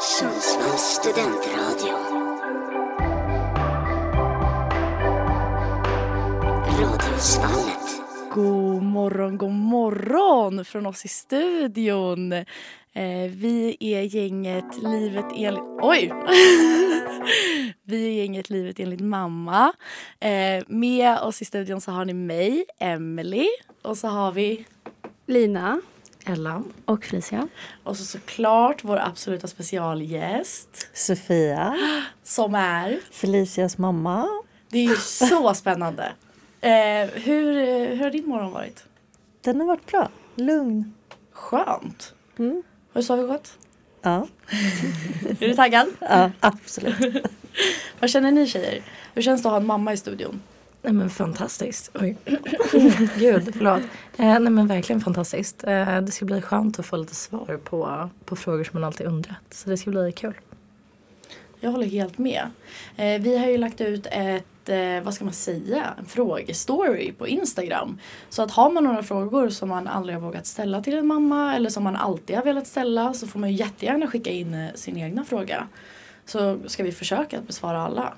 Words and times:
Sundsvalls 0.00 0.82
studentradio. 0.82 1.94
Radiosvallet. 6.80 8.02
God 8.30 8.82
morgon, 8.82 9.38
god 9.38 9.52
morgon 9.52 10.64
från 10.64 10.86
oss 10.86 11.04
i 11.04 11.08
studion. 11.08 12.32
Eh, 12.32 13.30
vi 13.30 13.76
är 13.80 14.02
gänget 14.02 14.82
Livet 14.82 15.24
enligt... 15.36 15.62
Oj! 15.82 16.12
vi 17.84 18.08
är 18.08 18.12
gänget 18.12 18.50
Livet 18.50 18.80
enligt 18.80 19.00
mamma. 19.00 19.72
Eh, 20.20 20.64
med 20.66 21.18
oss 21.18 21.42
i 21.42 21.44
studion 21.44 21.80
så 21.80 21.90
har 21.90 22.04
ni 22.04 22.14
mig, 22.14 22.64
Emily 22.78 23.46
och 23.82 23.98
så 23.98 24.08
har 24.08 24.32
vi 24.32 24.64
Lina. 25.26 25.80
Ella. 26.24 26.62
Och 26.84 27.04
Felicia. 27.04 27.48
och 27.84 27.96
så 27.96 28.04
såklart 28.04 28.84
vår 28.84 28.96
absoluta 28.98 29.46
specialgäst 29.48 30.88
Sofia. 30.94 31.76
som 32.22 32.54
är... 32.54 33.00
Felicias 33.10 33.78
mamma. 33.78 34.28
Det 34.68 34.78
är 34.78 34.82
ju 34.88 34.96
så 34.96 35.54
spännande. 35.54 36.12
Eh, 36.60 36.70
hur, 37.14 37.54
hur 37.96 37.96
har 38.04 38.10
din 38.10 38.28
morgon 38.28 38.52
varit? 38.52 38.84
Den 39.40 39.60
har 39.60 39.66
varit 39.66 39.86
bra. 39.86 40.08
Lugn. 40.34 40.94
Skönt. 41.32 42.14
Mm. 42.38 42.62
Har 42.92 43.00
du 43.00 43.06
sovit 43.06 43.28
gott? 43.28 43.52
Ja, 44.02 44.26
Är 45.40 45.48
du 45.48 45.54
taggad? 45.54 45.88
ja 46.00 46.30
absolut. 46.40 47.26
Vad 48.00 48.10
känner 48.10 48.32
ni 48.32 48.46
tjejer? 48.46 48.82
Hur 49.14 49.22
känns 49.22 49.42
det 49.42 49.48
att 49.48 49.52
ha 49.52 49.60
en 49.60 49.66
mamma 49.66 49.92
i 49.92 49.96
studion? 49.96 50.42
Nej 50.82 50.92
men 50.92 51.10
fantastiskt. 51.10 51.90
Oj. 51.94 52.16
Gud, 53.16 53.50
förlåt. 53.52 53.82
Eh, 54.16 54.40
nej 54.40 54.50
men 54.50 54.66
verkligen 54.66 55.00
fantastiskt. 55.00 55.64
Eh, 55.64 56.00
det 56.00 56.12
ska 56.12 56.24
bli 56.24 56.42
skönt 56.42 56.78
att 56.78 56.86
få 56.86 56.96
lite 56.96 57.14
svar 57.14 57.60
på, 57.64 58.10
på 58.24 58.36
frågor 58.36 58.64
som 58.64 58.80
man 58.80 58.84
alltid 58.84 59.06
undrat. 59.06 59.36
Så 59.50 59.70
det 59.70 59.76
ska 59.76 59.90
bli 59.90 60.12
kul. 60.12 60.34
Jag 61.60 61.70
håller 61.70 61.86
helt 61.86 62.18
med. 62.18 62.50
Eh, 62.96 63.20
vi 63.20 63.38
har 63.38 63.46
ju 63.46 63.58
lagt 63.58 63.80
ut 63.80 64.06
ett, 64.10 64.68
eh, 64.68 65.02
vad 65.02 65.14
ska 65.14 65.24
man 65.24 65.34
säga, 65.34 65.94
en 65.98 66.06
frågestory 66.06 67.12
på 67.12 67.28
Instagram. 67.28 67.98
Så 68.28 68.42
att 68.42 68.50
har 68.50 68.70
man 68.70 68.84
några 68.84 69.02
frågor 69.02 69.48
som 69.48 69.68
man 69.68 69.88
aldrig 69.88 70.16
har 70.16 70.22
vågat 70.22 70.46
ställa 70.46 70.82
till 70.82 70.98
en 70.98 71.06
mamma 71.06 71.56
eller 71.56 71.70
som 71.70 71.84
man 71.84 71.96
alltid 71.96 72.36
har 72.36 72.44
velat 72.44 72.66
ställa 72.66 73.14
så 73.14 73.26
får 73.26 73.38
man 73.38 73.50
ju 73.50 73.56
jättegärna 73.56 74.06
skicka 74.06 74.30
in 74.30 74.54
eh, 74.54 74.74
sin 74.74 74.96
egna 74.96 75.24
fråga. 75.24 75.66
Så 76.24 76.58
ska 76.66 76.82
vi 76.82 76.92
försöka 76.92 77.38
att 77.38 77.46
besvara 77.46 77.82
alla. 77.82 78.14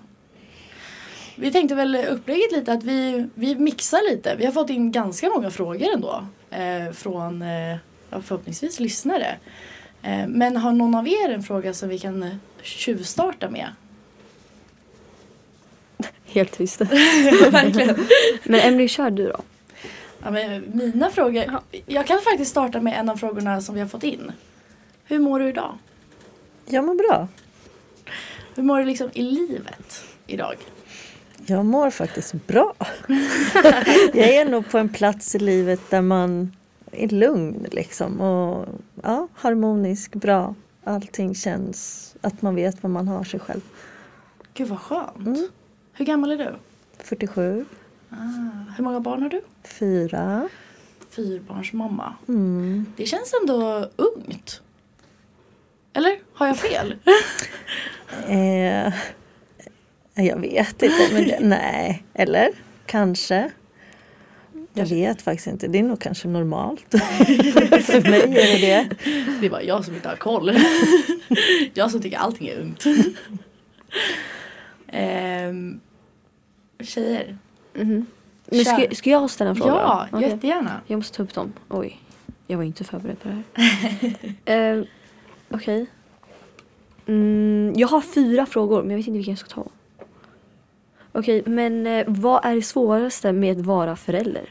Vi 1.42 1.52
tänkte 1.52 1.74
väl 1.74 1.96
upplägget 1.96 2.52
lite 2.52 2.72
att 2.72 2.84
vi, 2.84 3.28
vi 3.34 3.54
mixar 3.54 4.10
lite. 4.10 4.36
Vi 4.36 4.44
har 4.44 4.52
fått 4.52 4.70
in 4.70 4.92
ganska 4.92 5.28
många 5.28 5.50
frågor 5.50 5.88
ändå. 5.94 6.26
Eh, 6.50 6.92
från 6.92 7.42
eh, 7.42 7.76
förhoppningsvis 8.10 8.80
lyssnare. 8.80 9.36
Eh, 10.02 10.26
men 10.28 10.56
har 10.56 10.72
någon 10.72 10.94
av 10.94 11.08
er 11.08 11.28
en 11.28 11.42
fråga 11.42 11.74
som 11.74 11.88
vi 11.88 11.98
kan 11.98 12.40
tjuvstarta 12.62 13.50
med? 13.50 13.68
Helt 16.26 16.52
tyst. 16.52 16.80
Verkligen. 17.50 18.06
Men 18.44 18.60
Emily, 18.60 18.88
kör 18.88 19.10
du 19.10 19.28
då. 19.28 19.40
Ja, 20.22 20.30
men 20.30 20.64
mina 20.74 21.10
frågor. 21.10 21.60
Jag 21.86 22.06
kan 22.06 22.20
faktiskt 22.20 22.50
starta 22.50 22.80
med 22.80 22.98
en 22.98 23.08
av 23.08 23.16
frågorna 23.16 23.60
som 23.60 23.74
vi 23.74 23.80
har 23.80 23.88
fått 23.88 24.04
in. 24.04 24.32
Hur 25.04 25.18
mår 25.18 25.40
du 25.40 25.48
idag? 25.48 25.78
Jag 26.66 26.84
mår 26.84 26.94
bra. 26.94 27.28
Hur 28.54 28.62
mår 28.62 28.78
du 28.78 28.84
liksom 28.84 29.10
i 29.14 29.22
livet 29.22 30.04
idag? 30.26 30.56
Jag 31.46 31.64
mår 31.64 31.90
faktiskt 31.90 32.32
bra. 32.46 32.74
jag 34.14 34.28
är 34.34 34.44
nog 34.44 34.70
på 34.70 34.78
en 34.78 34.88
plats 34.88 35.34
i 35.34 35.38
livet 35.38 35.80
där 35.90 36.02
man 36.02 36.56
är 36.92 37.08
lugn 37.08 37.66
liksom 37.70 38.20
och 38.20 38.68
ja, 39.02 39.28
harmonisk, 39.34 40.14
bra. 40.14 40.54
Allting 40.84 41.34
känns 41.34 42.14
att 42.20 42.42
man 42.42 42.54
vet 42.54 42.82
vad 42.82 42.90
man 42.92 43.08
har 43.08 43.24
sig 43.24 43.40
själv. 43.40 43.60
Gud 44.54 44.68
vad 44.68 44.78
skönt. 44.80 45.16
Mm. 45.26 45.48
Hur 45.92 46.04
gammal 46.04 46.30
är 46.32 46.36
du? 46.36 46.54
47, 46.98 47.64
Ah, 48.10 48.14
hur 48.76 48.84
många 48.84 49.00
barn 49.00 49.22
har 49.22 49.28
du? 49.28 49.40
fyra. 49.64 50.48
Fyrbarnsmamma. 51.10 52.14
Mm. 52.28 52.86
Det 52.96 53.06
känns 53.06 53.34
ändå 53.40 53.88
ungt. 53.96 54.60
Eller 55.92 56.18
har 56.34 56.46
jag 56.46 56.56
fel? 56.58 56.94
Eh, 58.28 58.92
jag 60.14 60.40
vet 60.40 60.82
inte, 60.82 61.08
men 61.12 61.28
det, 61.28 61.38
nej. 61.40 62.04
Eller 62.14 62.50
kanske. 62.86 63.50
Jag 64.74 64.86
vet 64.86 65.22
faktiskt 65.22 65.46
inte. 65.46 65.68
Det 65.68 65.78
är 65.78 65.82
nog 65.82 66.00
kanske 66.00 66.28
normalt. 66.28 66.84
För 66.90 68.10
mig 68.10 68.22
är 68.22 68.28
det 68.28 68.66
det. 68.66 68.88
Det 69.40 69.46
är 69.46 69.50
bara 69.50 69.62
jag 69.62 69.84
som 69.84 69.94
inte 69.94 70.08
har 70.08 70.16
koll. 70.16 70.58
jag 71.74 71.90
som 71.90 72.02
tycker 72.02 72.18
allting 72.18 72.48
är 72.48 72.60
ungt. 72.60 72.84
Ehm, 74.94 75.80
tjejer. 76.80 77.38
Mhm. 77.74 78.06
Men 78.46 78.64
ska, 78.64 78.86
ska 78.92 79.10
jag 79.10 79.30
ställa 79.30 79.50
en 79.50 79.56
fråga? 79.56 79.72
Ja? 79.72 80.08
Okej. 80.12 80.28
jättegärna. 80.28 80.80
Jag 80.86 80.96
måste 80.96 81.16
ta 81.16 81.22
upp 81.22 81.34
dem. 81.34 81.52
Oj, 81.68 82.00
jag 82.46 82.56
var 82.56 82.64
inte 82.64 82.84
förberedd 82.84 83.20
på 83.20 83.28
det 83.28 83.42
här. 84.46 84.78
uh, 84.78 84.84
Okej. 85.50 85.86
Mm, 87.06 87.72
jag 87.76 87.88
har 87.88 88.00
fyra 88.00 88.46
frågor 88.46 88.82
men 88.82 88.90
jag 88.90 88.96
vet 88.96 89.06
inte 89.06 89.16
vilken 89.16 89.32
jag 89.32 89.38
ska 89.38 89.48
ta. 89.48 89.66
Okej, 91.12 91.42
men 91.46 91.86
eh, 91.86 92.04
vad 92.06 92.44
är 92.44 92.54
det 92.54 92.62
svåraste 92.62 93.32
med 93.32 93.58
att 93.58 93.66
vara 93.66 93.96
förälder? 93.96 94.48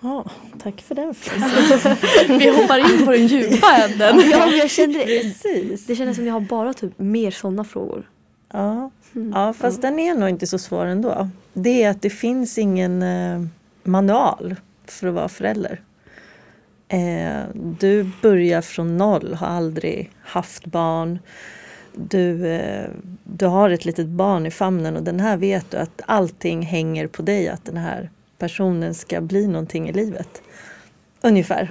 Ja, 0.00 0.24
tack 0.62 0.80
för 0.80 0.94
den. 0.94 1.14
Vi 2.38 2.60
hoppar 2.60 2.78
in 2.78 3.06
på 3.06 3.12
den 3.12 3.26
djupa 3.26 3.76
änden. 3.76 4.30
Ja, 4.30 4.46
jag 4.46 4.70
kände 4.70 4.98
Precis. 4.98 5.86
Det 5.86 5.96
kändes 5.96 6.16
som 6.16 6.26
jag 6.26 6.32
har 6.32 6.40
bara 6.40 6.74
typ 6.74 6.98
mer 6.98 7.30
sådana 7.30 7.64
frågor. 7.64 8.10
Ja. 8.52 8.90
ja, 9.34 9.52
fast 9.52 9.82
den 9.82 9.98
är 9.98 10.14
nog 10.14 10.28
inte 10.28 10.46
så 10.46 10.58
svår 10.58 10.86
ändå. 10.86 11.28
Det 11.52 11.82
är 11.82 11.90
att 11.90 12.02
det 12.02 12.10
finns 12.10 12.58
ingen 12.58 13.02
eh, 13.02 13.42
manual 13.82 14.56
för 14.86 15.06
att 15.06 15.14
vara 15.14 15.28
förälder. 15.28 15.80
Eh, 16.88 17.42
du 17.54 18.10
börjar 18.22 18.62
från 18.62 18.96
noll, 18.96 19.34
har 19.34 19.46
aldrig 19.46 20.10
haft 20.22 20.66
barn. 20.66 21.18
Du, 21.94 22.46
eh, 22.46 22.88
du 23.24 23.46
har 23.46 23.70
ett 23.70 23.84
litet 23.84 24.06
barn 24.06 24.46
i 24.46 24.50
famnen 24.50 24.96
och 24.96 25.02
den 25.02 25.20
här 25.20 25.36
vet 25.36 25.70
du 25.70 25.76
att 25.76 26.00
allting 26.06 26.62
hänger 26.62 27.06
på 27.06 27.22
dig, 27.22 27.48
att 27.48 27.64
den 27.64 27.76
här 27.76 28.10
personen 28.38 28.94
ska 28.94 29.20
bli 29.20 29.46
någonting 29.46 29.88
i 29.88 29.92
livet. 29.92 30.42
Ungefär. 31.20 31.70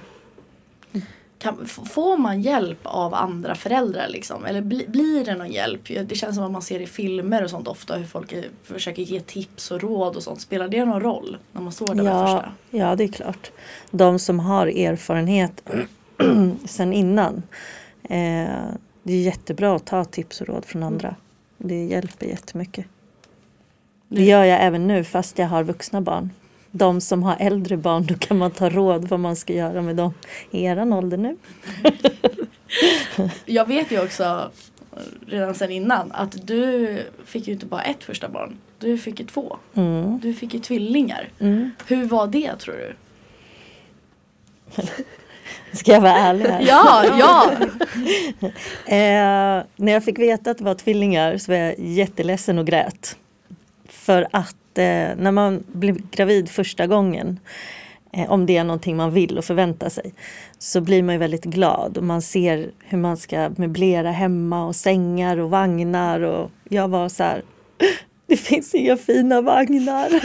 Kan, 1.39 1.65
får 1.65 2.17
man 2.17 2.41
hjälp 2.41 2.79
av 2.83 3.13
andra 3.13 3.55
föräldrar 3.55 4.07
liksom? 4.09 4.45
Eller 4.45 4.61
bli, 4.61 4.85
blir 4.87 5.25
det 5.25 5.35
någon 5.35 5.51
hjälp? 5.51 5.81
Det 6.05 6.15
känns 6.15 6.35
som 6.35 6.45
att 6.45 6.51
man 6.51 6.61
ser 6.61 6.79
i 6.79 6.88
filmer 6.88 7.43
och 7.43 7.49
sånt 7.49 7.67
ofta 7.67 7.95
hur 7.95 8.05
folk 8.05 8.31
eh, 8.33 8.43
försöker 8.63 9.01
ge 9.03 9.19
tips 9.19 9.71
och 9.71 9.81
råd 9.81 10.15
och 10.15 10.23
sånt. 10.23 10.41
Spelar 10.41 10.67
det 10.67 10.85
någon 10.85 11.01
roll 11.01 11.38
när 11.51 11.61
man 11.61 11.71
står 11.71 11.88
där 11.88 11.95
med 12.03 12.05
Ja, 12.05 12.25
första? 12.25 12.51
ja, 12.77 12.95
det 12.95 13.03
är 13.03 13.07
klart. 13.07 13.51
De 13.91 14.19
som 14.19 14.39
har 14.39 14.67
erfarenhet 14.67 15.63
sen 16.65 16.93
innan. 16.93 17.43
Eh, 18.09 18.47
det 19.03 19.13
är 19.13 19.22
jättebra 19.22 19.75
att 19.75 19.85
ta 19.85 20.06
tips 20.06 20.41
och 20.41 20.47
råd 20.47 20.66
från 20.66 20.84
andra. 20.84 21.16
Det 21.57 21.85
hjälper 21.85 22.25
jättemycket. 22.25 22.85
Det 24.07 24.23
gör 24.23 24.44
jag 24.44 24.62
även 24.62 24.88
nu 24.88 25.03
fast 25.03 25.38
jag 25.38 25.47
har 25.47 25.63
vuxna 25.63 26.01
barn. 26.01 26.29
De 26.72 27.01
som 27.01 27.23
har 27.23 27.38
äldre 27.39 27.78
barn, 27.78 28.06
då 28.06 28.16
kan 28.16 28.38
man 28.38 28.51
ta 28.51 28.69
råd 28.69 29.09
vad 29.09 29.19
man 29.19 29.35
ska 29.35 29.53
göra 29.53 29.81
med 29.81 29.95
dem 29.95 30.13
i 30.51 30.63
eran 30.63 30.94
ålder 30.94 31.17
nu. 31.17 31.38
Jag 33.45 33.67
vet 33.67 33.91
ju 33.91 34.03
också 34.03 34.51
redan 35.28 35.56
sen 35.56 35.72
innan 35.72 36.12
att 36.12 36.47
du 36.47 36.97
fick 37.25 37.47
ju 37.47 37.53
inte 37.53 37.66
bara 37.66 37.81
ett 37.81 38.03
första 38.03 38.29
barn. 38.29 38.57
Du 38.79 38.97
fick 38.97 39.19
ju 39.19 39.25
två. 39.25 39.57
Mm. 39.73 40.19
Du 40.19 40.33
fick 40.33 40.53
ju 40.53 40.59
tvillingar. 40.59 41.29
Mm. 41.39 41.72
Hur 41.88 42.06
var 42.06 42.28
det 42.28 42.56
tror 42.56 42.75
du? 42.75 42.95
Ska 45.73 45.91
jag 45.91 46.01
vara 46.01 46.15
ärlig 46.15 46.45
här? 46.45 46.61
Ja, 46.61 47.05
ja! 47.19 47.51
Eh, 48.85 49.63
när 49.75 49.91
jag 49.91 50.03
fick 50.03 50.19
veta 50.19 50.51
att 50.51 50.57
det 50.57 50.63
var 50.63 50.73
tvillingar 50.73 51.38
så 51.38 51.51
var 51.51 51.59
jag 51.59 51.79
jätteledsen 51.79 52.59
och 52.59 52.68
grät. 52.68 53.18
För 53.89 54.27
att 54.31 54.77
eh, 54.77 55.09
när 55.18 55.31
man 55.31 55.63
blir 55.68 55.95
gravid 56.12 56.50
första 56.50 56.88
gången, 56.88 57.39
eh, 58.13 58.31
om 58.31 58.45
det 58.45 58.57
är 58.57 58.63
någonting 58.63 58.97
man 58.97 59.12
vill 59.12 59.38
och 59.38 59.45
förväntar 59.45 59.89
sig, 59.89 60.13
så 60.59 60.81
blir 60.81 61.03
man 61.03 61.15
ju 61.15 61.19
väldigt 61.19 61.45
glad 61.45 61.97
och 61.97 62.03
man 62.03 62.21
ser 62.21 62.71
hur 62.79 62.97
man 62.97 63.17
ska 63.17 63.50
möblera 63.56 64.12
hemma 64.12 64.65
och 64.65 64.75
sängar 64.75 65.38
och 65.38 65.50
vagnar 65.50 66.19
och 66.19 66.51
jag 66.69 66.88
var 66.88 67.09
så 67.09 67.24
här 67.24 67.41
det 68.31 68.38
finns 68.38 68.75
inga 68.75 68.97
fina 68.97 69.41
vagnar. 69.41 70.09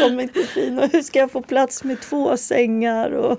De 0.00 0.18
är 0.18 0.22
inte 0.22 0.42
fina. 0.42 0.86
Hur 0.86 1.02
ska 1.02 1.18
jag 1.18 1.30
få 1.30 1.42
plats 1.42 1.84
med 1.84 2.00
två 2.00 2.36
sängar? 2.36 3.10
Och, 3.10 3.38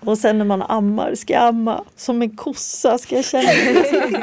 och 0.00 0.18
sen 0.18 0.38
när 0.38 0.44
man 0.44 0.62
ammar, 0.62 1.14
ska 1.14 1.32
jag 1.32 1.42
amma 1.42 1.84
som 1.96 2.22
en 2.22 2.36
kossa? 2.36 2.98
Ska 2.98 3.16
jag 3.16 3.24
känna 3.24 3.50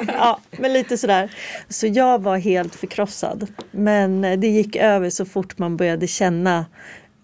Ja, 0.07 0.39
men 0.51 0.73
lite 0.73 0.97
sådär. 0.97 1.35
Så 1.69 1.87
jag 1.87 2.21
var 2.21 2.37
helt 2.37 2.75
förkrossad. 2.75 3.47
Men 3.71 4.23
eh, 4.23 4.39
det 4.39 4.47
gick 4.47 4.75
över 4.75 5.09
så 5.09 5.25
fort 5.25 5.57
man 5.57 5.77
började 5.77 6.07
känna 6.07 6.65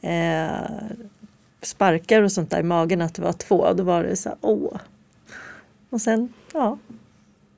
eh, 0.01 0.47
sparkar 1.61 2.21
och 2.21 2.31
sånt 2.31 2.51
där 2.51 2.59
i 2.59 2.63
magen 2.63 3.01
att 3.01 3.15
det 3.15 3.21
var 3.21 3.33
två. 3.33 3.73
Då 3.73 3.83
var 3.83 4.03
det 4.03 4.15
så 4.15 4.29
här, 4.29 4.37
åh. 4.41 4.77
Och 5.89 6.01
sen, 6.01 6.33
ja. 6.53 6.77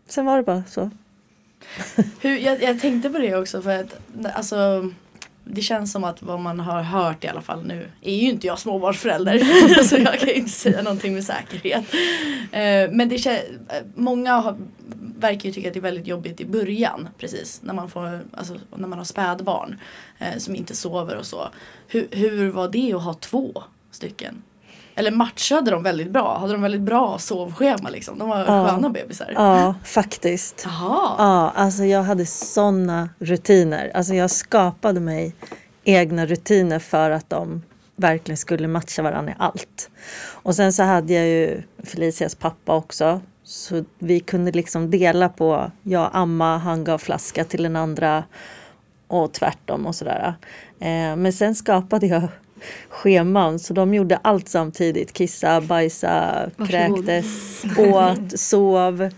Sen 0.08 0.26
var 0.26 0.38
det 0.38 0.44
bara 0.44 0.64
så. 0.68 0.90
Hur, 2.22 2.38
jag, 2.38 2.64
jag 2.64 2.80
tänkte 2.80 3.10
på 3.10 3.18
det 3.18 3.36
också 3.36 3.62
för 3.62 3.80
att 3.80 4.00
alltså 4.36 4.92
det 5.52 5.62
känns 5.62 5.92
som 5.92 6.04
att 6.04 6.22
vad 6.22 6.40
man 6.40 6.60
har 6.60 6.82
hört 6.82 7.24
i 7.24 7.28
alla 7.28 7.42
fall 7.42 7.66
nu 7.66 7.88
är 8.02 8.16
ju 8.16 8.30
inte 8.30 8.48
jag 8.48 8.60
småbarnsförälder 8.60 9.40
så 9.84 9.98
jag 9.98 10.20
kan 10.20 10.30
ju 10.30 10.36
inte 10.36 10.52
säga 10.52 10.82
någonting 10.82 11.14
med 11.14 11.24
säkerhet. 11.24 11.86
Eh, 12.52 12.92
men 12.92 13.10
det 13.10 13.18
känns, 13.18 13.42
många 13.96 14.34
har, 14.34 14.58
verkar 15.18 15.46
ju 15.46 15.54
tycka 15.54 15.68
att 15.68 15.74
det 15.74 15.80
är 15.80 15.82
väldigt 15.82 16.08
jobbigt 16.08 16.42
i 16.42 16.46
början 16.46 17.10
precis 17.18 17.62
när 17.64 17.74
man, 17.74 17.90
får, 17.90 18.22
alltså, 18.34 18.56
när 18.76 18.88
man 18.88 18.98
har 18.98 19.06
spädbarn 19.06 19.80
eh, 20.20 20.38
som 20.38 20.56
inte 20.56 20.76
sover 20.76 21.16
och 21.16 21.26
så. 21.26 21.50
Hur, 21.88 22.08
hur 22.12 22.50
var 22.50 22.68
det 22.68 22.94
att 22.94 23.04
ha 23.04 23.14
två 23.14 23.64
stycken? 23.92 24.44
Eller 25.00 25.12
matchade 25.12 25.72
de 25.72 25.84
väldigt 25.84 26.12
bra? 26.12 26.38
Hade 26.38 26.54
de 26.54 26.62
väldigt 26.62 26.82
bra 26.82 27.18
sovschema 27.20 27.90
liksom? 27.90 28.20
De 28.20 28.30
var 28.30 28.40
Ja. 28.40 28.46
sköna 28.70 28.90
bebisar. 28.90 29.32
Ja, 29.36 29.76
faktiskt. 29.84 30.62
Jaha. 30.66 31.16
Ja, 31.18 31.52
alltså 31.56 31.84
jag 31.84 32.04
hade 32.04 32.26
såna 32.26 33.10
rutiner. 33.20 33.92
Alltså 33.94 34.14
jag 34.14 34.32
skapade 34.32 35.00
mig 35.00 35.36
egna 35.84 36.26
rutiner 36.26 36.80
för 36.80 37.12
att 37.12 37.30
de 37.30 37.62
verkligen 37.96 38.38
skulle 38.38 38.68
matcha 38.68 39.02
varandra 39.02 39.32
i 39.32 39.36
allt. 39.40 39.90
Och 40.32 40.56
sen 40.56 40.74
så 40.74 40.84
hade 40.84 41.14
jag 41.14 41.28
ju 41.28 41.62
Felicias 41.84 42.36
pappa 42.36 42.76
också. 42.76 43.22
Så 43.44 43.84
vi 44.00 44.20
kunde 44.20 44.52
liksom 44.52 44.92
dela 44.92 45.30
på, 45.30 45.72
jag 45.84 46.10
amma, 46.14 46.58
han 46.58 46.84
gav 46.84 46.98
flaska 46.98 47.44
till 47.44 47.64
den 47.64 47.76
andra 47.76 48.24
och 49.08 49.34
tvärtom 49.34 49.86
och 49.86 49.96
sådär. 49.96 50.36
Eh, 50.80 51.16
men 51.16 51.34
sen 51.34 51.56
skapade 51.56 52.08
jag 52.08 52.28
scheman 52.90 53.60
så 53.60 53.74
de 53.74 53.94
gjorde 53.94 54.18
allt 54.18 54.50
samtidigt. 54.50 55.14
Kissa, 55.14 55.62
bajsa, 55.62 56.50
Varsågod. 56.58 56.70
kräktes, 56.70 57.64
åt, 57.78 58.40
sov. 58.40 59.10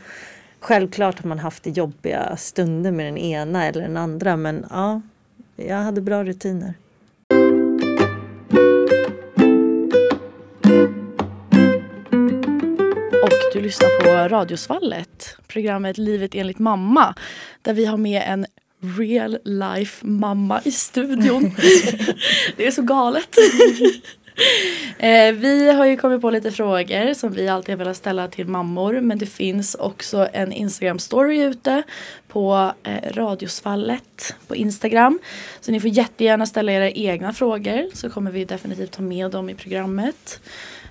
Självklart 0.59 1.19
har 1.19 1.29
man 1.29 1.39
haft 1.39 1.77
jobbiga 1.77 2.38
stunder 2.38 2.91
med 2.91 3.05
den 3.05 3.17
ena 3.17 3.65
eller 3.65 3.81
den 3.81 3.97
andra 3.97 4.35
men 4.35 4.65
ja, 4.69 5.01
jag 5.55 5.77
hade 5.77 6.01
bra 6.01 6.23
rutiner. 6.23 6.73
Och 13.23 13.53
du 13.53 13.61
lyssnar 13.61 13.99
på 13.99 14.35
Radiosvallet, 14.35 15.37
programmet 15.47 15.97
Livet 15.97 16.35
enligt 16.35 16.59
mamma. 16.59 17.15
Där 17.61 17.73
vi 17.73 17.85
har 17.85 17.97
med 17.97 18.23
en 18.27 18.45
real 18.81 19.38
life 19.44 20.06
mamma 20.06 20.62
i 20.63 20.72
studion. 20.72 21.44
det 22.57 22.68
är 22.68 22.72
så 22.72 22.81
galet. 22.81 23.36
Eh, 24.98 25.33
vi 25.33 25.72
har 25.72 25.86
ju 25.86 25.98
kommit 25.98 26.22
på 26.22 26.30
lite 26.30 26.51
frågor 26.51 27.13
som 27.13 27.31
vi 27.31 27.48
alltid 27.48 27.74
har 27.74 27.78
velat 27.78 27.98
ställa 27.98 28.28
till 28.28 28.48
mammor. 28.48 29.00
Men 29.01 29.18
det 29.18 29.25
finns 29.25 29.75
också 29.75 30.28
en 30.33 30.51
Instagram 30.51 31.00
story 31.00 31.42
ute 31.44 31.83
på 32.28 32.74
eh, 32.83 33.13
Radiosvallet 33.13 34.36
på 34.48 34.56
Instagram. 34.56 35.19
Så 35.60 35.72
ni 35.72 35.80
får 35.80 35.89
jättegärna 35.89 36.45
ställa 36.45 36.72
era 36.72 36.89
egna 36.89 37.33
frågor 37.33 37.89
så 37.94 38.10
kommer 38.10 38.31
vi 38.31 38.45
definitivt 38.45 38.92
ta 38.92 39.01
med 39.01 39.31
dem 39.31 39.50
i 39.50 39.56
programmet. 39.56 40.39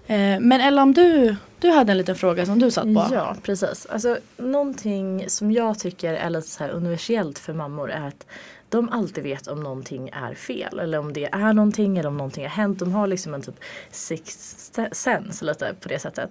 Eh, 0.07 0.41
men 0.41 0.61
Ella, 0.61 0.83
om 0.83 0.95
du, 0.95 1.37
du 1.59 1.71
hade 1.71 1.93
en 1.93 1.99
liten 1.99 2.17
fråga 2.17 2.47
som 2.47 2.59
du 2.59 2.71
satt 2.71 2.85
på. 2.85 3.07
Ja, 3.13 3.37
precis. 3.43 3.87
Alltså, 3.87 4.19
någonting 4.37 5.25
som 5.29 5.53
jag 5.53 5.79
tycker 5.79 6.15
är 6.15 6.31
lite 6.31 6.49
så 6.49 6.65
här 6.65 6.71
universellt 6.71 7.39
för 7.39 7.53
mammor 7.53 7.91
är 7.91 8.09
att 8.09 8.27
de 8.69 8.89
alltid 8.89 9.25
vet 9.25 9.47
om 9.47 9.63
någonting 9.63 10.09
är 10.09 10.35
fel 10.35 10.79
eller 10.79 10.99
om 10.99 11.13
det 11.13 11.25
är 11.25 11.53
någonting 11.53 11.99
eller 11.99 12.09
om 12.09 12.17
någonting 12.17 12.45
har 12.45 12.51
hänt. 12.51 12.79
De 12.79 12.93
har 12.93 13.07
liksom 13.07 13.35
en 13.35 13.43
typ 13.43 13.61
sixth 13.91 14.81
sense 14.93 15.45
lite 15.45 15.75
på 15.81 15.89
det 15.89 15.99
sättet. 15.99 16.31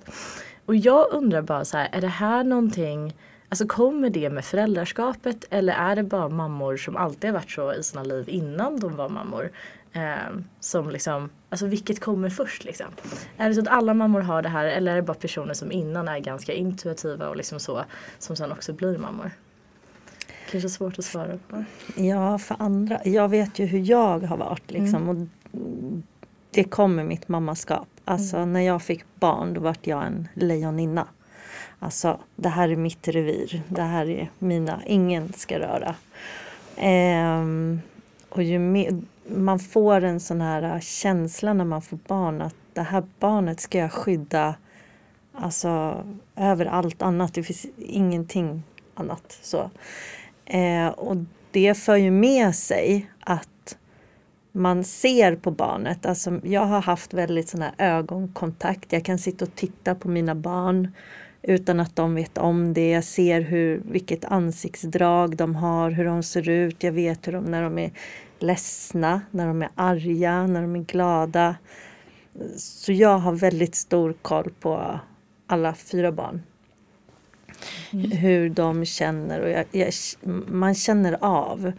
Och 0.66 0.76
jag 0.76 1.08
undrar 1.12 1.42
bara 1.42 1.66
så 1.66 1.78
här, 1.78 1.90
är 1.92 2.02
det 2.02 2.08
här 2.08 2.44
någonting 2.44 3.14
Alltså 3.52 3.68
kommer 3.68 4.10
det 4.10 4.30
med 4.30 4.46
föräldraskapet 4.46 5.46
eller 5.50 5.74
är 5.74 5.96
det 5.96 6.04
bara 6.04 6.30
mammor 6.30 6.78
som 6.78 6.98
alltid 6.98 7.30
har 7.30 7.34
varit 7.34 7.52
så 7.52 7.74
i 7.74 7.84
sina 7.84 8.04
liv 8.04 8.30
innan 8.30 8.80
de 8.80 8.96
var 8.96 9.10
mammor? 9.10 9.52
Eh, 9.94 10.38
som 10.60 10.90
liksom, 10.90 11.30
alltså 11.50 11.66
vilket 11.68 12.00
kommer 12.00 12.30
först 12.30 12.64
liksom? 12.64 12.88
Är 13.38 13.50
det 13.50 13.56
så 13.56 13.62
att 13.62 13.68
alla 13.68 13.94
mammor 13.94 14.22
har 14.22 14.42
det 14.42 14.50
här 14.50 14.66
eller 14.66 14.92
är 14.92 14.96
det 14.96 15.02
bara 15.02 15.14
personer 15.14 15.54
som 15.54 15.72
innan 15.72 16.08
är 16.08 16.20
ganska 16.20 16.54
intuitiva 16.54 17.30
och 17.30 17.36
liksom 17.36 17.60
så 17.60 17.84
som 18.20 18.36
sen 18.36 18.52
också 18.52 18.74
blir 18.74 18.98
mammor? 18.98 19.32
Kanske 20.52 20.70
svårt 20.70 21.00
att 21.00 21.06
svara 21.06 21.40
på. 21.50 21.64
Ja, 21.96 22.38
för 22.38 22.56
andra. 22.60 23.00
Jag 23.06 23.30
vet 23.30 23.60
ju 23.60 23.66
hur 23.66 23.80
jag 23.80 24.20
har 24.20 24.38
varit 24.38 24.72
liksom. 24.72 25.10
Och 25.10 25.28
det 26.52 26.64
kom 26.64 26.96
med 26.96 27.06
mitt 27.06 27.28
mammaskap. 27.28 27.88
Alltså 28.06 28.46
när 28.46 28.62
jag 28.62 28.82
fick 28.82 29.06
barn 29.16 29.54
då 29.54 29.62
vart 29.62 29.88
jag 29.88 30.06
en 30.06 30.28
lejoninna. 30.34 31.08
Alltså 31.80 32.20
det 32.36 32.50
här 32.50 32.70
är 32.70 32.76
mitt 32.76 33.08
revir. 33.08 33.62
Det 33.68 33.82
här 33.82 34.10
är 34.10 34.32
mina. 34.40 34.82
Ingen 34.86 35.34
ska 35.34 35.60
röra. 35.60 35.96
Ehm, 36.76 37.82
och 38.30 38.44
ju 38.44 38.60
mer, 38.60 39.02
man 39.36 39.60
får 39.60 40.04
en 40.04 40.20
sån 40.20 40.42
här 40.42 40.76
äh, 40.76 40.80
känsla 40.80 41.54
när 41.54 41.66
man 41.66 41.82
får 41.82 42.00
barn 42.08 42.42
att 42.42 42.56
det 42.74 42.82
här 42.82 43.04
barnet 43.20 43.60
ska 43.60 43.78
jag 43.78 43.92
skydda 43.92 44.56
alltså 45.34 46.04
över 46.36 46.66
allt 46.66 47.02
annat. 47.02 47.34
Det 47.34 47.44
finns 47.44 47.66
ingenting 47.78 48.64
annat. 48.94 49.40
så. 49.42 49.70
Eh, 50.46 50.88
och 50.88 51.16
det 51.52 51.78
för 51.78 51.96
ju 51.96 52.12
med 52.12 52.56
sig 52.56 53.10
att 53.20 53.78
man 54.52 54.84
ser 54.84 55.36
på 55.36 55.52
barnet. 55.52 56.06
Alltså, 56.06 56.40
jag 56.44 56.66
har 56.66 56.82
haft 56.82 57.14
väldigt 57.14 57.50
sån 57.50 57.62
här 57.62 57.74
ögonkontakt. 57.78 58.94
Jag 58.94 59.06
kan 59.06 59.20
sitta 59.20 59.46
och 59.46 59.56
titta 59.56 59.96
på 59.96 60.10
mina 60.10 60.36
barn 60.36 60.92
utan 61.42 61.80
att 61.80 61.96
de 61.96 62.16
vet 62.16 62.38
om 62.38 62.74
det. 62.74 62.90
Jag 62.90 63.04
ser 63.04 63.42
hur, 63.42 63.82
vilket 63.86 64.26
ansiktsdrag 64.26 65.36
de 65.36 65.56
har, 65.56 65.92
hur 65.92 66.06
de 66.06 66.24
ser 66.24 66.50
ut. 66.50 66.84
Jag 66.84 66.92
vet 66.92 67.28
hur 67.28 67.34
de, 67.34 67.44
när 67.44 67.64
de 67.64 67.78
är 67.78 67.92
ledsna, 68.40 69.22
när 69.32 69.48
de 69.48 69.62
är 69.62 69.70
arga, 69.76 70.48
när 70.48 70.62
de 70.62 70.76
är 70.76 70.80
glada. 70.80 71.56
Så 72.58 72.92
jag 72.92 73.18
har 73.18 73.34
väldigt 73.34 73.76
stor 73.76 74.14
koll 74.22 74.52
på 74.60 75.00
alla 75.48 75.74
fyra 75.74 76.12
barn. 76.12 76.42
Hur 78.12 78.50
de 78.50 78.86
känner 78.86 79.40
och 79.40 79.50
jag, 79.50 79.66
jag, 79.72 79.94
man 80.48 80.76
känner 80.76 81.18
av. 81.22 81.72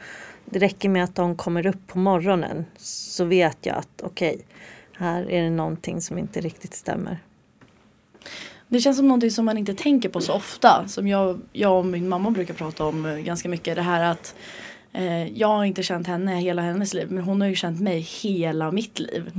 Det 0.45 0.59
räcker 0.59 0.89
med 0.89 1.05
att 1.05 1.15
de 1.15 1.37
kommer 1.37 1.67
upp 1.67 1.87
på 1.87 1.99
morgonen 1.99 2.65
så 2.77 3.25
vet 3.25 3.67
jag 3.67 3.77
att 3.77 4.03
okej, 4.03 4.45
här 4.97 5.31
är 5.31 5.43
det 5.43 5.51
någonting 5.51 6.01
som 6.01 6.19
inte 6.19 6.41
riktigt 6.41 6.75
stämmer. 6.75 7.19
Det 8.69 8.81
känns 8.81 8.97
som 8.97 9.09
någonting 9.09 9.31
som 9.31 9.45
man 9.45 9.59
inte 9.59 9.75
tänker 9.75 10.09
på 10.09 10.21
så 10.21 10.33
ofta. 10.33 10.89
Som 10.89 11.09
jag, 11.09 11.41
jag 11.53 11.79
och 11.79 11.87
min 11.87 12.09
mamma 12.09 12.31
brukar 12.31 12.55
prata 12.55 12.85
om 12.85 13.07
eh, 13.07 13.17
ganska 13.17 13.49
mycket. 13.49 13.77
Det 13.77 13.83
här 13.83 14.11
att 14.11 14.35
jag 15.35 15.49
har 15.49 15.65
inte 15.65 15.83
känt 15.83 16.07
henne 16.07 16.37
hela 16.41 16.63
hennes 16.63 16.95
liv. 16.95 17.11
Men 17.11 17.25
hon 17.25 17.41
har 17.41 17.49
ju 17.49 17.55
känt 17.55 17.81
mig 17.81 18.01
hela 18.01 18.71
mitt 18.73 18.99
liv. 18.99 19.33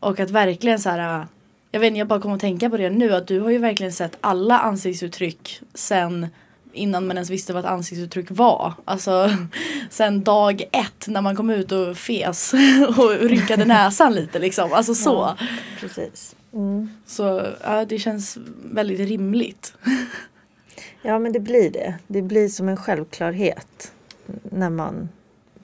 Och 0.00 0.20
att 0.20 0.30
verkligen 0.30 0.78
så 0.78 0.90
här. 0.90 1.20
eh, 1.20 1.26
Jag 1.70 1.80
vet 1.80 1.86
inte, 1.86 1.98
jag 1.98 2.08
bara 2.08 2.20
kommer 2.20 2.34
att 2.34 2.40
tänka 2.40 2.70
på 2.70 2.76
det 2.76 2.90
nu. 2.90 3.14
Att 3.14 3.26
du 3.26 3.40
har 3.40 3.50
ju 3.50 3.58
verkligen 3.58 3.92
sett 3.92 4.16
alla 4.20 4.58
ansiktsuttryck 4.58 5.60
sen 5.74 6.26
innan 6.72 7.06
man 7.06 7.16
ens 7.16 7.30
visste 7.30 7.52
vad 7.52 7.64
ett 7.64 7.70
ansiktsuttryck 7.70 8.26
var. 8.30 8.74
Alltså 8.84 9.30
sen 9.90 10.24
dag 10.24 10.62
ett 10.72 11.06
när 11.08 11.20
man 11.20 11.36
kom 11.36 11.50
ut 11.50 11.72
och 11.72 11.96
fes 11.96 12.54
och 12.98 13.10
rynkade 13.20 13.64
näsan 13.74 14.14
lite 14.14 14.38
liksom. 14.38 14.72
Alltså 14.72 14.94
så. 14.94 15.10
Ja. 15.38 15.46
Precis. 15.80 16.36
Mm. 16.52 16.90
Så 17.06 17.46
ja, 17.64 17.84
det 17.84 17.98
känns 17.98 18.38
väldigt 18.72 19.08
rimligt. 19.08 19.74
Ja 21.02 21.18
men 21.18 21.32
det 21.32 21.40
blir 21.40 21.70
det. 21.70 21.94
Det 22.06 22.22
blir 22.22 22.48
som 22.48 22.68
en 22.68 22.76
självklarhet 22.76 23.92
när 24.42 24.70
man 24.70 25.08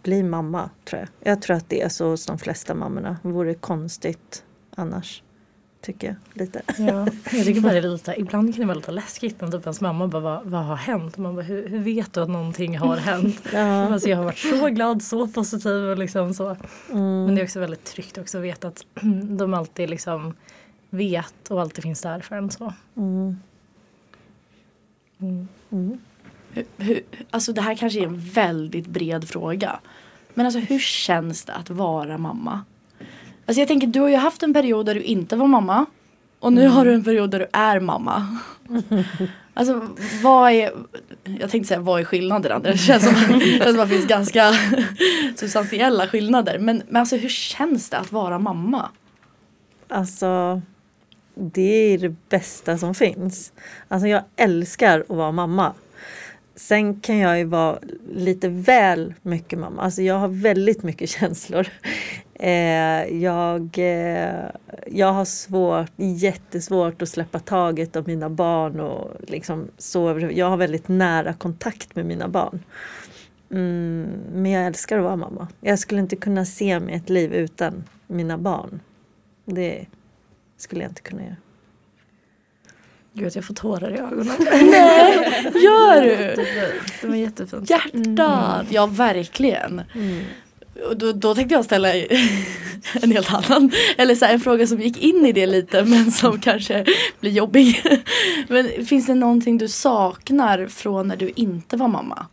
blir 0.02 0.24
mamma 0.24 0.70
tror 0.84 1.00
jag. 1.00 1.32
Jag 1.32 1.42
tror 1.42 1.56
att 1.56 1.68
det 1.68 1.82
är 1.82 1.88
så 1.88 2.10
hos 2.10 2.26
de 2.26 2.38
flesta 2.38 2.74
mammorna. 2.74 3.16
Det 3.22 3.28
vore 3.28 3.54
konstigt 3.54 4.44
annars. 4.74 5.22
Tycker 5.80 6.06
jag 6.06 6.16
lite. 6.40 6.62
Ja, 6.78 6.84
jag 6.84 7.06
tycker 7.44 7.60
bara 7.60 7.72
det 7.72 7.78
är 7.78 7.82
lite, 7.82 8.14
ibland 8.20 8.54
kan 8.54 8.60
det 8.60 8.66
vara 8.66 8.76
lite 8.76 8.92
läskigt 8.92 9.40
när 9.40 9.48
typ 9.48 9.62
ens 9.62 9.80
mamma 9.80 10.08
bara 10.08 10.22
vad, 10.22 10.46
vad 10.46 10.64
har 10.64 10.76
hänt? 10.76 11.16
Man 11.16 11.34
bara, 11.34 11.42
hur, 11.42 11.68
hur 11.68 11.78
vet 11.78 12.12
du 12.12 12.20
att 12.20 12.28
någonting 12.28 12.78
har 12.78 12.96
hänt? 12.96 13.42
Ja. 13.52 13.92
Alltså, 13.92 14.08
jag 14.08 14.16
har 14.16 14.24
varit 14.24 14.38
så 14.38 14.68
glad, 14.68 15.02
så 15.02 15.28
positiv 15.28 15.72
och 15.72 15.98
liksom 15.98 16.34
så. 16.34 16.48
Mm. 16.48 17.24
Men 17.24 17.34
det 17.34 17.40
är 17.40 17.44
också 17.44 17.60
väldigt 17.60 17.84
tryggt 17.84 18.18
också 18.18 18.38
att 18.38 18.44
veta 18.44 18.68
att 18.68 18.86
de 19.38 19.54
alltid 19.54 19.90
liksom 19.90 20.34
vet 20.90 21.50
och 21.50 21.60
alltid 21.60 21.82
finns 21.82 22.02
där 22.02 22.20
för 22.20 22.36
en 22.36 22.50
så. 22.50 22.72
Mm. 22.96 23.38
Mm. 25.70 25.98
Mm. 26.54 26.66
Hur, 26.76 26.86
hur, 26.86 27.02
alltså 27.30 27.52
det 27.52 27.60
här 27.60 27.74
kanske 27.74 28.00
är 28.00 28.04
en 28.04 28.20
väldigt 28.20 28.86
bred 28.86 29.28
fråga. 29.28 29.80
Men 30.34 30.46
alltså 30.46 30.60
hur 30.60 30.78
känns 30.78 31.44
det 31.44 31.52
att 31.52 31.70
vara 31.70 32.18
mamma? 32.18 32.64
Alltså 33.46 33.60
jag 33.60 33.68
tänker 33.68 33.86
du 33.86 34.00
har 34.00 34.08
ju 34.08 34.16
haft 34.16 34.42
en 34.42 34.54
period 34.54 34.86
där 34.86 34.94
du 34.94 35.02
inte 35.02 35.36
var 35.36 35.46
mamma. 35.46 35.86
Och 36.38 36.52
nu 36.52 36.68
har 36.68 36.84
du 36.84 36.94
en 36.94 37.04
period 37.04 37.30
där 37.30 37.38
du 37.38 37.46
är 37.52 37.80
mamma. 37.80 38.38
Alltså 39.54 39.88
vad 40.22 40.52
är, 40.52 40.72
jag 41.24 41.50
tänkte 41.50 41.68
säga 41.68 41.80
vad 41.80 42.00
är 42.00 42.04
skillnaderna? 42.04 42.58
Det 42.58 42.78
känns 42.78 43.04
som, 43.04 43.38
det 43.38 43.44
känns 43.44 43.70
som 43.70 43.80
att 43.80 43.88
det 43.88 43.94
finns 43.94 44.06
ganska 44.06 44.52
substantiella 45.36 46.06
skillnader. 46.08 46.58
Men, 46.58 46.82
men 46.88 47.00
alltså 47.00 47.16
hur 47.16 47.28
känns 47.28 47.90
det 47.90 47.98
att 47.98 48.12
vara 48.12 48.38
mamma? 48.38 48.88
Alltså, 49.88 50.62
det 51.34 51.94
är 51.94 51.98
det 51.98 52.14
bästa 52.28 52.78
som 52.78 52.94
finns. 52.94 53.52
Alltså 53.88 54.08
jag 54.08 54.22
älskar 54.36 55.00
att 55.00 55.16
vara 55.16 55.32
mamma. 55.32 55.72
Sen 56.54 57.00
kan 57.00 57.18
jag 57.18 57.38
ju 57.38 57.44
vara 57.44 57.78
lite 58.14 58.48
väl 58.48 59.14
mycket 59.22 59.58
mamma. 59.58 59.82
Alltså 59.82 60.02
jag 60.02 60.14
har 60.14 60.28
väldigt 60.28 60.82
mycket 60.82 61.08
känslor. 61.18 61.66
Eh, 62.34 63.22
jag, 63.22 63.78
eh, 63.78 64.44
jag 64.86 65.12
har 65.12 65.24
svårt, 65.24 65.92
jättesvårt 65.96 67.02
att 67.02 67.08
släppa 67.08 67.38
taget 67.38 67.96
om 67.96 68.04
mina 68.06 68.30
barn 68.30 68.80
och 68.80 69.10
liksom 69.20 69.68
så. 69.78 70.28
Jag 70.32 70.50
har 70.50 70.56
väldigt 70.56 70.88
nära 70.88 71.32
kontakt 71.32 71.96
med 71.96 72.06
mina 72.06 72.28
barn. 72.28 72.60
Mm, 73.50 74.08
men 74.32 74.50
jag 74.52 74.66
älskar 74.66 74.98
att 74.98 75.04
vara 75.04 75.16
mamma. 75.16 75.48
Jag 75.60 75.78
skulle 75.78 76.00
inte 76.00 76.16
kunna 76.16 76.44
se 76.44 76.80
mig 76.80 76.94
ett 76.94 77.10
liv 77.10 77.32
utan 77.32 77.84
mina 78.06 78.38
barn. 78.38 78.80
Det 79.44 79.86
skulle 80.56 80.82
jag 80.82 80.90
inte 80.90 81.02
kunna 81.02 81.22
göra. 81.22 81.36
Gud, 83.14 83.32
jag 83.36 83.44
får 83.44 83.54
tårar 83.54 83.90
i 83.90 83.98
ögonen. 83.98 84.36
Nej, 84.70 85.14
gör 85.54 86.00
du? 86.02 86.44
Det 87.00 87.06
var 87.08 87.14
jättefint. 87.14 87.70
Hjärtat! 87.70 88.66
Ja, 88.70 88.86
verkligen. 88.86 89.82
Och 90.88 90.96
Då, 90.96 91.12
då 91.12 91.34
tänkte 91.34 91.54
jag 91.54 91.64
ställa 91.64 91.94
en 93.02 93.12
helt 93.12 93.34
annan, 93.34 93.70
eller 93.96 94.14
så 94.14 94.24
här, 94.24 94.34
en 94.34 94.40
fråga 94.40 94.66
som 94.66 94.80
gick 94.80 94.98
in 94.98 95.26
i 95.26 95.32
det 95.32 95.46
lite 95.46 95.84
men 95.84 96.12
som 96.12 96.40
kanske 96.40 96.84
blir 97.20 97.30
jobbig. 97.30 97.82
Men 98.48 98.86
finns 98.86 99.06
det 99.06 99.14
någonting 99.14 99.58
du 99.58 99.68
saknar 99.68 100.66
från 100.66 101.08
när 101.08 101.16
du 101.16 101.32
inte 101.36 101.76
var 101.76 101.88
mamma? 101.88 102.26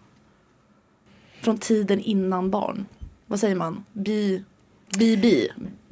Från 1.41 1.57
tiden 1.57 1.99
innan 1.99 2.51
barn? 2.51 2.85
Vad 3.25 3.39
säger 3.39 3.55
man? 3.55 3.85
Be, 3.93 4.43
BB? 4.97 5.47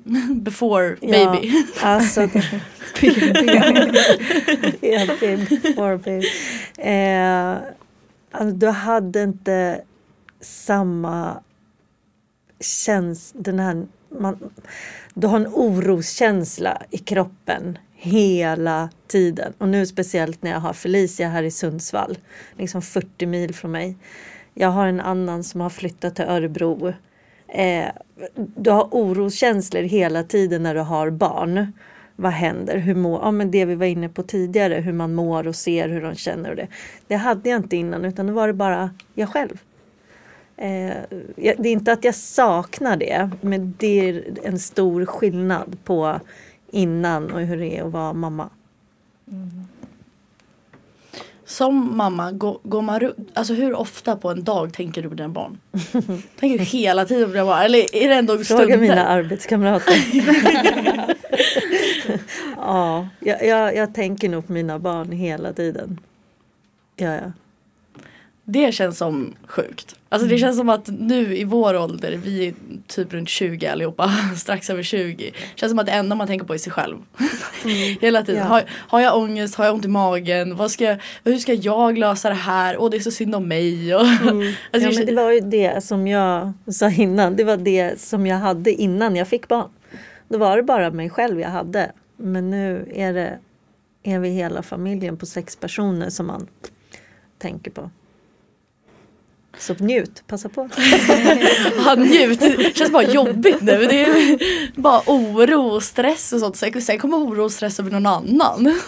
Before 0.33 0.95
baby? 1.01 1.47
Ja, 1.47 1.63
alltså, 1.81 2.21
ja, 4.81 5.05
before 5.49 5.97
baby. 5.97 6.27
Eh, 6.77 7.57
alltså, 8.31 8.55
du 8.55 8.67
hade 8.67 9.23
inte 9.23 9.81
samma 10.41 11.43
känsla, 12.59 13.41
den 13.41 13.59
här, 13.59 13.87
man, 14.09 14.49
du 15.13 15.27
har 15.27 15.37
en 15.37 15.47
oroskänsla 15.47 16.81
i 16.91 16.97
kroppen 16.97 17.77
hela 17.93 18.89
tiden. 19.07 19.53
Och 19.57 19.67
nu 19.67 19.85
speciellt 19.85 20.43
när 20.43 20.51
jag 20.51 20.59
har 20.59 20.73
Felicia 20.73 21.29
här 21.29 21.43
i 21.43 21.51
Sundsvall, 21.51 22.17
liksom 22.57 22.81
40 22.81 23.25
mil 23.25 23.55
från 23.55 23.71
mig. 23.71 23.97
Jag 24.53 24.69
har 24.69 24.87
en 24.87 24.99
annan 24.99 25.43
som 25.43 25.61
har 25.61 25.69
flyttat 25.69 26.15
till 26.15 26.25
Örebro. 26.25 26.93
Eh, 27.47 27.89
du 28.35 28.71
har 28.71 28.87
oroskänslor 28.91 29.81
hela 29.81 30.23
tiden 30.23 30.63
när 30.63 30.75
du 30.75 30.81
har 30.81 31.09
barn. 31.09 31.73
Vad 32.15 32.31
händer? 32.31 32.77
Hur 32.77 32.95
mår, 32.95 33.21
ja, 33.21 33.31
men 33.31 33.51
det 33.51 33.65
vi 33.65 33.75
var 33.75 33.85
inne 33.85 34.09
på 34.09 34.23
tidigare, 34.23 34.75
hur 34.75 34.93
man 34.93 35.13
mår 35.13 35.47
och 35.47 35.55
ser 35.55 35.89
hur 35.89 36.01
de 36.01 36.15
känner 36.15 36.49
och 36.49 36.55
det. 36.55 36.67
Det 37.07 37.15
hade 37.15 37.49
jag 37.49 37.59
inte 37.59 37.77
innan 37.77 38.05
utan 38.05 38.27
då 38.27 38.33
var 38.33 38.47
det 38.47 38.53
bara 38.53 38.89
jag 39.13 39.29
själv. 39.29 39.61
Eh, 40.57 40.93
det 41.35 41.69
är 41.69 41.71
inte 41.71 41.91
att 41.91 42.03
jag 42.03 42.15
saknar 42.15 42.97
det 42.97 43.29
men 43.41 43.73
det 43.77 44.09
är 44.09 44.23
en 44.43 44.59
stor 44.59 45.05
skillnad 45.05 45.77
på 45.83 46.19
innan 46.71 47.31
och 47.31 47.41
hur 47.41 47.57
det 47.57 47.77
är 47.77 47.83
att 47.83 47.91
vara 47.91 48.13
mamma. 48.13 48.49
Mm. 49.31 49.67
Som 51.47 51.97
mamma, 51.97 52.31
går, 52.31 52.59
går 52.63 52.81
man 52.81 53.13
alltså 53.33 53.53
hur 53.53 53.73
ofta 53.73 54.15
på 54.15 54.29
en 54.29 54.43
dag 54.43 54.73
tänker 54.73 55.01
du 55.01 55.09
på 55.09 55.15
dina 55.15 55.29
barn? 55.29 55.57
tänker 56.39 56.57
du 56.57 56.63
hela 56.63 57.05
tiden 57.05 57.25
på 57.25 57.33
dina 57.33 57.45
barn? 57.45 57.61
Eller 57.61 57.95
är 57.95 58.09
det 58.09 58.15
ändå 58.15 58.33
Fråga 58.33 58.45
stunder? 58.45 58.77
mina 58.77 59.05
arbetskamrater. 59.05 59.93
ja, 62.57 63.07
jag, 63.19 63.45
jag, 63.45 63.75
jag 63.75 63.93
tänker 63.93 64.29
nog 64.29 64.47
på 64.47 64.53
mina 64.53 64.79
barn 64.79 65.11
hela 65.11 65.53
tiden. 65.53 65.99
Ja, 66.95 67.13
ja. 67.13 67.31
Det 68.49 68.71
känns 68.71 68.97
som 68.97 69.33
sjukt. 69.47 69.95
Alltså 70.09 70.27
det 70.27 70.37
känns 70.37 70.57
som 70.57 70.69
att 70.69 70.87
nu 70.87 71.37
i 71.37 71.43
vår 71.43 71.77
ålder, 71.77 72.11
vi 72.23 72.47
är 72.47 72.53
typ 72.87 73.13
runt 73.13 73.29
20 73.29 73.67
allihopa, 73.67 74.11
strax 74.37 74.69
över 74.69 74.83
20. 74.83 75.31
Känns 75.55 75.69
som 75.71 75.79
att 75.79 75.85
det 75.85 75.91
enda 75.91 76.15
man 76.15 76.27
tänker 76.27 76.45
på 76.45 76.53
är 76.53 76.57
sig 76.57 76.71
själv. 76.71 76.97
Hela 78.01 78.23
tiden. 78.23 78.41
Ja. 78.41 78.47
Har, 78.47 78.63
har 78.69 78.99
jag 79.01 79.17
ångest? 79.17 79.55
Har 79.55 79.65
jag 79.65 79.73
ont 79.73 79.85
i 79.85 79.87
magen? 79.87 80.55
Vad 80.55 80.71
ska, 80.71 80.83
jag- 80.83 80.97
hur 81.23 81.37
ska 81.37 81.53
jag 81.53 81.97
lösa 81.97 82.29
det 82.29 82.35
här? 82.35 82.77
Åh 82.77 82.89
det 82.89 82.97
är 82.97 83.01
så 83.01 83.11
synd 83.11 83.35
om 83.35 83.47
mig. 83.47 83.95
Och, 83.95 84.01
alltså, 84.01 84.29
ja, 84.71 84.91
men 84.95 85.05
det 85.05 85.13
var 85.13 85.31
ju 85.31 85.39
det 85.39 85.83
som 85.83 86.07
jag 86.07 86.53
sa 86.71 86.89
innan. 86.91 87.35
Det 87.35 87.43
var 87.43 87.57
det 87.57 88.01
som 88.01 88.27
jag 88.27 88.37
hade 88.37 88.71
innan 88.73 89.15
jag 89.15 89.27
fick 89.27 89.47
barn. 89.47 89.69
Då 90.29 90.37
var 90.37 90.57
det 90.57 90.63
bara 90.63 90.91
mig 90.91 91.09
själv 91.09 91.39
jag 91.39 91.49
hade. 91.49 91.91
Men 92.17 92.49
nu 92.49 92.91
är 92.95 93.13
det 93.13 93.39
är 94.03 94.19
vi 94.19 94.29
hela 94.29 94.61
familjen 94.63 95.17
på 95.17 95.25
sex 95.25 95.55
personer 95.55 96.09
som 96.09 96.27
man 96.27 96.47
tänker 97.37 97.71
på. 97.71 97.89
Så 99.59 99.75
njut, 99.79 100.23
passa 100.27 100.49
på. 100.49 100.61
Han 101.77 101.99
njuter. 101.99 102.57
Det 102.57 102.77
känns 102.77 102.91
bara 102.91 103.03
jobbigt 103.03 103.61
nu. 103.61 103.85
Det 103.85 104.01
är 104.05 104.39
bara 104.81 105.01
oro 105.07 105.61
och 105.61 105.83
stress 105.83 106.33
och 106.33 106.39
sånt. 106.39 106.83
Sen 106.83 106.99
kommer 106.99 107.17
oro 107.17 107.43
och 107.43 107.51
stress 107.51 107.79
över 107.79 107.91
någon 107.91 108.05
annan. 108.05 108.79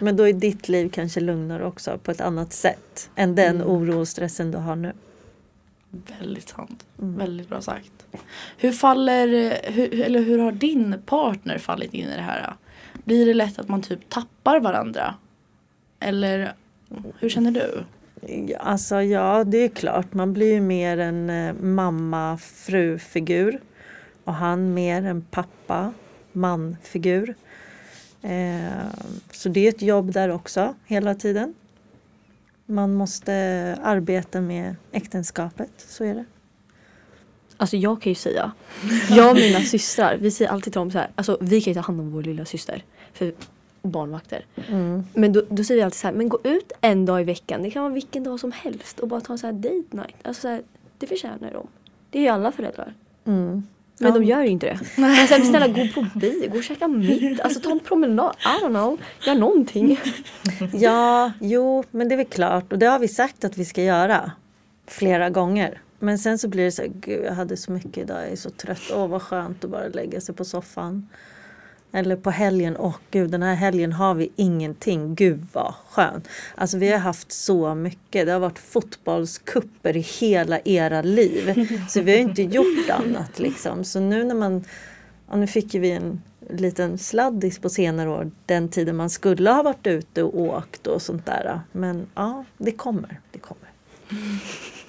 Men 0.00 0.16
då 0.16 0.28
är 0.28 0.32
ditt 0.32 0.68
liv 0.68 0.90
kanske 0.92 1.20
lugnare 1.20 1.64
också 1.64 1.98
på 1.98 2.10
ett 2.10 2.20
annat 2.20 2.52
sätt 2.52 3.10
än 3.14 3.34
den 3.34 3.62
oro 3.62 4.00
och 4.00 4.08
stressen 4.08 4.50
du 4.50 4.58
har 4.58 4.76
nu. 4.76 4.92
Väldigt 6.20 6.48
sant. 6.48 6.86
Väldigt 6.96 7.48
bra 7.48 7.60
sagt. 7.60 7.92
Hur 8.56 8.72
faller, 8.72 9.58
hur, 9.70 10.00
eller 10.00 10.22
hur 10.22 10.38
har 10.38 10.52
din 10.52 11.02
partner 11.06 11.58
fallit 11.58 11.94
in 11.94 12.08
i 12.08 12.16
det 12.16 12.22
här? 12.22 12.54
Blir 13.04 13.26
det 13.26 13.34
lätt 13.34 13.58
att 13.58 13.68
man 13.68 13.82
typ 13.82 14.08
tappar 14.08 14.60
varandra? 14.60 15.14
Eller 16.00 16.52
hur 17.18 17.28
känner 17.28 17.50
du? 17.50 17.84
Ja, 18.26 18.58
Alltså 18.58 19.02
ja, 19.02 19.44
det 19.44 19.58
är 19.58 19.68
klart. 19.68 20.14
Man 20.14 20.32
blir 20.32 20.52
ju 20.52 20.60
mer 20.60 20.98
en 20.98 21.30
eh, 21.30 21.54
mamma-fru-figur. 21.54 23.60
Och 24.24 24.34
han 24.34 24.74
mer 24.74 25.02
en 25.02 25.22
pappa-man-figur. 25.22 27.34
Eh, 28.22 28.86
så 29.30 29.48
det 29.48 29.66
är 29.66 29.68
ett 29.68 29.82
jobb 29.82 30.12
där 30.12 30.28
också, 30.28 30.74
hela 30.86 31.14
tiden. 31.14 31.54
Man 32.66 32.94
måste 32.94 33.32
arbeta 33.82 34.40
med 34.40 34.76
äktenskapet, 34.92 35.70
så 35.76 36.04
är 36.04 36.14
det. 36.14 36.24
Alltså 37.56 37.76
jag 37.76 38.02
kan 38.02 38.10
ju 38.10 38.14
säga, 38.14 38.52
jag 39.10 39.30
och 39.30 39.36
mina 39.36 39.60
systrar, 39.64 40.16
vi 40.16 40.30
säger 40.30 40.50
alltid 40.50 40.72
till 40.72 40.80
dem 40.80 40.90
så 40.90 40.98
här, 40.98 41.10
alltså 41.14 41.38
vi 41.40 41.60
kan 41.60 41.70
ju 41.70 41.74
ta 41.74 41.80
hand 41.80 42.00
om 42.00 42.10
vår 42.10 42.22
lilla 42.22 42.44
syster 42.44 42.84
för 43.12 43.32
barnvakter. 43.90 44.44
Mm. 44.68 45.04
Men 45.14 45.32
då, 45.32 45.42
då 45.48 45.64
säger 45.64 45.80
vi 45.80 45.84
alltid 45.84 45.98
så 46.00 46.06
här, 46.06 46.14
men 46.14 46.28
gå 46.28 46.38
ut 46.44 46.72
en 46.80 47.06
dag 47.06 47.20
i 47.20 47.24
veckan, 47.24 47.62
det 47.62 47.70
kan 47.70 47.82
vara 47.82 47.92
vilken 47.94 48.24
dag 48.24 48.40
som 48.40 48.52
helst 48.52 49.00
och 49.00 49.08
bara 49.08 49.20
ta 49.20 49.32
en 49.32 49.38
så 49.38 49.46
här 49.46 49.52
date 49.54 49.96
night. 49.96 50.16
Alltså 50.22 50.40
så 50.42 50.48
här, 50.48 50.62
det 50.98 51.06
förtjänar 51.06 51.50
de. 51.52 51.66
Det 52.10 52.18
är 52.18 52.22
ju 52.22 52.28
alla 52.28 52.52
föräldrar. 52.52 52.94
Mm. 53.24 53.62
Men 54.00 54.08
Ja. 54.12 54.14
de 54.18 54.24
gör 54.24 54.42
ju 54.42 54.48
inte 54.48 54.66
det. 54.66 54.80
Men 55.00 55.28
sen 55.28 55.44
snälla 55.44 55.68
gå 55.68 55.88
på 55.94 56.06
bio, 56.18 56.50
gå 56.50 56.56
och 56.58 56.64
käka 56.64 56.88
middag, 56.88 57.42
alltså 57.44 57.60
ta 57.60 57.70
en 57.70 57.80
promenad, 57.80 58.34
I 58.40 58.64
don't 58.64 58.68
know, 58.68 58.98
gör 59.26 59.34
någonting. 59.34 60.00
Ja, 60.74 61.32
jo, 61.40 61.84
men 61.90 62.08
det 62.08 62.14
är 62.14 62.16
väl 62.16 62.26
klart. 62.26 62.72
Och 62.72 62.78
det 62.78 62.86
har 62.86 62.98
vi 62.98 63.08
sagt 63.08 63.44
att 63.44 63.58
vi 63.58 63.64
ska 63.64 63.82
göra 63.82 64.32
flera 64.86 65.30
gånger. 65.30 65.80
Men 65.98 66.18
sen 66.18 66.38
så 66.38 66.48
blir 66.48 66.64
det 66.64 66.72
så 66.72 66.82
här, 66.82 66.90
gud 66.94 67.24
jag 67.24 67.32
hade 67.32 67.56
så 67.56 67.72
mycket 67.72 67.98
idag, 67.98 68.22
jag 68.22 68.28
är 68.32 68.36
så 68.36 68.50
trött. 68.50 68.90
Åh 68.94 69.06
vad 69.06 69.22
skönt 69.22 69.64
att 69.64 69.70
bara 69.70 69.88
lägga 69.88 70.20
sig 70.20 70.34
på 70.34 70.44
soffan. 70.44 71.08
Eller 71.92 72.16
på 72.16 72.30
helgen, 72.30 72.76
åh 72.78 72.96
gud 73.10 73.30
den 73.30 73.42
här 73.42 73.54
helgen 73.54 73.92
har 73.92 74.14
vi 74.14 74.30
ingenting, 74.36 75.14
gud 75.14 75.46
vad 75.52 75.74
skönt. 75.90 76.28
Alltså 76.54 76.78
vi 76.78 76.92
har 76.92 76.98
haft 76.98 77.32
så 77.32 77.74
mycket, 77.74 78.26
det 78.26 78.32
har 78.32 78.40
varit 78.40 78.58
fotbollskupper 78.58 79.96
i 79.96 80.00
hela 80.00 80.60
era 80.64 81.02
liv. 81.02 81.68
Så 81.88 82.00
vi 82.00 82.12
har 82.12 82.18
inte 82.18 82.42
gjort 82.42 82.90
annat 82.90 83.38
liksom. 83.38 83.84
Så 83.84 84.00
nu 84.00 84.24
när 84.24 84.34
man, 84.34 84.64
ja, 85.30 85.36
nu 85.36 85.46
fick 85.46 85.74
vi 85.74 85.90
en 85.90 86.22
liten 86.50 86.98
sladdis 86.98 87.58
på 87.58 87.70
senare 87.70 88.10
år, 88.10 88.30
den 88.46 88.68
tiden 88.68 88.96
man 88.96 89.10
skulle 89.10 89.50
ha 89.50 89.62
varit 89.62 89.86
ute 89.86 90.22
och 90.22 90.40
åkt 90.40 90.86
och 90.86 91.02
sånt 91.02 91.26
där. 91.26 91.60
Men 91.72 92.06
ja, 92.14 92.44
det 92.58 92.72
kommer, 92.72 93.20
det 93.32 93.38
kommer. 93.38 93.68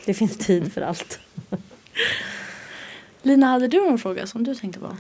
Det 0.05 0.13
finns 0.13 0.37
tid 0.37 0.73
för 0.73 0.81
allt. 0.81 1.19
Lina, 3.21 3.47
hade 3.47 3.67
du 3.67 3.77
någon 3.85 3.97
fråga 3.97 4.27
som 4.27 4.43
du 4.43 4.55
tänkte 4.55 4.79
på? 4.79 4.97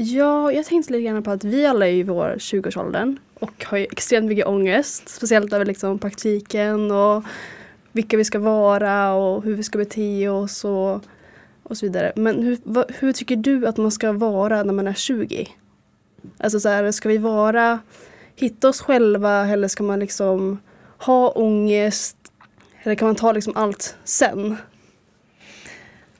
Ja, 0.00 0.52
jag 0.52 0.64
tänkte 0.64 0.92
lite 0.92 1.02
grann 1.02 1.22
på 1.22 1.30
att 1.30 1.44
vi 1.44 1.66
alla 1.66 1.88
är 1.88 1.92
i 1.92 2.02
vår 2.02 2.34
20-årsåldern 2.38 3.18
och 3.34 3.64
har 3.64 3.78
ju 3.78 3.84
extremt 3.84 4.26
mycket 4.26 4.46
ångest. 4.46 5.08
Speciellt 5.08 5.52
över 5.52 5.64
liksom 5.64 5.98
praktiken 5.98 6.90
och 6.90 7.24
vilka 7.92 8.16
vi 8.16 8.24
ska 8.24 8.38
vara 8.38 9.12
och 9.12 9.44
hur 9.44 9.54
vi 9.54 9.62
ska 9.62 9.78
bete 9.78 10.28
oss 10.28 10.64
och, 10.64 11.00
och 11.62 11.76
så 11.76 11.86
vidare. 11.86 12.12
Men 12.16 12.42
hur, 12.42 12.58
va, 12.62 12.84
hur 12.88 13.12
tycker 13.12 13.36
du 13.36 13.66
att 13.66 13.76
man 13.76 13.90
ska 13.90 14.12
vara 14.12 14.62
när 14.62 14.72
man 14.72 14.88
är 14.88 14.94
20? 14.94 15.48
Alltså 16.38 16.60
så 16.60 16.68
här, 16.68 16.92
ska 16.92 17.08
vi 17.08 17.18
vara, 17.18 17.78
hitta 18.36 18.68
oss 18.68 18.80
själva 18.80 19.46
eller 19.46 19.68
ska 19.68 19.82
man 19.82 20.00
liksom 20.00 20.58
ha 20.98 21.30
ångest? 21.30 22.16
Eller 22.82 22.94
kan 22.94 23.08
man 23.08 23.16
ta 23.16 23.32
liksom 23.32 23.56
allt 23.56 23.96
sen? 24.04 24.56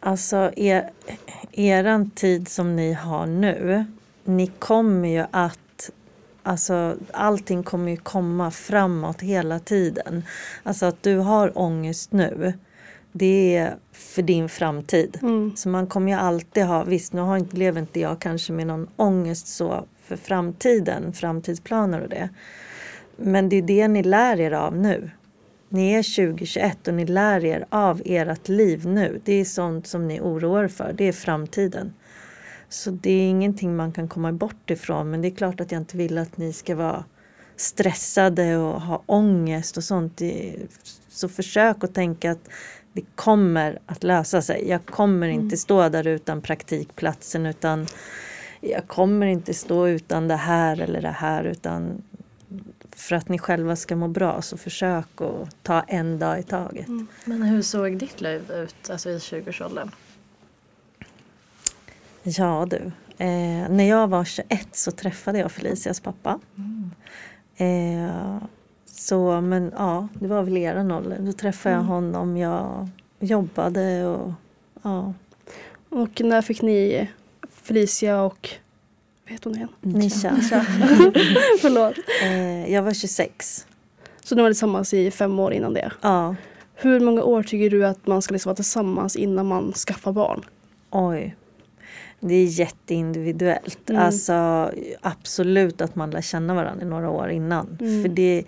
Alltså 0.00 0.50
er, 0.56 0.90
eran 1.52 2.10
tid 2.10 2.48
som 2.48 2.76
ni 2.76 2.92
har 2.92 3.26
nu, 3.26 3.84
ni 4.24 4.46
kommer 4.46 5.08
ju 5.08 5.24
att 5.30 5.58
Alltså 6.42 6.96
allting 7.12 7.62
kommer 7.62 7.90
ju 7.90 7.96
komma 7.96 8.50
framåt 8.50 9.22
hela 9.22 9.58
tiden. 9.58 10.24
Alltså 10.62 10.86
att 10.86 11.02
du 11.02 11.16
har 11.16 11.58
ångest 11.58 12.12
nu. 12.12 12.52
Det 13.12 13.56
är 13.56 13.76
för 13.92 14.22
din 14.22 14.48
framtid. 14.48 15.18
Mm. 15.22 15.56
Så 15.56 15.68
man 15.68 15.86
kommer 15.86 16.12
ju 16.12 16.18
alltid 16.18 16.64
ha, 16.64 16.84
visst 16.84 17.12
nu 17.12 17.20
har 17.20 17.36
inte, 17.36 17.56
lever 17.56 17.80
inte 17.80 18.00
jag 18.00 18.18
kanske 18.18 18.52
med 18.52 18.66
någon 18.66 18.88
ångest 18.96 19.46
så 19.46 19.84
för 20.04 20.16
framtiden, 20.16 21.12
framtidsplaner 21.12 22.00
och 22.00 22.08
det. 22.08 22.28
Men 23.16 23.48
det 23.48 23.56
är 23.56 23.62
det 23.62 23.88
ni 23.88 24.02
lär 24.02 24.40
er 24.40 24.52
av 24.52 24.76
nu. 24.76 25.10
Ni 25.68 25.92
är 25.92 26.16
2021 26.16 26.88
och 26.88 26.94
ni 26.94 27.06
lär 27.06 27.44
er 27.44 27.66
av 27.68 28.02
ert 28.04 28.48
liv 28.48 28.86
nu. 28.86 29.20
Det 29.24 29.32
är 29.32 29.44
sånt 29.44 29.86
som 29.86 30.08
ni 30.08 30.20
oroar 30.20 30.64
er 30.64 30.68
för, 30.68 30.92
det 30.92 31.04
är 31.04 31.12
framtiden. 31.12 31.92
Så 32.68 32.90
det 32.90 33.10
är 33.10 33.28
ingenting 33.28 33.76
man 33.76 33.92
kan 33.92 34.08
komma 34.08 34.32
bort 34.32 34.70
ifrån 34.70 35.10
men 35.10 35.22
det 35.22 35.28
är 35.28 35.36
klart 35.36 35.60
att 35.60 35.72
jag 35.72 35.80
inte 35.80 35.96
vill 35.96 36.18
att 36.18 36.36
ni 36.36 36.52
ska 36.52 36.74
vara 36.74 37.04
stressade 37.56 38.56
och 38.56 38.80
ha 38.80 39.02
ångest 39.06 39.76
och 39.76 39.84
sånt. 39.84 40.22
Så 41.08 41.28
försök 41.28 41.84
att 41.84 41.94
tänka 41.94 42.30
att 42.30 42.48
det 42.92 43.04
kommer 43.14 43.78
att 43.86 44.04
lösa 44.04 44.42
sig. 44.42 44.68
Jag 44.68 44.86
kommer 44.86 45.28
inte 45.28 45.56
stå 45.56 45.88
där 45.88 46.06
utan 46.06 46.42
praktikplatsen 46.42 47.46
utan 47.46 47.86
jag 48.60 48.86
kommer 48.86 49.26
inte 49.26 49.54
stå 49.54 49.88
utan 49.88 50.28
det 50.28 50.36
här 50.36 50.80
eller 50.80 51.02
det 51.02 51.08
här 51.08 51.44
utan 51.44 52.02
för 52.98 53.16
att 53.16 53.28
ni 53.28 53.38
själva 53.38 53.76
ska 53.76 53.96
må 53.96 54.08
bra 54.08 54.42
så 54.42 54.56
försök 54.56 55.20
att 55.20 55.62
ta 55.62 55.80
en 55.80 56.18
dag 56.18 56.38
i 56.38 56.42
taget. 56.42 56.86
Men 57.24 57.42
hur 57.42 57.62
såg 57.62 57.98
ditt 57.98 58.20
liv 58.20 58.50
ut 58.50 58.90
alltså 58.90 59.10
i 59.10 59.18
20-årsåldern? 59.18 59.90
Ja 62.22 62.66
du, 62.70 62.76
eh, 63.24 63.68
när 63.70 63.84
jag 63.88 64.08
var 64.08 64.24
21 64.24 64.68
så 64.72 64.90
träffade 64.90 65.38
jag 65.38 65.52
Felicias 65.52 66.00
pappa. 66.00 66.40
Eh, 67.56 68.36
så 68.86 69.40
men 69.40 69.72
ja, 69.76 70.08
det 70.14 70.26
var 70.26 70.42
väl 70.42 70.56
eran 70.56 70.90
ålder. 70.90 71.18
Då 71.20 71.32
träffade 71.32 71.74
jag 71.74 71.82
honom, 71.82 72.36
jag 72.36 72.88
jobbade 73.20 74.06
och 74.06 74.32
ja. 74.82 75.14
Och 75.88 76.20
när 76.20 76.42
fick 76.42 76.62
ni 76.62 77.08
Felicia 77.50 78.22
och 78.22 78.48
vad 79.28 79.32
heter 79.32 79.50
hon 79.50 79.56
igen? 79.56 79.68
Nisha. 79.80 80.36
Förlåt. 81.60 81.94
Eh, 82.22 82.72
jag 82.72 82.82
var 82.82 82.92
26. 82.92 83.66
Så 84.24 84.34
ni 84.34 84.42
var 84.42 84.48
tillsammans 84.48 84.94
i 84.94 85.10
fem 85.10 85.38
år 85.38 85.52
innan 85.52 85.74
det. 85.74 85.92
Ja, 86.00 86.36
Hur 86.74 87.00
många 87.00 87.22
år 87.22 87.42
tycker 87.42 87.70
du 87.70 87.86
att 87.86 88.06
man 88.06 88.22
ska 88.22 88.32
liksom 88.32 88.50
vara 88.50 88.56
tillsammans 88.56 89.16
innan 89.16 89.46
man 89.46 89.72
skaffar 89.72 90.12
barn? 90.12 90.44
oj. 90.90 91.36
Det 92.20 92.34
är 92.34 92.44
jätteindividuellt. 92.44 93.90
Mm. 93.90 94.02
Alltså 94.02 94.70
absolut 95.00 95.80
att 95.80 95.94
man 95.94 96.10
lär 96.10 96.20
känna 96.20 96.54
varandra 96.54 96.86
några 96.86 97.10
år 97.10 97.28
innan. 97.30 97.78
Mm. 97.80 98.02
För 98.02 98.08
det 98.08 98.44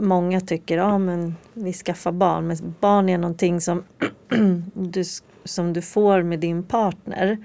Många 0.00 0.40
tycker 0.40 0.76
ja 0.78 0.98
men 0.98 1.36
vi 1.54 1.72
skaffar 1.72 2.12
barn. 2.12 2.46
Men 2.46 2.74
barn 2.80 3.08
är 3.08 3.18
någonting 3.18 3.60
som 3.60 3.84
du, 4.74 5.04
som 5.44 5.72
du 5.72 5.82
får 5.82 6.22
med 6.22 6.38
din 6.40 6.62
partner. 6.62 7.38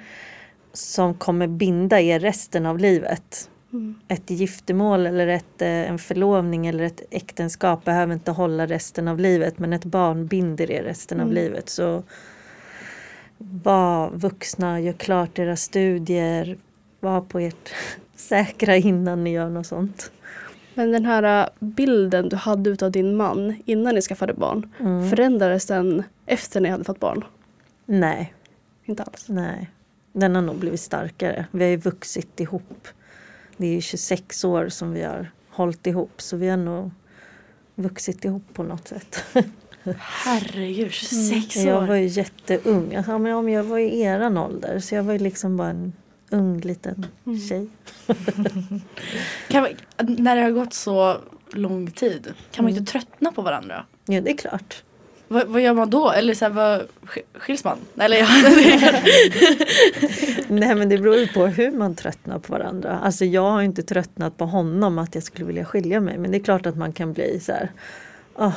Som 0.74 1.14
kommer 1.14 1.48
binda 1.48 2.00
er 2.00 2.20
resten 2.20 2.66
av 2.66 2.80
livet. 2.80 3.50
Mm. 3.74 3.96
Ett 4.08 4.30
giftermål 4.30 5.08
eller 5.08 5.28
ett, 5.28 5.62
eh, 5.62 5.68
en 5.68 6.00
förlovning 6.00 6.68
eller 6.68 6.84
ett 6.84 7.02
äktenskap 7.12 7.86
behöver 7.86 8.14
inte 8.14 8.32
hålla 8.32 8.66
resten 8.68 9.08
av 9.08 9.20
livet. 9.20 9.60
Men 9.60 9.74
ett 9.74 9.86
barn 9.86 10.28
binder 10.28 10.72
er 10.72 10.84
resten 10.84 11.20
av 11.20 11.28
Mm. 11.28 11.36
livet. 11.36 11.70
Så 11.70 12.04
var 13.38 14.10
vuxna, 14.10 14.80
gör 14.80 14.94
klart 14.94 15.40
era 15.40 15.56
studier. 15.56 16.58
Var 17.00 17.22
på 17.22 17.40
ert 17.40 17.70
säkra 18.16 18.76
innan 18.76 19.24
ni 19.24 19.32
gör 19.32 19.50
något 19.50 19.68
sånt. 19.68 20.12
Men 20.74 20.92
den 20.92 21.06
här 21.06 21.42
äh, 21.44 21.48
bilden 21.60 22.30
du 22.30 22.36
hade 22.36 22.70
utav 22.70 22.92
din 22.92 23.16
man 23.16 23.62
innan 23.66 23.96
ni 23.96 24.02
skaffade 24.02 24.34
barn. 24.34 24.70
Mm. 24.80 25.10
Förändrades 25.10 25.66
den 25.66 26.04
efter 26.26 26.62
ni 26.62 26.70
hade 26.70 26.84
fått 26.84 27.00
barn? 27.00 27.24
Nej, 27.86 28.34
Inte 28.86 29.04
alls. 29.04 29.26
nej. 29.30 29.70
Den 30.14 30.36
har 30.36 30.42
nog 30.42 30.56
blivit 30.56 30.80
starkare. 30.80 31.46
Vi 31.52 31.64
har 31.64 31.70
ju 31.70 31.78
vuxit 31.78 32.40
ihop. 32.40 32.88
Det 33.58 33.68
är 33.68 33.74
ju 33.74 33.82
26 33.82 34.44
år 34.44 34.70
som 34.70 34.92
vi 34.94 35.04
har 35.04 35.32
hållit 35.50 35.88
ihop. 35.88 36.22
Så 36.22 36.38
vi 36.38 36.50
har 36.50 36.58
nog 36.58 36.92
vuxit 37.76 38.26
ihop 38.26 38.44
på 38.54 38.64
något 38.64 38.88
sätt. 38.88 39.24
Herregud, 40.00 40.92
26 40.92 41.58
år. 41.58 41.64
Jag 41.64 41.88
var 41.88 41.96
ju 41.96 42.08
jätteung. 42.08 42.92
Ja, 42.92 43.18
men 43.18 43.32
ja, 43.32 43.42
men 43.42 43.54
jag 43.54 43.64
var 43.64 43.78
i 43.80 44.02
eran 44.02 44.38
ålder. 44.38 44.80
Så 44.80 44.96
jag 44.96 45.04
var 45.04 45.14
ju 45.14 45.20
liksom 45.20 45.58
bara 45.58 45.70
en 45.70 45.94
ung 46.30 46.60
liten 46.60 47.06
tjej. 47.50 47.68
Kan 49.48 49.62
man, 49.62 49.72
när 50.18 50.36
det 50.36 50.42
har 50.42 50.52
gått 50.52 50.74
så 50.74 51.18
lång 51.54 51.92
tid, 51.92 52.34
kan 52.52 52.66
man 52.66 52.74
inte 52.78 52.92
tröttna 52.92 53.32
på 53.32 53.42
varandra? 53.42 53.86
Ja, 54.06 54.22
det 54.22 54.32
är 54.32 54.38
klart. 54.38 54.84
Vad, 55.32 55.48
vad 55.48 55.62
gör 55.62 55.74
man 55.74 55.90
då? 55.90 56.12
Eller 56.12 56.34
så 56.34 56.46
här, 56.46 56.52
vad, 56.52 56.80
sk- 56.82 57.40
skiljs 57.40 57.64
man? 57.64 57.78
Eller 58.00 58.18
ja. 58.18 58.28
Nej 60.48 60.76
men 60.76 60.90
det 60.90 60.98
beror 60.98 61.16
ju 61.16 61.28
på 61.28 61.46
hur 61.48 61.72
man 61.72 61.96
tröttnar 61.96 62.40
på 62.40 62.54
varandra. 62.54 63.00
Alltså 63.00 63.26
jag 63.26 63.52
har 63.52 63.62
inte 63.62 63.84
tröttnat 63.84 64.38
på 64.38 64.46
honom 64.46 64.98
att 64.98 65.16
jag 65.16 65.24
skulle 65.24 65.46
vilja 65.46 65.66
skilja 65.66 66.00
mig. 66.00 66.18
Men 66.18 66.32
det 66.32 66.38
är 66.38 66.44
klart 66.44 66.66
att 66.66 66.78
man 66.78 66.94
kan 66.94 67.14
bli 67.14 67.40
så 67.40 67.52
här 67.52 67.72
åh, 68.36 68.54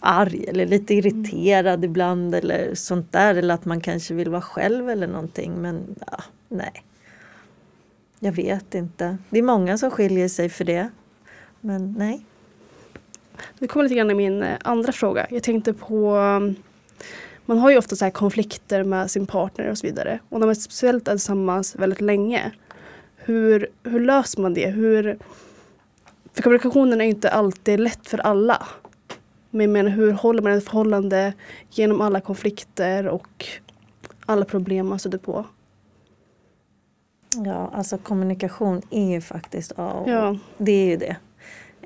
arg 0.00 0.44
eller 0.48 0.66
lite 0.66 0.94
irriterad 0.94 1.84
ibland 1.84 2.34
eller 2.34 2.74
sånt 2.74 3.12
där. 3.12 3.34
Eller 3.34 3.54
att 3.54 3.64
man 3.64 3.80
kanske 3.80 4.14
vill 4.14 4.30
vara 4.30 4.42
själv 4.42 4.90
eller 4.90 5.06
någonting. 5.06 5.52
Men 5.62 5.94
ja, 6.10 6.18
nej. 6.48 6.72
Jag 8.20 8.32
vet 8.32 8.74
inte. 8.74 9.18
Det 9.30 9.38
är 9.38 9.42
många 9.42 9.78
som 9.78 9.90
skiljer 9.90 10.28
sig 10.28 10.48
för 10.48 10.64
det. 10.64 10.88
Men 11.60 11.94
nej. 11.98 12.26
Det 13.58 13.66
kommer 13.66 13.82
lite 13.82 13.94
grann 13.94 14.10
i 14.10 14.14
min 14.14 14.42
eh, 14.42 14.56
andra 14.64 14.92
fråga. 14.92 15.26
Jag 15.30 15.42
tänkte 15.42 15.72
på 15.72 16.16
um, 16.16 16.56
man 17.46 17.58
har 17.58 17.70
ju 17.70 17.78
ofta 17.78 17.96
så 17.96 18.04
här 18.04 18.12
konflikter 18.12 18.84
med 18.84 19.10
sin 19.10 19.26
partner 19.26 19.70
och 19.70 19.78
så 19.78 19.86
vidare. 19.86 20.18
Och 20.28 20.40
när 20.40 20.46
man 20.46 20.56
speciellt 20.56 21.08
är 21.08 21.12
tillsammans 21.12 21.76
väldigt 21.76 22.00
länge. 22.00 22.52
Hur, 23.16 23.68
hur 23.82 24.00
löser 24.00 24.42
man 24.42 24.54
det? 24.54 24.66
Hur, 24.66 25.18
för 26.34 26.42
kommunikationen 26.42 27.00
är 27.00 27.04
ju 27.04 27.10
inte 27.10 27.30
alltid 27.30 27.80
lätt 27.80 28.08
för 28.08 28.18
alla. 28.18 28.66
Men 29.50 29.72
menar, 29.72 29.90
hur 29.90 30.12
håller 30.12 30.42
man 30.42 30.52
ett 30.52 30.64
förhållande 30.64 31.32
genom 31.70 32.00
alla 32.00 32.20
konflikter 32.20 33.08
och 33.08 33.46
alla 34.26 34.44
problem 34.44 34.86
man 34.88 34.98
stöter 34.98 35.18
på? 35.18 35.44
Ja, 37.44 37.70
alltså 37.74 37.98
kommunikation 37.98 38.82
är 38.90 39.10
ju 39.10 39.20
faktiskt 39.20 39.72
A 39.76 39.92
och. 39.92 40.08
Ja. 40.08 40.36
Det 40.58 40.72
är 40.72 40.86
ju 40.86 40.96
det. 40.96 41.16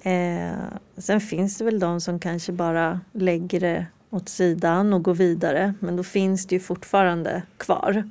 Eh, 0.03 0.53
sen 0.97 1.21
finns 1.21 1.59
det 1.59 1.65
väl 1.65 1.81
de 1.81 2.01
som 2.01 2.19
kanske 2.19 2.53
bara 2.53 3.01
lägger 3.13 3.61
det 3.61 3.87
åt 4.11 4.29
sidan 4.29 4.93
och 4.93 5.03
går 5.03 5.15
vidare. 5.15 5.75
Men 5.81 5.97
då 5.97 6.03
finns 6.03 6.47
det 6.47 6.55
ju 6.55 6.61
fortfarande 6.61 7.43
kvar. 7.57 8.11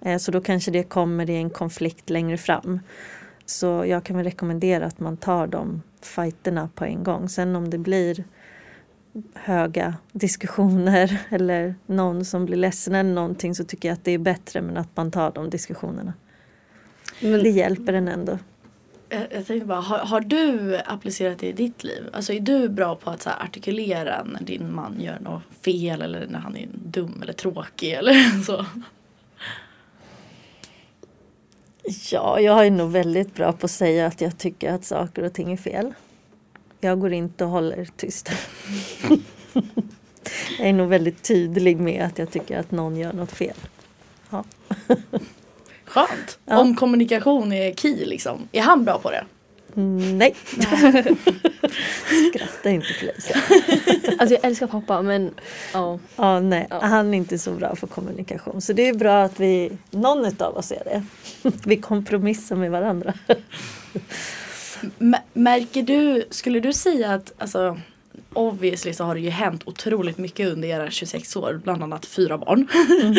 Eh, 0.00 0.18
så 0.18 0.30
då 0.30 0.40
kanske 0.40 0.70
det 0.70 0.82
kommer 0.82 1.30
i 1.30 1.36
en 1.36 1.50
konflikt 1.50 2.10
längre 2.10 2.36
fram. 2.36 2.80
Så 3.46 3.84
jag 3.86 4.04
kan 4.04 4.16
väl 4.16 4.24
rekommendera 4.24 4.86
att 4.86 5.00
man 5.00 5.16
tar 5.16 5.46
de 5.46 5.82
fighterna 6.00 6.68
på 6.74 6.84
en 6.84 7.04
gång. 7.04 7.28
Sen 7.28 7.56
om 7.56 7.70
det 7.70 7.78
blir 7.78 8.24
höga 9.34 9.94
diskussioner 10.12 11.22
eller 11.28 11.74
någon 11.86 12.24
som 12.24 12.46
blir 12.46 12.56
ledsen 12.56 12.94
eller 12.94 13.14
någonting 13.14 13.54
så 13.54 13.64
tycker 13.64 13.88
jag 13.88 13.94
att 13.94 14.04
det 14.04 14.12
är 14.12 14.18
bättre 14.18 14.62
men 14.62 14.76
att 14.76 14.96
man 14.96 15.10
tar 15.10 15.32
de 15.32 15.50
diskussionerna. 15.50 16.12
Men 17.20 17.42
Det 17.42 17.50
hjälper 17.50 17.92
en 17.92 18.08
ändå. 18.08 18.38
Jag, 19.12 19.46
tänkte 19.46 19.66
bara, 19.66 19.80
har, 19.80 19.98
har 19.98 20.20
du 20.20 20.78
applicerat 20.84 21.38
det 21.38 21.46
i 21.46 21.52
ditt 21.52 21.84
liv? 21.84 22.08
Alltså 22.12 22.32
är 22.32 22.40
du 22.40 22.68
bra 22.68 22.96
på 22.96 23.10
att 23.10 23.22
så 23.22 23.30
här, 23.30 23.42
artikulera 23.42 24.24
när 24.24 24.40
din 24.40 24.74
man 24.74 25.00
gör 25.00 25.18
något 25.20 25.42
fel 25.60 26.02
eller 26.02 26.26
när 26.26 26.38
han 26.38 26.56
är 26.56 26.68
dum 26.74 27.18
eller 27.22 27.32
tråkig 27.32 27.92
eller 27.92 28.42
så? 28.44 28.66
Ja, 32.12 32.40
jag 32.40 32.66
är 32.66 32.70
nog 32.70 32.90
väldigt 32.90 33.34
bra 33.34 33.52
på 33.52 33.66
att 33.66 33.70
säga 33.70 34.06
att 34.06 34.20
jag 34.20 34.38
tycker 34.38 34.72
att 34.72 34.84
saker 34.84 35.22
och 35.22 35.32
ting 35.32 35.52
är 35.52 35.56
fel. 35.56 35.94
Jag 36.80 37.00
går 37.00 37.12
inte 37.12 37.44
och 37.44 37.50
håller 37.50 37.88
tyst. 37.96 38.30
jag 40.58 40.68
är 40.68 40.72
nog 40.72 40.88
väldigt 40.88 41.22
tydlig 41.22 41.80
med 41.80 42.04
att 42.04 42.18
jag 42.18 42.30
tycker 42.30 42.58
att 42.58 42.70
någon 42.70 42.96
gör 42.96 43.12
något 43.12 43.32
fel. 43.32 43.56
Ja. 44.30 44.44
Skönt! 45.94 46.38
Ja. 46.46 46.58
Om 46.58 46.76
kommunikation 46.76 47.52
är 47.52 47.74
key 47.74 48.04
liksom. 48.04 48.48
Är 48.52 48.60
han 48.62 48.84
bra 48.84 48.98
på 48.98 49.10
det? 49.10 49.24
Mm, 49.76 50.18
Nej. 50.18 50.34
Skratta 52.30 52.70
inte 52.70 52.86
Felicia. 52.86 53.36
Alltså 54.18 54.34
jag 54.34 54.44
älskar 54.44 54.66
pappa 54.66 55.02
men 55.02 55.34
ja. 55.72 55.98
Ja, 56.16 56.40
nej, 56.40 56.66
Ja. 56.70 56.80
han 56.82 57.14
är 57.14 57.18
inte 57.18 57.38
så 57.38 57.50
bra 57.52 57.76
för 57.76 57.86
kommunikation. 57.86 58.60
Så 58.60 58.72
det 58.72 58.88
är 58.88 58.94
bra 58.94 59.22
att 59.22 59.40
vi, 59.40 59.72
någon 59.90 60.42
av 60.42 60.56
oss 60.56 60.72
är 60.72 60.82
det. 60.84 61.02
Vi 61.64 61.76
kompromissar 61.76 62.56
med 62.56 62.70
varandra. 62.70 63.14
M- 65.00 65.16
märker 65.32 65.82
du, 65.82 66.24
skulle 66.30 66.60
du 66.60 66.72
säga 66.72 67.10
att, 67.14 67.32
alltså 67.38 67.78
obviously 68.34 68.92
så 68.92 69.04
har 69.04 69.14
det 69.14 69.20
ju 69.20 69.30
hänt 69.30 69.62
otroligt 69.66 70.18
mycket 70.18 70.48
under 70.48 70.68
era 70.68 70.90
26 70.90 71.36
år, 71.36 71.60
bland 71.64 71.82
annat 71.82 72.06
fyra 72.06 72.38
barn. 72.38 72.68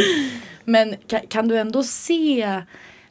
Men 0.64 0.96
kan, 1.08 1.20
kan 1.28 1.48
du 1.48 1.58
ändå 1.58 1.84
se 1.84 2.62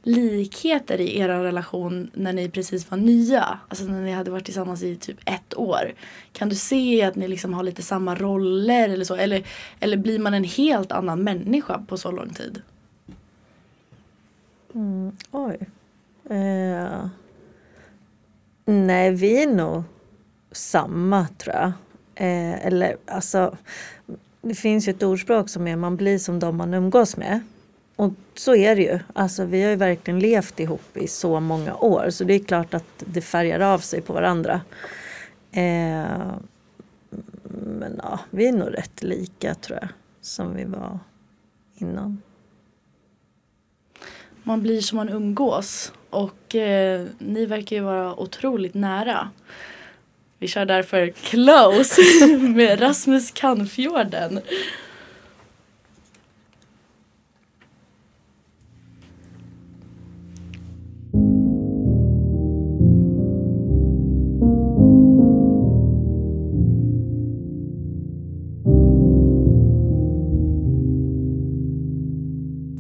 likheter 0.02 1.00
i 1.00 1.18
er 1.18 1.28
relation 1.28 2.10
när 2.14 2.32
ni 2.32 2.48
precis 2.48 2.90
var 2.90 2.98
nya? 2.98 3.58
Alltså 3.68 3.84
när 3.84 4.00
ni 4.00 4.12
hade 4.12 4.30
varit 4.30 4.44
tillsammans 4.44 4.82
i 4.82 4.96
typ 4.96 5.16
ett 5.24 5.56
år. 5.56 5.94
Kan 6.32 6.48
du 6.48 6.54
se 6.54 7.02
att 7.02 7.16
ni 7.16 7.28
liksom 7.28 7.54
har 7.54 7.62
lite 7.62 7.82
samma 7.82 8.14
roller 8.14 8.88
eller 8.88 9.04
så? 9.04 9.14
Eller, 9.14 9.46
eller 9.80 9.96
blir 9.96 10.18
man 10.18 10.34
en 10.34 10.44
helt 10.44 10.92
annan 10.92 11.22
människa 11.22 11.82
på 11.88 11.98
så 11.98 12.10
lång 12.10 12.30
tid? 12.30 12.62
Mm, 14.74 15.16
oj. 15.30 15.58
Eh, 16.30 17.06
nej, 18.64 19.10
vi 19.10 19.42
är 19.42 19.46
nog 19.46 19.82
samma 20.52 21.28
tror 21.38 21.54
jag. 21.54 21.72
Eh, 22.22 22.66
eller 22.66 22.96
alltså, 23.06 23.56
det 24.42 24.54
finns 24.54 24.88
ju 24.88 24.90
ett 24.90 25.02
ordspråk 25.02 25.48
som 25.48 25.66
är 25.66 25.76
man 25.76 25.96
blir 25.96 26.18
som 26.18 26.38
de 26.38 26.56
man 26.56 26.74
umgås 26.74 27.16
med. 27.16 27.40
Och 27.96 28.12
så 28.34 28.54
är 28.54 28.76
det 28.76 28.82
ju. 28.82 28.98
Alltså, 29.12 29.44
vi 29.44 29.62
har 29.62 29.70
ju 29.70 29.76
verkligen 29.76 30.20
levt 30.20 30.60
ihop 30.60 30.96
i 30.96 31.08
så 31.08 31.40
många 31.40 31.74
år 31.74 32.10
så 32.10 32.24
det 32.24 32.34
är 32.34 32.38
klart 32.38 32.74
att 32.74 32.84
det 32.98 33.20
färgar 33.20 33.60
av 33.60 33.78
sig 33.78 34.00
på 34.00 34.12
varandra. 34.12 34.60
Eh, 35.52 36.32
men 37.42 38.00
ja, 38.02 38.20
vi 38.30 38.48
är 38.48 38.52
nog 38.52 38.74
rätt 38.74 39.02
lika 39.02 39.54
tror 39.54 39.78
jag 39.80 39.88
som 40.20 40.54
vi 40.54 40.64
var 40.64 40.98
innan. 41.74 42.22
Man 44.42 44.62
blir 44.62 44.80
som 44.80 44.96
man 44.96 45.08
umgås 45.08 45.92
och 46.10 46.54
eh, 46.54 47.06
ni 47.18 47.46
verkar 47.46 47.76
ju 47.76 47.82
vara 47.82 48.20
otroligt 48.20 48.74
nära. 48.74 49.30
Vi 50.42 50.48
kör 50.48 50.64
därför 50.64 51.08
Close 51.08 52.02
med 52.38 52.80
Rasmus 52.80 53.30
Kanfjorden. 53.30 54.40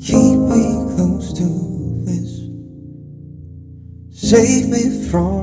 Keep 0.00 0.38
me 0.50 0.94
close 0.96 1.32
to 1.38 1.46
this. 2.06 2.30
Save 4.10 4.68
me 4.68 5.08
from 5.10 5.41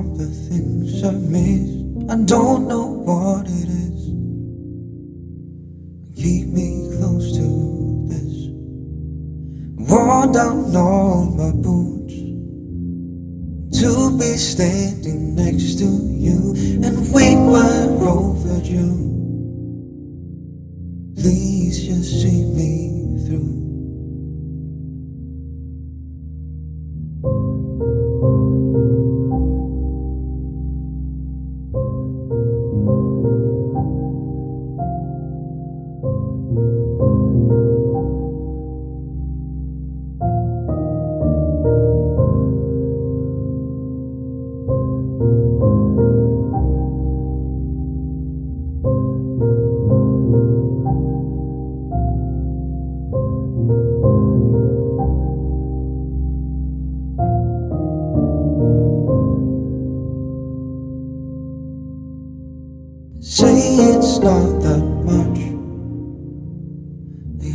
it's 64.20 64.26
not 64.26 64.62
that 64.62 64.84
much. 65.06 65.40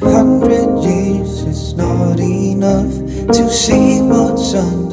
A 0.01 0.11
hundred 0.11 0.83
years 0.83 1.43
is 1.43 1.75
not 1.75 2.19
enough 2.19 2.93
to 3.27 3.51
see 3.51 4.01
what's 4.01 4.55
under 4.55 4.84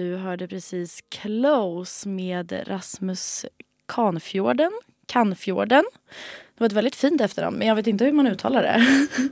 Du 0.00 0.16
hörde 0.16 0.48
precis 0.48 1.04
Close 1.08 2.08
med 2.08 2.62
Rasmus 2.66 3.46
Kanfjorden. 3.88 4.70
Kanfjorden. 5.06 5.84
Det 6.54 6.60
var 6.60 6.66
ett 6.66 6.72
väldigt 6.72 6.96
fint 6.96 7.20
efternamn 7.20 7.56
men 7.56 7.68
jag 7.68 7.74
vet 7.74 7.86
inte 7.86 8.04
hur 8.04 8.12
man 8.12 8.26
uttalar 8.26 8.62
det. 8.62 9.08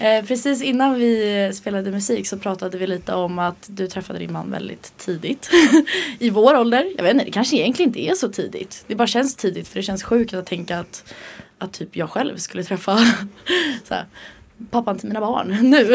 Eh, 0.00 0.24
precis 0.24 0.62
innan 0.62 0.94
vi 0.94 1.50
spelade 1.54 1.90
musik 1.90 2.26
så 2.28 2.38
pratade 2.38 2.78
vi 2.78 2.86
lite 2.86 3.14
om 3.14 3.38
att 3.38 3.68
du 3.70 3.86
träffade 3.86 4.18
din 4.18 4.32
man 4.32 4.50
väldigt 4.50 4.96
tidigt. 4.96 5.50
I 6.18 6.30
vår 6.30 6.56
ålder. 6.58 6.92
Jag 6.96 7.04
vet 7.04 7.12
inte, 7.12 7.24
det 7.24 7.30
kanske 7.30 7.56
egentligen 7.56 7.88
inte 7.88 8.00
är 8.00 8.14
så 8.14 8.28
tidigt. 8.28 8.84
Det 8.86 8.94
bara 8.94 9.06
känns 9.06 9.36
tidigt 9.36 9.68
för 9.68 9.76
det 9.76 9.82
känns 9.82 10.02
sjukt 10.02 10.34
att 10.34 10.46
tänka 10.46 10.78
att, 10.78 11.14
att 11.58 11.72
typ 11.72 11.96
jag 11.96 12.10
själv 12.10 12.36
skulle 12.36 12.64
träffa 12.64 12.96
så 13.84 13.94
här, 13.94 14.06
pappan 14.70 14.98
till 14.98 15.08
mina 15.08 15.20
barn 15.20 15.48
nu. 15.70 15.94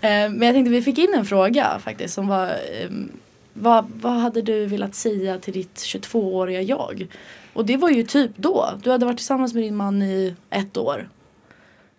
Eh, 0.00 0.30
men 0.30 0.42
jag 0.42 0.54
tänkte 0.54 0.70
vi 0.70 0.82
fick 0.82 0.98
in 0.98 1.14
en 1.14 1.24
fråga 1.24 1.78
faktiskt 1.78 2.14
som 2.14 2.26
var 2.26 2.46
ehm, 2.46 3.12
vad, 3.52 3.90
vad 3.94 4.12
hade 4.12 4.42
du 4.42 4.66
velat 4.66 4.94
säga 4.94 5.38
till 5.38 5.52
ditt 5.52 5.76
22-åriga 5.76 6.62
jag? 6.62 7.06
Och 7.52 7.66
det 7.66 7.76
var 7.76 7.90
ju 7.90 8.02
typ 8.02 8.30
då. 8.36 8.70
Du 8.82 8.90
hade 8.90 9.06
varit 9.06 9.16
tillsammans 9.16 9.54
med 9.54 9.62
din 9.62 9.76
man 9.76 10.02
i 10.02 10.34
ett 10.50 10.76
år. 10.76 11.08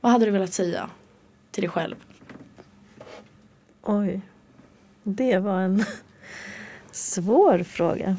Vad 0.02 0.12
hade 0.12 0.26
du 0.26 0.32
velat 0.32 0.54
säga 0.54 0.89
till 1.52 1.62
dig 1.62 1.70
själv? 1.70 1.96
Oj, 3.84 4.22
det 5.04 5.38
var 5.38 5.60
en 5.60 5.86
svår 6.91 7.63
fråga. 7.63 8.18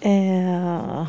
Eh, 0.00 1.06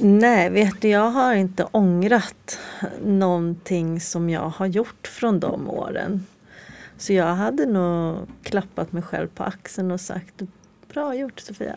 nej, 0.00 0.50
vet 0.50 0.80
du, 0.80 0.88
jag 0.88 1.10
har 1.10 1.34
inte 1.34 1.64
ångrat 1.64 2.58
någonting 3.04 4.00
som 4.00 4.30
jag 4.30 4.48
har 4.48 4.66
gjort 4.66 5.06
från 5.06 5.40
de 5.40 5.70
åren. 5.70 6.26
Så 6.98 7.12
jag 7.12 7.34
hade 7.34 7.66
nog 7.66 8.16
klappat 8.42 8.92
mig 8.92 9.02
själv 9.02 9.28
på 9.28 9.44
axeln 9.44 9.90
och 9.90 10.00
sagt 10.00 10.42
bra 10.88 11.14
gjort 11.14 11.40
Sofia. 11.40 11.76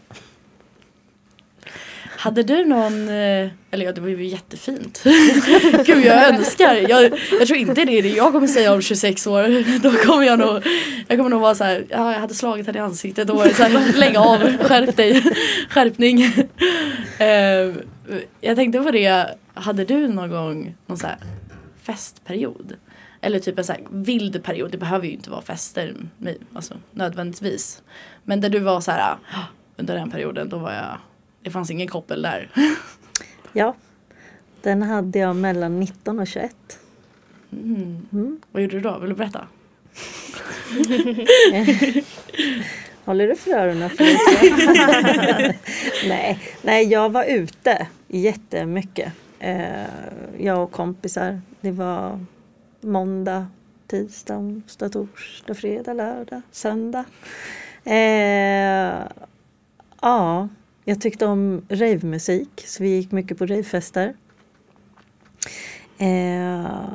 Hade 2.18 2.44
du 2.44 2.66
någon, 2.66 3.10
eh, 3.10 3.50
eller 3.72 3.86
ja 3.86 3.92
det 3.92 4.02
var 4.02 4.08
ju 4.10 4.26
jättefint. 4.26 5.02
Gud 5.86 6.06
jag 6.06 6.30
önskar, 6.30 6.76
jag, 6.76 7.20
jag 7.40 7.48
tror 7.48 7.60
inte 7.60 7.86
det 7.86 7.98
är 7.98 8.04
det 8.04 8.10
jag 8.10 8.32
kommer 8.32 8.48
säga 8.48 8.74
om 8.74 8.82
26 8.82 9.28
år. 9.28 9.80
Då 9.80 9.92
kommer 9.92 10.24
jag 10.24 10.40
nog, 10.40 10.64
jag 11.08 11.18
kommer 11.18 11.30
nog 11.30 11.42
vara 11.42 11.56
så 11.56 11.64
här, 11.64 11.86
ja 11.90 12.14
jag 12.14 12.20
hade 12.20 12.34
slagit 12.34 12.66
henne 12.66 12.78
i 12.78 12.82
ansiktet. 12.82 13.28
Då 13.28 13.34
var 13.34 13.46
det 13.46 13.54
så 13.54 13.64
här, 13.64 13.94
lägg 13.98 14.18
av, 14.18 14.58
skärp 14.58 14.98
dig, 14.98 15.24
skärpning. 15.70 16.24
Uh, 16.24 17.76
jag 18.42 18.56
tänkte 18.56 18.80
på 18.80 18.92
det, 18.92 19.36
hade 19.54 19.86
du 19.86 20.08
någon 20.08 20.30
gång 20.30 20.76
någon 20.86 20.98
så 20.98 21.08
festperiod? 21.82 22.76
Eller 23.22 23.40
typ 23.40 23.58
en 23.58 23.64
så 23.64 23.74
vild 23.90 24.44
period, 24.44 24.72
det 24.72 24.78
behöver 24.78 25.08
ju 25.08 25.14
inte 25.14 25.30
vara 25.30 25.42
fester 25.42 25.96
alltså, 26.54 26.76
nödvändigtvis. 26.92 27.82
Men 28.24 28.42
där 28.42 28.50
du 28.50 28.60
var 28.60 28.82
så 28.82 28.92
här, 28.92 29.14
"Ah, 29.34 29.44
under 29.78 29.96
den 29.96 30.12
perioden 30.12 30.50
då 30.50 30.58
var 30.58 30.74
jag, 30.74 30.98
det 31.42 31.50
fanns 31.50 31.72
ingen 31.72 31.88
koppel 31.88 32.22
där. 32.22 32.50
Ja, 33.54 33.76
den 34.62 34.82
hade 34.82 35.20
jag 35.20 35.36
mellan 35.36 35.80
19 35.80 36.20
och 36.20 36.28
21. 36.28 36.80
Mm. 37.52 38.42
Vad 38.52 38.62
gjorde 38.64 38.76
du 38.76 38.82
då? 38.82 39.00
Vill 39.00 39.10
du 39.10 39.16
berätta? 39.16 39.48
Håller 43.06 43.28
du 43.28 43.36
för 43.36 43.52
öronen 43.52 43.90
nej, 46.08 46.40
nej, 46.62 46.88
jag 46.88 47.10
var 47.10 47.24
ute 47.24 47.88
jättemycket. 48.10 49.14
Eh, 49.40 49.84
jag 50.38 50.64
och 50.64 50.72
kompisar. 50.72 51.42
Det 51.62 51.72
var 51.72 52.26
måndag, 52.82 53.48
tisdag, 53.88 54.38
onsdag, 54.38 54.90
torsdag, 54.90 55.54
fredag, 55.54 55.94
lördag, 55.94 56.42
söndag. 56.52 57.06
Eh, 57.84 59.08
ja, 60.02 60.48
jag 60.86 61.02
tyckte 61.02 61.26
om 61.26 61.66
ravemusik 61.70 62.64
så 62.66 62.84
vi 62.84 62.90
gick 62.90 63.12
mycket 63.12 63.38
på 63.38 63.46
ravefester. 63.46 64.14
Eh, 65.98 66.90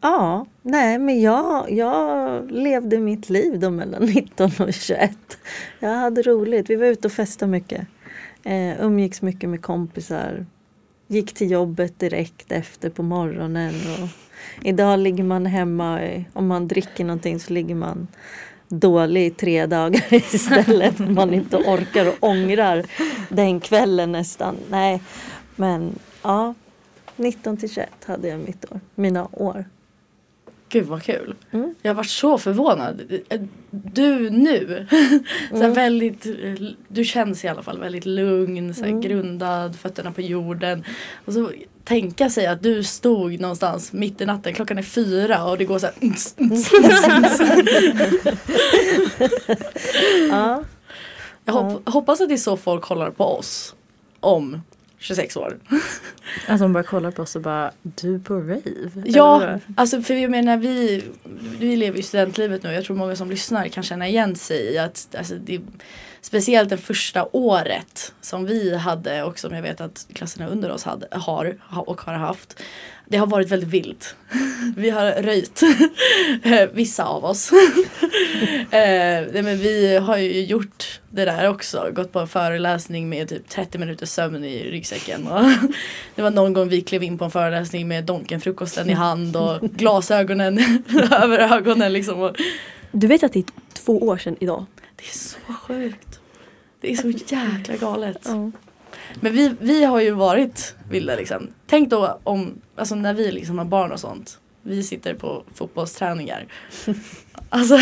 Ja, 0.00 0.46
nej 0.62 0.98
men 0.98 1.20
jag, 1.20 1.70
jag 1.70 2.50
levde 2.50 2.98
mitt 2.98 3.28
liv 3.28 3.60
då 3.60 3.70
mellan 3.70 4.02
19 4.04 4.50
och 4.58 4.72
21. 4.72 5.10
Jag 5.80 5.94
hade 5.94 6.22
roligt, 6.22 6.70
vi 6.70 6.76
var 6.76 6.86
ute 6.86 7.08
och 7.08 7.12
festade 7.12 7.50
mycket. 7.50 7.86
Eh, 8.46 8.80
umgicks 8.80 9.22
mycket 9.22 9.50
med 9.50 9.62
kompisar. 9.62 10.46
Gick 11.06 11.34
till 11.34 11.50
jobbet 11.50 11.98
direkt 11.98 12.52
efter 12.52 12.90
på 12.90 13.02
morgonen. 13.02 13.74
Och 13.74 14.08
idag 14.66 14.98
ligger 14.98 15.24
man 15.24 15.46
hemma, 15.46 16.02
eh, 16.02 16.22
om 16.32 16.46
man 16.46 16.68
dricker 16.68 17.04
någonting 17.04 17.40
så 17.40 17.52
ligger 17.52 17.74
man 17.74 18.08
dålig 18.68 19.26
i 19.26 19.30
tre 19.30 19.66
dagar 19.66 20.14
istället. 20.14 20.96
för 20.96 21.04
man 21.04 21.34
inte 21.34 21.56
orkar 21.56 22.06
och 22.06 22.16
ångrar 22.20 22.86
den 23.28 23.60
kvällen 23.60 24.12
nästan. 24.12 24.56
Nej, 24.70 25.02
men 25.56 25.98
ja, 26.22 26.54
19 27.16 27.56
till 27.56 27.70
21 27.70 27.88
hade 28.04 28.28
jag 28.28 28.40
mitt 28.40 28.72
år, 28.72 28.80
mina 28.94 29.28
år. 29.32 29.64
Gud 30.68 30.86
vad 30.86 31.02
kul. 31.02 31.34
Mm. 31.50 31.74
Jag 31.82 31.94
varit 31.94 32.10
så 32.10 32.38
förvånad. 32.38 33.02
Du 33.84 34.30
nu, 34.30 34.86
så 35.50 35.62
här 35.62 35.70
väldigt, 35.70 36.26
du 36.88 37.04
känns 37.04 37.44
i 37.44 37.48
alla 37.48 37.62
fall 37.62 37.78
väldigt 37.80 38.06
lugn, 38.06 38.74
så 38.74 38.84
här 38.84 39.00
grundad, 39.00 39.76
fötterna 39.76 40.12
på 40.12 40.20
jorden. 40.20 40.84
Och 41.24 41.32
så 41.32 41.50
tänka 41.84 42.30
sig 42.30 42.46
att 42.46 42.62
du 42.62 42.84
stod 42.84 43.40
någonstans 43.40 43.92
mitt 43.92 44.20
i 44.20 44.26
natten, 44.26 44.54
klockan 44.54 44.78
är 44.78 44.82
fyra 44.82 45.44
och 45.44 45.58
det 45.58 45.64
går 45.64 45.78
så 45.78 45.86
här. 45.86 45.94
Ja, 50.30 50.62
Jag 51.44 51.52
hop- 51.54 51.88
hoppas 51.88 52.20
att 52.20 52.28
det 52.28 52.34
är 52.34 52.38
så 52.38 52.56
folk 52.56 52.82
kollar 52.82 53.10
på 53.10 53.24
oss 53.24 53.74
om 54.20 54.62
26 54.98 55.36
år. 55.36 55.58
Att 56.48 56.60
de 56.60 56.72
bara 56.72 56.82
kollar 56.82 57.10
på 57.10 57.22
oss 57.22 57.36
och 57.36 57.42
bara, 57.42 57.72
du 57.82 58.20
på 58.20 58.34
rave? 58.34 58.60
Ja, 59.04 59.58
alltså 59.76 60.02
för 60.02 60.14
jag 60.14 60.30
menar 60.30 60.56
vi, 60.56 61.04
vi 61.58 61.76
lever 61.76 61.96
ju 61.96 62.02
studentlivet 62.02 62.62
nu. 62.62 62.72
Jag 62.72 62.84
tror 62.84 62.96
många 62.96 63.16
som 63.16 63.30
lyssnar 63.30 63.68
kan 63.68 63.82
känna 63.82 64.08
igen 64.08 64.36
sig 64.36 64.74
i 64.74 64.78
att 64.78 65.14
alltså, 65.18 65.34
det, 65.34 65.60
speciellt 66.20 66.70
det 66.70 66.76
första 66.76 67.28
året 67.32 68.14
som 68.20 68.44
vi 68.46 68.76
hade 68.76 69.22
och 69.22 69.38
som 69.38 69.54
jag 69.54 69.62
vet 69.62 69.80
att 69.80 70.06
klasserna 70.14 70.48
under 70.48 70.70
oss 70.70 70.84
hade, 70.84 71.08
har 71.10 71.56
ha- 71.60 71.82
och 71.82 72.00
har 72.00 72.14
haft. 72.14 72.62
Det 73.08 73.16
har 73.16 73.26
varit 73.26 73.48
väldigt 73.48 73.68
vilt. 73.68 74.16
Vi 74.76 74.90
har 74.90 75.22
röjt. 75.22 75.62
Vissa 76.72 77.04
av 77.04 77.24
oss. 77.24 77.52
eh, 78.70 79.42
men 79.42 79.58
vi 79.58 79.96
har 79.96 80.16
ju 80.16 80.44
gjort 80.44 81.00
det 81.10 81.24
där 81.24 81.48
också. 81.48 81.90
Gått 81.92 82.12
på 82.12 82.18
en 82.18 82.28
föreläsning 82.28 83.08
med 83.08 83.28
typ 83.28 83.48
30 83.48 83.78
minuters 83.78 84.08
sömn 84.08 84.44
i 84.44 84.70
ryggsäcken. 84.70 85.26
Och 85.26 85.42
det 86.14 86.22
var 86.22 86.30
någon 86.30 86.52
gång 86.52 86.68
vi 86.68 86.80
klev 86.80 87.02
in 87.02 87.18
på 87.18 87.24
en 87.24 87.30
föreläsning 87.30 87.88
med 87.88 88.04
Donken-frukosten 88.04 88.90
i 88.90 88.92
hand 88.92 89.36
och 89.36 89.60
glasögonen 89.60 90.58
över 91.12 91.38
ögonen 91.38 91.92
liksom. 91.92 92.34
Du 92.92 93.06
vet 93.06 93.22
att 93.22 93.32
det 93.32 93.38
är 93.38 93.44
två 93.72 93.98
år 93.98 94.18
sedan 94.18 94.36
idag? 94.40 94.66
det 94.96 95.04
är 95.04 95.18
så 95.18 95.52
sjukt. 95.52 96.20
Det 96.80 96.92
är 96.92 96.96
så 96.96 97.10
jäkla 97.10 97.76
galet. 97.76 98.20
Ja. 98.24 98.50
Men 99.20 99.32
vi, 99.32 99.54
vi 99.60 99.84
har 99.84 100.00
ju 100.00 100.10
varit 100.10 100.74
vilda 100.90 101.16
liksom. 101.16 101.48
Tänk 101.66 101.90
då 101.90 102.18
om, 102.24 102.54
alltså 102.76 102.94
när 102.94 103.14
vi 103.14 103.32
liksom 103.32 103.58
har 103.58 103.64
barn 103.64 103.92
och 103.92 104.00
sånt. 104.00 104.38
Vi 104.62 104.82
sitter 104.82 105.14
på 105.14 105.42
fotbollsträningar. 105.54 106.46
Alltså 107.48 107.78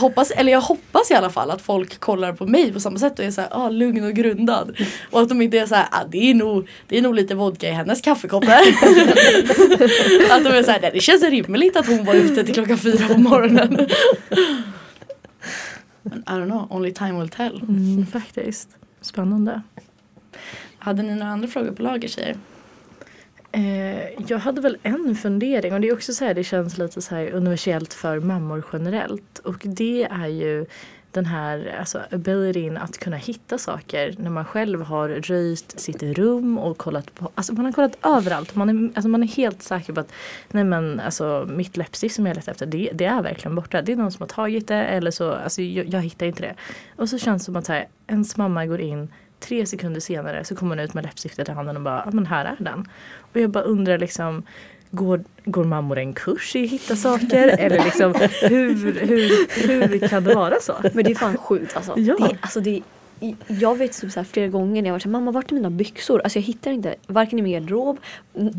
hoppas, 0.00 0.30
eller 0.30 0.52
jag 0.52 0.60
hoppas 0.60 1.10
i 1.10 1.14
alla 1.14 1.30
fall 1.30 1.50
att 1.50 1.62
folk 1.62 2.00
kollar 2.00 2.32
på 2.32 2.46
mig 2.46 2.72
på 2.72 2.80
samma 2.80 2.98
sätt 2.98 3.18
och 3.18 3.24
är 3.24 3.30
såhär 3.30 3.48
ah, 3.52 3.68
lugn 3.68 4.04
och 4.04 4.12
grundad. 4.12 4.76
Och 5.10 5.20
att 5.20 5.28
de 5.28 5.42
inte 5.42 5.58
är 5.58 5.66
såhär 5.66 5.86
ah, 5.90 6.04
det, 6.10 6.30
är 6.30 6.34
nog, 6.34 6.68
det 6.88 6.98
är 6.98 7.02
nog 7.02 7.14
lite 7.14 7.34
vodka 7.34 7.68
i 7.68 7.72
hennes 7.72 8.00
kaffekopp 8.00 8.44
att 10.30 10.44
de 10.44 10.48
är 10.48 10.62
såhär 10.62 10.80
"Nej, 10.80 10.90
det 10.94 11.00
känns 11.00 11.22
rimligt 11.22 11.76
att 11.76 11.86
hon 11.86 12.04
var 12.04 12.14
ute 12.14 12.44
till 12.44 12.54
klockan 12.54 12.78
fyra 12.78 13.08
på 13.08 13.20
morgonen. 13.20 13.74
Men 16.02 16.18
I 16.18 16.30
don't 16.30 16.50
know, 16.50 16.66
only 16.70 16.92
time 16.92 17.20
will 17.20 17.28
tell. 17.28 17.62
Mm, 17.62 18.06
faktiskt. 18.06 18.68
Spännande. 19.06 19.62
Hade 20.78 21.02
ni 21.02 21.14
några 21.14 21.32
andra 21.32 21.48
frågor 21.48 21.72
på 21.72 21.82
lager 21.82 22.08
tjejer? 22.08 22.36
Eh, 23.52 24.22
jag 24.28 24.38
hade 24.38 24.60
väl 24.60 24.78
en 24.82 25.14
fundering 25.16 25.74
och 25.74 25.80
det 25.80 25.88
är 25.88 25.92
också 25.92 26.12
så 26.12 26.24
här, 26.24 26.34
det 26.34 26.44
känns 26.44 26.78
lite 26.78 27.02
så 27.02 27.14
här 27.14 27.30
universellt 27.30 27.94
för 27.94 28.20
mammor 28.20 28.64
generellt. 28.72 29.38
Och 29.38 29.62
det 29.62 30.04
är 30.04 30.26
ju 30.26 30.66
den 31.16 31.26
här 31.26 31.76
alltså, 31.78 32.02
abilityn 32.10 32.76
att 32.76 32.98
kunna 32.98 33.16
hitta 33.16 33.58
saker 33.58 34.14
när 34.18 34.30
man 34.30 34.44
själv 34.44 34.82
har 34.82 35.08
röjt 35.08 35.80
sitt 35.80 36.02
rum 36.02 36.58
och 36.58 36.78
kollat 36.78 37.14
på, 37.14 37.30
alltså 37.34 37.52
man 37.52 37.64
har 37.64 37.72
kollat 37.72 37.98
överallt. 38.02 38.54
Man 38.54 38.68
är, 38.68 38.90
alltså, 38.94 39.08
man 39.08 39.22
är 39.22 39.26
helt 39.26 39.62
säker 39.62 39.92
på 39.92 40.00
att 40.00 40.12
nej 40.50 40.64
men 40.64 41.00
alltså 41.00 41.46
mitt 41.50 41.76
läppstift 41.76 42.14
som 42.14 42.26
jag 42.26 42.36
letar 42.36 42.52
efter 42.52 42.66
det, 42.66 42.90
det 42.94 43.04
är 43.04 43.22
verkligen 43.22 43.54
borta. 43.54 43.82
Det 43.82 43.92
är 43.92 43.96
någon 43.96 44.12
som 44.12 44.22
har 44.22 44.28
tagit 44.28 44.68
det 44.68 44.84
eller 44.84 45.10
så, 45.10 45.32
alltså 45.32 45.62
jag, 45.62 45.86
jag 45.86 46.00
hittar 46.00 46.26
inte 46.26 46.42
det. 46.42 46.54
Och 46.96 47.08
så 47.08 47.18
känns 47.18 47.42
det 47.42 47.44
som 47.44 47.56
att 47.56 47.68
här, 47.68 47.88
ens 48.06 48.36
mamma 48.36 48.66
går 48.66 48.80
in 48.80 49.08
tre 49.40 49.66
sekunder 49.66 50.00
senare 50.00 50.44
så 50.44 50.56
kommer 50.56 50.76
hon 50.76 50.84
ut 50.84 50.94
med 50.94 51.04
läppstiftet 51.04 51.48
i 51.48 51.52
handen 51.52 51.76
och 51.76 51.82
bara, 51.82 52.02
ja 52.04 52.10
men 52.12 52.26
här 52.26 52.44
är 52.44 52.64
den. 52.64 52.88
Och 53.18 53.40
jag 53.40 53.50
bara 53.50 53.64
undrar 53.64 53.98
liksom 53.98 54.42
Går, 54.90 55.24
går 55.44 55.64
mammor 55.64 55.98
en 55.98 56.12
kurs 56.12 56.56
i 56.56 56.64
att 56.64 56.70
hitta 56.70 56.96
saker? 56.96 57.48
Eller 57.48 57.84
liksom, 57.84 58.14
hur, 58.42 58.92
hur, 59.06 59.68
hur 59.68 60.08
kan 60.08 60.24
det 60.24 60.34
vara 60.34 60.54
så? 60.60 60.72
Men 60.94 61.04
det 61.04 61.10
är 61.10 61.14
fan 61.14 61.36
sjukt 61.36 61.76
alltså. 61.76 61.94
Ja. 61.98 62.16
Det, 62.18 62.36
alltså 62.40 62.60
det, 62.60 62.82
jag 63.46 63.78
vet 63.78 64.00
typ 64.00 64.12
så 64.12 64.20
här 64.20 64.24
flera 64.24 64.48
gånger 64.48 64.82
när 64.82 64.88
jag 64.88 64.94
var 64.94 64.98
såhär, 64.98 65.12
mamma 65.12 65.30
vart 65.30 65.50
är 65.50 65.54
mina 65.54 65.70
byxor? 65.70 66.20
Alltså 66.22 66.38
jag 66.38 66.44
hittar 66.44 66.70
inte, 66.70 66.94
varken 67.06 67.38
i 67.38 67.42
min 67.42 67.52
garderob, 67.52 67.98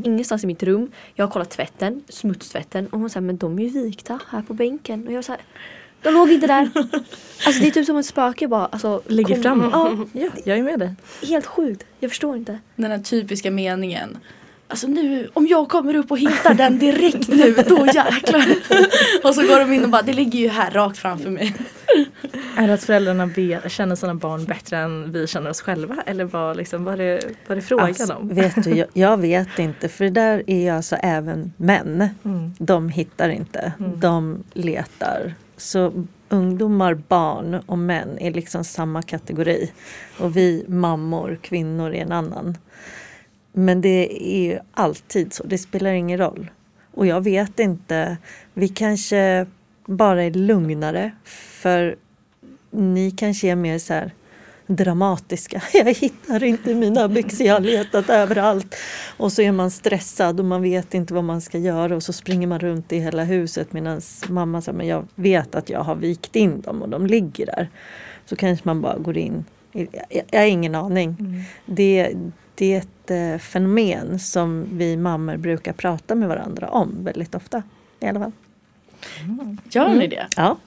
ingenstans 0.06 0.44
i 0.44 0.48
mitt 0.48 0.64
rum. 0.64 0.92
Jag 1.16 1.26
har 1.28 1.32
kollat 1.32 1.50
tvätten, 1.50 2.04
smutstvätten 2.10 2.88
och 2.88 3.00
hon 3.00 3.10
säger 3.10 3.22
men 3.26 3.38
de 3.38 3.60
är 3.60 3.64
ju 3.68 3.84
vikta 3.84 4.20
här 4.30 4.42
på 4.42 4.54
bänken. 4.54 5.04
Och 5.08 5.12
jag 5.12 5.18
var 5.18 5.22
såhär, 5.22 5.42
de 6.02 6.10
låg 6.14 6.32
inte 6.32 6.48
där. 6.48 6.70
Alltså 7.46 7.62
det 7.62 7.68
är 7.68 7.72
typ 7.72 7.86
som 7.86 7.98
ett 7.98 8.06
spöke 8.06 8.48
bara. 8.48 8.66
Alltså, 8.66 9.02
Ligger 9.08 9.36
kom- 9.36 9.44
fram. 9.44 9.70
Ja, 9.74 9.98
Ja, 10.14 10.30
jag 10.44 10.58
är 10.58 10.64
med 10.64 10.80
dig. 10.80 10.94
helt 11.28 11.46
sjukt. 11.46 11.84
Jag 12.00 12.12
förstår 12.12 12.36
inte. 12.38 12.60
Den 12.76 12.92
här 12.92 13.00
typiska 13.00 13.52
meningen. 13.52 14.18
Alltså 14.70 14.88
nu, 14.88 15.30
om 15.34 15.48
jag 15.48 15.70
kommer 15.70 15.96
upp 15.96 16.12
och 16.12 16.20
hittar 16.20 16.54
den 16.54 16.80
direkt 16.80 17.28
nu, 17.28 17.56
då 17.68 17.86
jäklar. 17.86 18.46
och 19.24 19.36
så 19.36 19.42
går 19.42 19.60
de 19.60 19.74
in 19.74 19.84
och 19.84 19.90
bara, 19.90 20.02
det 20.02 20.14
ligger 20.14 20.40
ju 20.40 20.48
här 20.48 20.72
rakt 20.72 20.98
framför 20.98 21.30
mig. 21.30 21.56
Är 22.58 22.68
det 22.68 22.74
att 22.74 22.84
föräldrarna 22.84 23.30
känner 23.70 23.96
sina 23.96 24.16
barn 24.16 24.46
bättre 24.46 24.78
än 24.78 25.12
vi 25.12 25.28
känner 25.28 25.50
oss 25.50 25.62
själva? 25.62 25.96
Eller 26.06 26.26
vad, 26.26 26.58
liksom, 26.58 26.84
vad, 26.84 26.94
är, 26.94 26.98
det, 26.98 27.20
vad 27.48 27.58
är 27.58 27.62
det 27.62 27.68
frågan 27.68 27.86
Alltså, 27.86 28.14
om? 28.14 28.28
vet 28.28 28.64
du, 28.64 28.70
jag, 28.70 28.88
jag 28.94 29.18
vet 29.18 29.60
inte 29.60 29.90
för 29.90 30.04
det 30.06 30.12
där 30.12 30.44
är 30.48 30.74
alltså 30.74 30.96
även 30.96 31.54
män. 31.58 32.10
Mm. 32.26 32.54
De 32.60 32.90
hittar 32.90 33.30
inte, 33.30 33.72
de 33.96 34.44
letar. 34.54 35.34
Så 35.58 36.06
ungdomar, 36.30 36.94
barn 36.94 37.62
och 37.66 37.78
män 37.78 38.18
är 38.20 38.32
liksom 38.34 38.64
samma 38.64 39.02
kategori. 39.02 39.72
Och 40.20 40.38
vi 40.38 40.66
mammor, 40.68 41.38
kvinnor 41.42 41.94
är 41.94 42.02
en 42.02 42.12
annan. 42.12 42.58
Men 43.54 43.82
det 43.82 44.28
är 44.28 44.44
ju 44.44 44.60
alltid 44.72 45.34
så, 45.34 45.44
det 45.44 45.58
spelar 45.58 45.92
ingen 45.92 46.18
roll. 46.18 46.52
Och 46.94 47.08
jag 47.08 47.24
vet 47.24 47.60
inte, 47.60 48.18
vi 48.54 48.68
kanske 48.68 49.46
bara 49.86 50.24
är 50.24 50.32
lugnare 50.32 51.12
för 51.62 51.96
ni 52.72 53.12
kanske 53.12 53.48
är 53.48 53.56
mer 53.56 53.80
så 53.80 53.94
här 53.94 54.12
dramatiska. 54.68 55.62
Jag 55.74 55.94
hittar 55.94 56.44
inte 56.44 56.76
mina 56.76 57.08
byxor, 57.08 57.48
jag 57.48 57.54
har 57.54 57.60
letat 57.60 58.10
överallt. 58.10 58.76
Och 59.18 59.32
så 59.32 59.42
är 59.42 59.52
man 59.52 59.72
stressad 59.72 60.40
och 60.40 60.46
man 60.46 60.62
vet 60.62 60.94
inte 60.94 61.14
vad 61.14 61.24
man 61.24 61.42
ska 61.42 61.58
göra 61.58 61.96
och 61.96 62.04
så 62.04 62.14
springer 62.14 62.48
man 62.48 62.60
runt 62.60 62.92
i 62.92 63.00
hela 63.00 63.24
huset 63.24 63.74
medan 63.74 64.02
mamma 64.30 64.62
säger 64.62 64.78
men 64.78 64.88
jag 64.88 65.08
vet 65.16 65.56
att 65.56 65.70
jag 65.70 65.80
har 65.80 65.96
vikt 65.96 66.36
in 66.36 66.62
dem 66.62 66.82
och 66.82 66.90
de 66.90 67.08
ligger 67.08 67.46
där. 67.46 67.70
Så 68.26 68.36
kanske 68.36 68.68
man 68.68 68.82
bara 68.82 68.98
går 68.98 69.18
in. 69.18 69.46
Jag, 70.32 70.40
har 70.40 70.46
ingen 70.46 70.76
aning. 70.76 71.18
Det, 71.66 72.16
det 72.58 72.74
är 72.74 72.78
ett 72.78 73.12
eh, 73.12 73.40
fenomen 73.40 74.20
som 74.20 74.66
vi 74.78 74.98
mammor 74.98 75.38
brukar 75.38 75.74
prata 75.74 76.16
med 76.16 76.28
varandra 76.30 76.70
om 76.70 77.04
väldigt 77.04 77.36
ofta. 77.36 77.64
I 78.00 78.06
alla 78.08 78.20
fall. 78.20 78.32
Gör 79.72 79.94
ni 79.96 80.08
det? 80.08 80.28
Ja. 80.36 80.58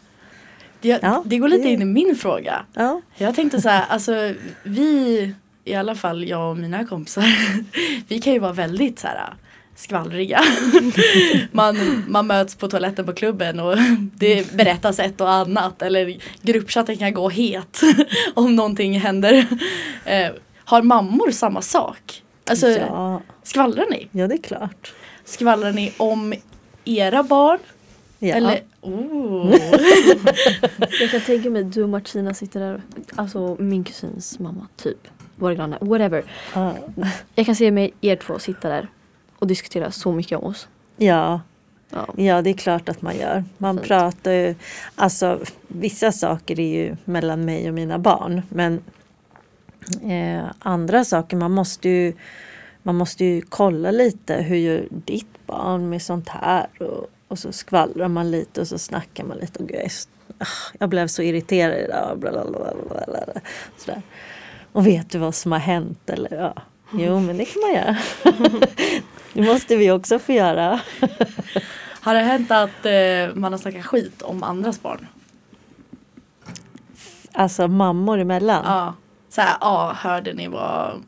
Det, 0.81 0.99
Ja, 1.03 1.23
det 1.27 1.39
går 1.39 1.49
lite 1.49 1.63
det- 1.63 1.73
in 1.73 1.83
i 1.83 1.85
min 1.85 2.17
fråga. 2.17 2.63
ja. 2.75 3.01
Jag 3.17 3.35
tänkte 3.35 3.61
så 3.61 3.69
här, 3.69 3.85
alltså 3.89 4.35
vi, 4.63 5.35
i 5.65 5.75
alla 5.75 5.95
fall 5.95 6.25
jag 6.29 6.51
och 6.51 6.57
mina 6.57 6.85
kompisar, 6.87 7.25
vi 8.09 8.19
kan 8.21 8.33
ju 8.33 8.39
vara 8.39 8.53
väldigt 8.53 8.99
så 8.99 9.07
här 9.07 9.35
skvallriga. 9.77 10.41
Man, 11.53 11.77
man 12.09 12.27
möts 12.27 12.55
på 12.55 12.69
toaletten 12.69 13.07
på 13.07 13.13
klubben 13.13 13.61
och 13.61 13.77
det 14.15 14.53
berättas 14.57 14.99
ett 14.99 15.21
och 15.21 15.31
annat 15.33 15.83
eller 15.83 16.17
gruppchatten 16.43 16.97
kan 16.97 17.15
gå 17.15 17.29
het 17.29 17.81
om 18.35 18.57
någonting 18.57 19.01
händer. 19.01 19.47
Har 20.71 20.83
mammor 20.83 21.31
samma 21.31 21.63
sak? 21.63 22.23
Alltså 22.51 22.69
ja. 22.69 23.21
skvallrar 23.43 23.87
ni? 23.91 24.09
ja, 24.13 24.27
det 24.29 24.35
är 24.35 24.43
klart. 24.43 24.95
Skvallrar 25.25 25.73
ni 25.73 25.93
om 25.97 26.35
era 26.85 27.23
barn? 27.23 27.59
Ja. 28.19 28.35
Eller, 28.37 28.61
oh. 28.81 29.51
Jag 31.01 31.11
kan 31.11 31.21
tänka 31.21 31.51
mig 31.51 31.65
du 31.65 31.83
och 31.83 31.89
Martina 31.89 32.35
sitter 32.35 32.61
där, 32.61 32.83
alltså 33.17 33.57
min 33.59 33.85
kusins 33.85 34.39
mamma 34.39 34.67
typ. 34.77 34.99
Våra 35.37 35.55
grannar, 35.55 35.79
whatever. 35.81 36.25
Ja. 36.55 36.75
Jag 37.35 37.47
kan 37.47 37.57
se 37.57 37.71
mig 37.71 37.93
er 38.01 38.17
två 38.17 38.39
sitta 38.39 38.69
där 38.69 38.89
och 39.39 39.47
diskutera 39.47 39.91
så 39.91 40.13
mycket 40.13 40.39
om 40.39 40.45
oss. 40.45 40.69
Ja, 40.97 41.41
Ja. 41.93 42.07
ja, 42.17 42.43
det 42.43 42.51
är 42.51 42.55
klart 42.55 42.89
att 42.89 43.03
man 43.03 43.17
gör. 43.17 43.45
Man 43.59 43.77
Fint. 43.77 43.89
pratar 43.89 44.33
ju, 44.33 44.55
alltså 44.95 45.41
vissa 45.69 46.13
saker 46.13 46.61
är 46.61 46.85
ju 46.85 46.97
mellan 47.05 47.45
mig 47.45 47.69
och 47.69 47.75
mina 47.75 47.99
barn. 47.99 48.43
Men 48.49 48.81
eh, 50.11 50.45
andra 50.59 51.05
saker, 51.05 51.37
man 51.37 51.51
måste 51.53 51.89
ju 51.89 52.13
man 52.83 52.95
måste 52.95 53.25
ju 53.25 53.43
kolla 53.43 53.91
lite, 53.91 54.35
hur 54.35 54.57
gör 54.57 54.89
ditt 54.91 55.47
barn 55.47 55.89
med 55.89 56.03
sånt 56.03 56.29
här? 56.29 56.67
Och, 56.79 57.07
och 57.29 57.39
så 57.39 57.53
skvallrar 57.53 58.09
man 58.09 58.31
lite 58.31 58.61
och 58.61 58.69
så 58.69 58.79
snackar 58.79 59.25
man 59.25 59.37
lite. 59.39 59.59
Och 59.59 59.69
gud, 59.69 59.77
jag, 59.77 59.83
är 59.85 59.87
s- 59.87 60.09
ah, 60.39 60.47
jag 60.79 60.89
blev 60.89 61.07
så 61.07 61.23
irriterad 61.23 61.79
idag. 61.79 62.19
Sådär. 63.77 64.03
Och 64.73 64.87
vet 64.87 65.11
du 65.11 65.19
vad 65.19 65.35
som 65.35 65.53
har 65.53 65.59
hänt? 65.59 66.11
Eller, 66.11 66.35
ja. 66.37 66.55
Jo, 66.93 67.21
men 67.21 67.37
det 67.37 67.45
kan 67.45 67.63
man 67.63 67.75
göra. 67.75 67.97
det 69.33 69.43
måste 69.43 69.77
vi 69.77 69.91
också 69.91 70.19
få 70.19 70.33
göra. 70.33 70.81
Har 72.01 72.15
det 72.15 72.21
hänt 72.21 72.51
att 72.51 72.87
eh, 72.87 73.35
man 73.41 73.53
har 73.53 73.59
snackat 73.59 73.87
skit 73.87 74.23
om 74.23 74.43
andras 74.43 74.83
barn? 74.83 75.07
Alltså 77.33 77.69
mammor 77.69 78.19
emellan. 78.19 78.63
Ja. 78.65 78.95
Så 79.31 79.41
här, 79.41 79.57
ja, 79.61 79.97
hörde 79.99 80.33
ni 80.33 80.49
vad 80.49 81.03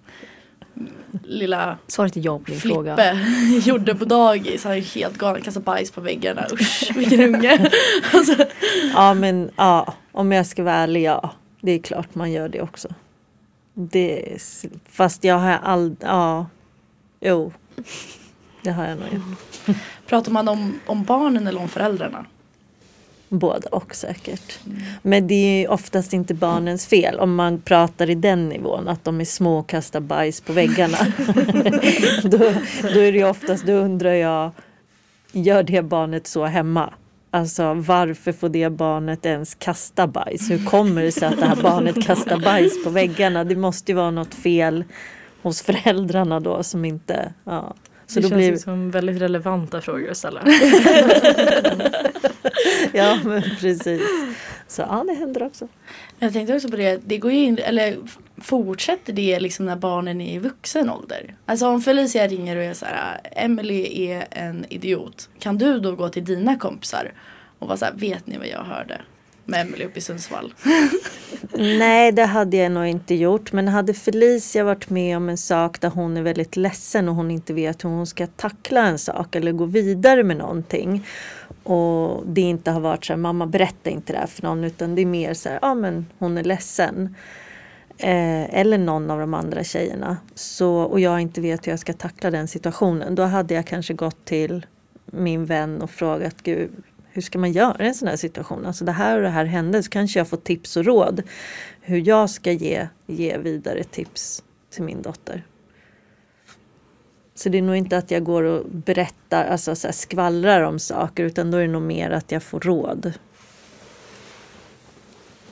lilla 1.24 1.78
Svaret 1.87 2.16
är 2.16 2.20
ja 2.20 2.38
på 2.38 2.44
din 2.44 2.61
fråga. 2.61 2.96
Flippe 2.96 3.68
gjorde 3.68 3.94
på 3.94 4.04
dagis? 4.04 4.64
Han 4.64 4.72
är 4.72 4.80
helt 4.80 5.18
galen, 5.18 5.42
kastade 5.42 5.64
bajs 5.64 5.90
på 5.90 6.00
väggarna. 6.00 6.46
Usch, 6.52 6.90
vilken 6.96 7.20
unge. 7.35 7.70
alltså, 8.12 8.44
Ja 8.94 9.14
men 9.14 9.50
ja, 9.56 9.94
om 10.12 10.32
jag 10.32 10.46
ska 10.46 10.62
vara 10.62 10.74
ärlig, 10.74 11.02
ja. 11.02 11.30
Det 11.61 11.72
är 11.72 11.78
klart 11.78 12.14
man 12.14 12.32
gör 12.32 12.48
det 12.48 12.61
också. 12.62 12.88
Det, 13.74 14.38
fast 14.90 15.24
jag 15.24 15.38
har 15.38 15.58
all, 15.62 15.96
ja, 16.00 16.46
jo. 17.20 17.52
Det 18.62 18.70
har 18.70 18.85
jag 18.85 18.98
nog 18.98 19.08
gjort. 19.12 19.76
pratar 20.06 20.32
man 20.32 20.48
om, 20.48 20.80
om 20.87 21.04
barnen 21.04 21.46
eller 21.46 21.61
om 21.61 21.68
föräldrarna? 21.68 22.26
Både 23.33 23.68
och 23.68 23.95
säkert. 23.95 24.59
Men 25.03 25.27
det 25.27 25.35
är 25.35 25.61
ju 25.61 25.66
oftast 25.66 26.12
inte 26.12 26.35
barnens 26.35 26.87
fel 26.87 27.18
om 27.18 27.35
man 27.35 27.61
pratar 27.61 28.11
i 28.11 28.14
den 28.14 28.49
nivån 28.49 28.88
att 28.88 29.05
de 29.05 29.21
är 29.21 29.25
små 29.25 29.59
och 29.59 29.68
kastar 29.68 30.01
bajs 30.01 30.40
på 30.40 30.53
väggarna. 30.53 30.99
då, 32.23 32.38
då 32.95 33.01
är 33.01 33.12
det 33.12 33.25
oftast, 33.25 33.66
då 33.66 33.73
undrar 33.73 34.12
jag, 34.12 34.51
gör 35.33 35.62
det 35.62 35.83
barnet 35.83 36.27
så 36.27 36.45
hemma? 36.45 36.92
Alltså 37.31 37.75
varför 37.75 38.33
får 38.33 38.49
det 38.49 38.71
barnet 38.71 39.27
ens 39.27 39.55
kasta 39.55 40.07
bajs? 40.07 40.51
Hur 40.51 40.66
kommer 40.66 41.03
det 41.03 41.12
sig 41.12 41.29
att 41.29 41.40
det 41.40 41.47
här 41.47 41.62
barnet 41.62 42.07
kastar 42.07 42.38
bajs 42.38 42.85
på 42.85 42.90
väggarna? 42.90 43.45
Det 43.45 43.57
måste 43.57 43.92
ju 43.92 43.97
vara 43.97 44.11
något 44.11 44.35
fel 44.35 44.85
hos 45.42 45.62
föräldrarna 45.62 46.40
då 46.40 46.62
som 46.62 46.85
inte, 46.85 47.33
ja. 47.45 47.75
Så 48.07 48.21
det 48.21 48.23
då 48.23 48.29
känns 48.29 48.38
blir, 48.38 48.57
som 48.57 48.90
väldigt 48.90 49.23
relevanta 49.23 49.81
frågor 49.81 50.11
att 50.11 50.16
ställa. 50.16 50.42
ja 53.05 53.18
men 53.24 53.42
precis. 53.42 54.02
Så 54.68 54.83
ja, 54.83 55.05
det 55.07 55.12
händer 55.12 55.42
också. 55.42 55.68
Jag 56.18 56.33
tänkte 56.33 56.55
också 56.55 56.68
på 56.68 56.76
det, 56.76 57.00
det 57.05 57.18
går 57.18 57.33
ju 57.33 57.38
in, 57.38 57.59
eller 57.59 57.98
fortsätter 58.40 59.12
det 59.12 59.40
liksom 59.40 59.66
när 59.66 59.76
barnen 59.76 60.20
är 60.20 60.35
i 60.35 60.38
vuxen 60.38 60.90
ålder? 60.90 61.35
Alltså 61.46 61.66
om 61.66 61.81
Felicia 61.81 62.26
ringer 62.26 62.57
och 62.57 62.62
är 62.62 62.74
så 62.74 62.87
här, 62.87 63.20
Emily 63.33 64.07
är 64.09 64.26
en 64.31 64.66
idiot. 64.68 65.28
Kan 65.38 65.59
du 65.59 65.81
då 65.81 65.96
gå 65.96 66.09
till 66.09 66.24
dina 66.24 66.57
kompisar 66.57 67.12
och 67.59 67.68
vara 67.68 67.76
så 67.76 67.85
här, 67.85 67.92
vet 67.92 68.26
ni 68.26 68.38
vad 68.38 68.46
jag 68.46 68.64
hörde? 68.64 69.00
Med 69.44 69.61
Emelie 69.61 69.87
uppe 69.87 69.98
i 69.98 70.02
Sundsvall. 70.02 70.55
Nej, 71.55 72.12
det 72.12 72.24
hade 72.24 72.57
jag 72.57 72.72
nog 72.72 72.87
inte 72.87 73.14
gjort. 73.14 73.52
Men 73.52 73.68
hade 73.68 73.94
Felicia 73.94 74.64
varit 74.64 74.90
med 74.90 75.16
om 75.16 75.28
en 75.28 75.38
sak 75.38 75.81
där 75.81 75.88
hon 75.88 76.16
är 76.16 76.22
väldigt 76.22 76.57
ledsen 76.57 77.09
och 77.09 77.14
hon 77.14 77.31
inte 77.31 77.52
vet 77.52 77.85
hur 77.85 77.88
hon 77.88 78.07
ska 78.07 78.26
tackla 78.26 78.87
en 78.87 78.98
sak 78.98 79.37
eller 79.37 79.52
gå 79.52 79.64
vidare 79.64 80.22
med 80.22 80.37
någonting. 80.37 81.07
Och 81.62 82.26
det 82.26 82.40
inte 82.40 82.70
har 82.70 82.81
varit 82.81 83.05
så 83.05 83.12
här, 83.12 83.18
mamma 83.18 83.46
berätta 83.46 83.90
inte 83.90 84.12
det 84.12 84.18
här 84.18 84.26
för 84.26 84.42
någon 84.42 84.64
utan 84.64 84.94
det 84.94 85.02
är 85.02 85.07
mer 85.07 85.35
så 85.35 85.48
här, 85.48 85.59
ja 85.62 85.74
men 85.74 86.07
hon 86.18 86.38
är 86.38 86.44
ledsen. 86.44 87.16
Eh, 87.98 88.59
eller 88.61 88.78
någon 88.78 89.11
av 89.11 89.20
de 89.20 89.35
andra 89.35 89.64
tjejerna. 89.64 90.16
Så, 90.35 90.74
och 90.74 91.00
jag 91.00 91.20
inte 91.20 91.40
vet 91.40 91.66
hur 91.66 91.72
jag 91.72 91.78
ska 91.78 91.92
tackla 91.92 92.31
den 92.31 92.48
situationen. 92.48 93.14
Då 93.14 93.22
hade 93.22 93.55
jag 93.55 93.66
kanske 93.66 93.94
gått 93.94 94.24
till 94.24 94.66
min 95.07 95.44
vän 95.44 95.83
och 95.83 95.90
frågat 95.90 96.42
Gud, 96.42 96.70
hur 97.12 97.22
ska 97.22 97.38
man 97.38 97.53
göra 97.53 97.85
i 97.85 97.88
en 97.88 97.94
sån 97.94 98.09
här 98.09 98.16
situation? 98.16 98.66
Alltså 98.66 98.85
det 98.85 98.92
här 98.92 99.16
och 99.16 99.22
det 99.22 99.29
här 99.29 99.44
hände 99.44 99.83
så 99.83 99.90
kanske 99.90 100.20
jag 100.20 100.29
får 100.29 100.37
tips 100.37 100.77
och 100.77 100.85
råd 100.85 101.22
hur 101.81 102.09
jag 102.09 102.31
ska 102.31 102.53
ge, 102.53 102.88
ge 103.07 103.38
vidare 103.38 103.85
tips 103.85 104.42
till 104.70 104.83
min 104.83 105.03
dotter. 105.03 105.46
Så 107.35 107.48
det 107.48 107.59
är 107.59 107.62
nog 107.62 107.77
inte 107.77 107.98
att 107.98 108.11
jag 108.11 108.25
går 108.25 108.42
och 108.42 108.66
berättar, 108.70 109.44
alltså 109.44 109.75
så 109.75 109.87
här 109.87 109.92
skvallrar 109.92 110.62
om 110.62 110.79
saker 110.79 111.25
utan 111.25 111.51
då 111.51 111.59
är 111.59 111.62
det 111.62 111.72
nog 111.72 111.83
mer 111.83 112.11
att 112.11 112.33
jag 112.33 112.42
får 112.42 112.61
råd. 112.61 113.12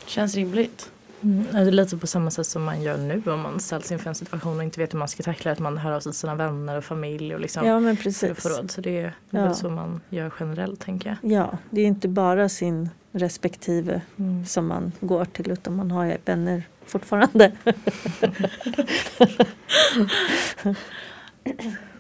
Känns 0.07 0.35
rimligt. 0.35 0.91
Mm, 1.23 1.47
det 1.53 1.59
är 1.59 1.71
lite 1.71 1.97
på 1.97 2.07
samma 2.07 2.31
sätt 2.31 2.47
som 2.47 2.65
man 2.65 2.83
gör 2.83 2.97
nu 2.99 3.23
om 3.27 3.41
man 3.41 3.61
ställs 3.61 3.93
inför 3.93 4.09
en 4.09 4.15
situation 4.15 4.57
och 4.57 4.65
inte 4.65 4.81
vet 4.81 4.95
hur 4.95 4.99
man 4.99 5.09
ska 5.09 5.23
tackla. 5.23 5.53
Att 5.53 5.59
man 5.59 5.79
hör 5.79 5.93
av 5.93 6.01
sig 6.01 6.13
till 6.13 6.19
sina 6.19 6.35
vänner 6.35 6.77
och 6.77 6.85
familj 6.85 7.35
och 7.35 7.41
liksom 7.41 7.67
Ja 7.67 7.81
men 7.81 7.97
för 7.97 8.03
precis. 8.05 8.31
att 8.31 8.39
få 8.43 8.49
råd. 8.49 8.71
Så 8.71 8.81
det 8.81 8.99
är, 9.01 9.15
det 9.31 9.37
är 9.37 9.41
Ja. 9.41 9.47
väl 9.47 9.55
så 9.55 9.69
man 9.71 10.01
gör 10.11 10.33
generellt 10.41 10.81
tänker 10.81 11.17
jag. 11.23 11.33
Ja, 11.33 11.59
det 11.71 11.81
är 11.81 11.87
inte 11.87 12.09
bara 12.09 12.49
sin 12.49 12.91
respektive 13.13 14.01
Mm. 14.19 14.47
som 14.47 14.67
man 14.67 14.93
går 15.01 15.25
till 15.25 15.51
utan 15.51 15.77
man 15.77 15.91
har 15.91 16.05
ju 16.05 16.17
vänner 16.25 16.63
fortfarande. 16.87 17.53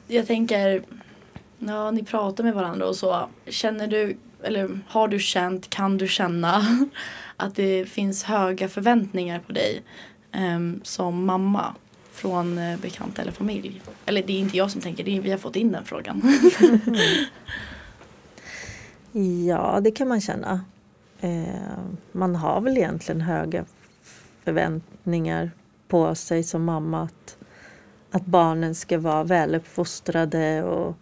Jag 0.06 0.26
tänker, 0.26 0.82
ja 1.58 1.90
ni 1.90 2.04
pratar 2.04 2.44
med 2.44 2.54
varandra 2.54 2.86
och 2.86 2.96
så. 2.96 3.28
Känner 3.46 3.86
du, 3.86 4.16
eller 4.42 4.78
har 4.88 5.08
du 5.08 5.18
känt, 5.18 5.70
kan 5.70 5.98
du 5.98 6.08
känna 6.08 6.62
att 7.40 7.54
det 7.54 7.88
finns 7.88 8.22
höga 8.22 8.68
förväntningar 8.68 9.40
på 9.46 9.52
dig 9.52 9.82
um, 10.32 10.80
som 10.84 11.24
mamma 11.24 11.74
från 12.12 12.58
eh, 12.58 12.78
bekanta 12.78 13.22
eller 13.22 13.32
familj? 13.32 13.82
Eller 14.06 14.22
det 14.22 14.32
är 14.32 14.38
inte 14.38 14.56
jag 14.56 14.70
som 14.70 14.80
tänker, 14.80 15.04
det 15.04 15.16
är, 15.16 15.20
vi 15.20 15.30
har 15.30 15.38
fått 15.38 15.56
in 15.56 15.72
den 15.72 15.84
frågan. 15.84 16.22
Ja, 19.12 19.80
det 19.82 19.90
kan 19.90 20.08
man 20.08 20.20
känna. 20.20 20.64
Eh, 21.20 21.78
man 22.12 22.36
har 22.36 22.60
väl 22.60 22.76
egentligen 22.76 23.20
höga 23.20 23.64
förväntningar 24.44 25.50
på 25.88 26.14
sig 26.14 26.42
som 26.42 26.64
mamma 26.64 27.02
att, 27.02 27.36
att 28.10 28.26
barnen 28.26 28.74
ska 28.74 28.98
vara 28.98 29.24
väluppfostrade 29.24 30.62
och 30.62 30.96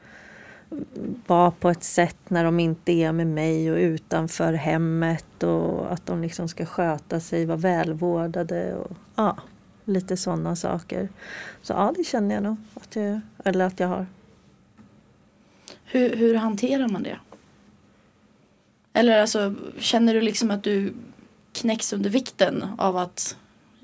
vara 1.27 1.51
på 1.51 1.71
ett 1.71 1.85
sätt 1.85 2.17
när 2.29 2.45
de 2.45 2.61
inte 2.61 2.93
är 2.93 3.13
med 3.13 3.27
mig 3.27 3.73
och 3.73 3.77
utanför 3.77 4.53
hemmet 4.53 5.43
och 5.43 5.93
att 5.93 6.07
de 6.07 6.23
liksom 6.23 6.49
ska 6.49 6.67
sköta 6.67 7.21
sig, 7.21 7.47
vara 7.47 7.57
välvårdade 7.57 8.75
och 8.75 8.97
ja, 9.15 9.37
lite 9.85 10.17
sådana 10.17 10.57
saker. 10.57 11.09
Så 11.63 11.73
ja, 11.73 11.93
det 11.97 12.05
känner 12.05 12.35
jag 12.35 12.45
nog 12.45 12.57
att 12.75 12.97
jag, 12.97 13.21
eller 13.45 13.65
att 13.65 13.81
jag 13.81 13.89
har. 13.89 14.07
hur, 15.85 16.17
hur 16.17 16.35
hanterar 16.35 16.89
man 16.89 17.03
det? 17.03 17.19
Eller 18.93 19.21
alltså, 19.21 19.55
känner 19.79 20.15
du 20.15 20.21
liksom 20.21 20.51
att 20.51 20.63
du 20.63 20.95
knäcks 21.53 21.93
under 21.93 22.11
vikten 22.11 22.65
av 22.79 22.97
att 22.97 23.37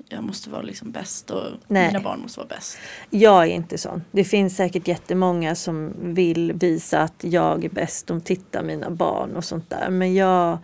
jag 0.09 0.23
måste 0.23 0.49
vara 0.49 0.61
liksom 0.61 0.91
bäst 0.91 1.31
och 1.31 1.43
Nej. 1.67 1.87
mina 1.87 1.99
barn 1.99 2.19
måste 2.19 2.39
vara 2.39 2.47
bäst. 2.47 2.77
Jag 3.09 3.43
är 3.43 3.49
inte 3.49 3.77
sån. 3.77 4.03
Det 4.11 4.23
finns 4.23 4.55
säkert 4.55 4.87
jättemånga 4.87 5.55
som 5.55 5.93
vill 6.13 6.53
visa 6.53 7.01
att 7.01 7.23
jag 7.23 7.65
är 7.65 7.69
bäst. 7.69 8.07
De 8.07 8.21
tittar 8.21 8.63
mina 8.63 8.89
barn 8.89 9.35
och 9.35 9.43
sånt 9.43 9.69
där. 9.69 9.89
Men 9.89 10.15
jag, 10.15 10.57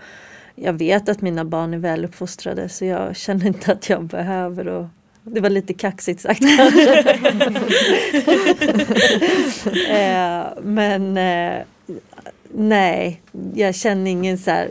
jag 0.56 0.74
vet 0.74 1.10
att 1.10 1.22
mina 1.22 1.46
barn 1.46 1.74
är 1.74 1.78
väluppfostrade 1.78 2.70
så 2.70 2.86
jag 2.86 3.16
känner 3.16 3.48
inte 3.48 3.72
att 3.72 3.90
jag 3.90 4.04
behöver 4.04 4.68
och 4.68 4.88
det 5.24 5.42
var 5.42 5.50
lite 5.50 5.74
kaxigt 5.74 6.22
sagt 6.22 6.42
kanske. 6.58 7.12
eh, 9.90 10.46
men 10.62 11.18
eh, 11.18 11.64
nej, 12.54 13.22
jag 13.54 13.76
känner 13.76 14.12
ingen 14.12 14.38
så 14.38 14.66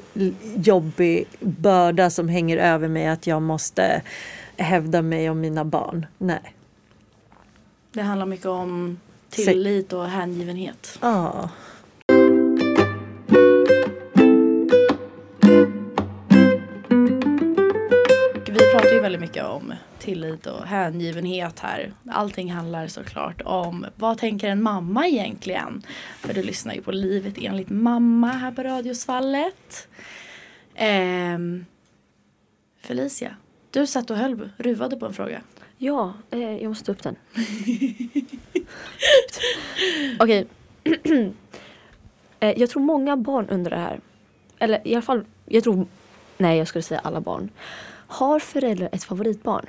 jobbig 0.56 1.26
börda 1.40 2.10
som 2.10 2.28
hänger 2.28 2.56
över 2.56 2.88
mig 2.88 3.06
att 3.06 3.26
jag 3.26 3.42
måste 3.42 4.02
hävda 4.60 5.02
mig 5.02 5.30
om 5.30 5.40
mina 5.40 5.64
barn. 5.64 6.06
Nej. 6.18 6.54
Det 7.92 8.02
handlar 8.02 8.26
mycket 8.26 8.46
om 8.46 9.00
tillit 9.30 9.92
och 9.92 10.06
hängivenhet. 10.06 10.98
Ja. 11.02 11.50
Vi 18.46 18.70
pratar 18.72 18.92
ju 18.92 19.00
väldigt 19.00 19.20
mycket 19.20 19.44
om 19.44 19.74
tillit 19.98 20.46
och 20.46 20.66
hängivenhet 20.66 21.60
här. 21.60 21.92
Allting 22.10 22.52
handlar 22.52 22.86
såklart 22.86 23.42
om 23.44 23.86
vad 23.96 24.18
tänker 24.18 24.48
en 24.48 24.62
mamma 24.62 25.06
egentligen? 25.06 25.82
För 26.20 26.34
du 26.34 26.42
lyssnar 26.42 26.74
ju 26.74 26.82
på 26.82 26.92
Livet 26.92 27.34
enligt 27.40 27.70
mamma 27.70 28.28
här 28.28 28.52
på 28.52 28.62
Radiosvallet. 28.62 29.88
Ehm, 30.74 31.64
Felicia, 32.80 33.36
du 33.70 33.86
satt 33.86 34.10
och 34.10 34.16
höll, 34.16 34.50
ruvade 34.56 34.96
på 34.96 35.06
en 35.06 35.12
fråga. 35.12 35.42
Ja, 35.78 36.14
eh, 36.30 36.56
jag 36.56 36.68
måste 36.68 36.84
ta 36.84 36.92
upp 36.92 37.02
den. 37.02 37.16
Okej. 40.20 40.46
eh, 42.40 42.60
jag 42.60 42.70
tror 42.70 42.82
många 42.82 43.16
barn 43.16 43.48
undrar 43.48 43.76
det 43.76 43.82
här. 43.82 44.00
Eller 44.58 44.88
i 44.88 44.94
alla 44.94 45.02
fall, 45.02 45.24
jag 45.46 45.64
tror, 45.64 45.86
nej 46.38 46.58
jag 46.58 46.68
skulle 46.68 46.82
säga 46.82 47.00
alla 47.00 47.20
barn. 47.20 47.50
Har 48.06 48.40
föräldrar 48.40 48.88
ett 48.92 49.04
favoritbarn? 49.04 49.66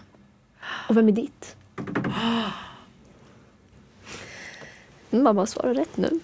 Och 0.89 0.97
vem 0.97 1.07
är 1.07 1.11
ditt? 1.11 1.55
Mamma 5.09 5.45
svarar 5.45 5.73
rätt 5.73 5.97
nu. 5.97 6.09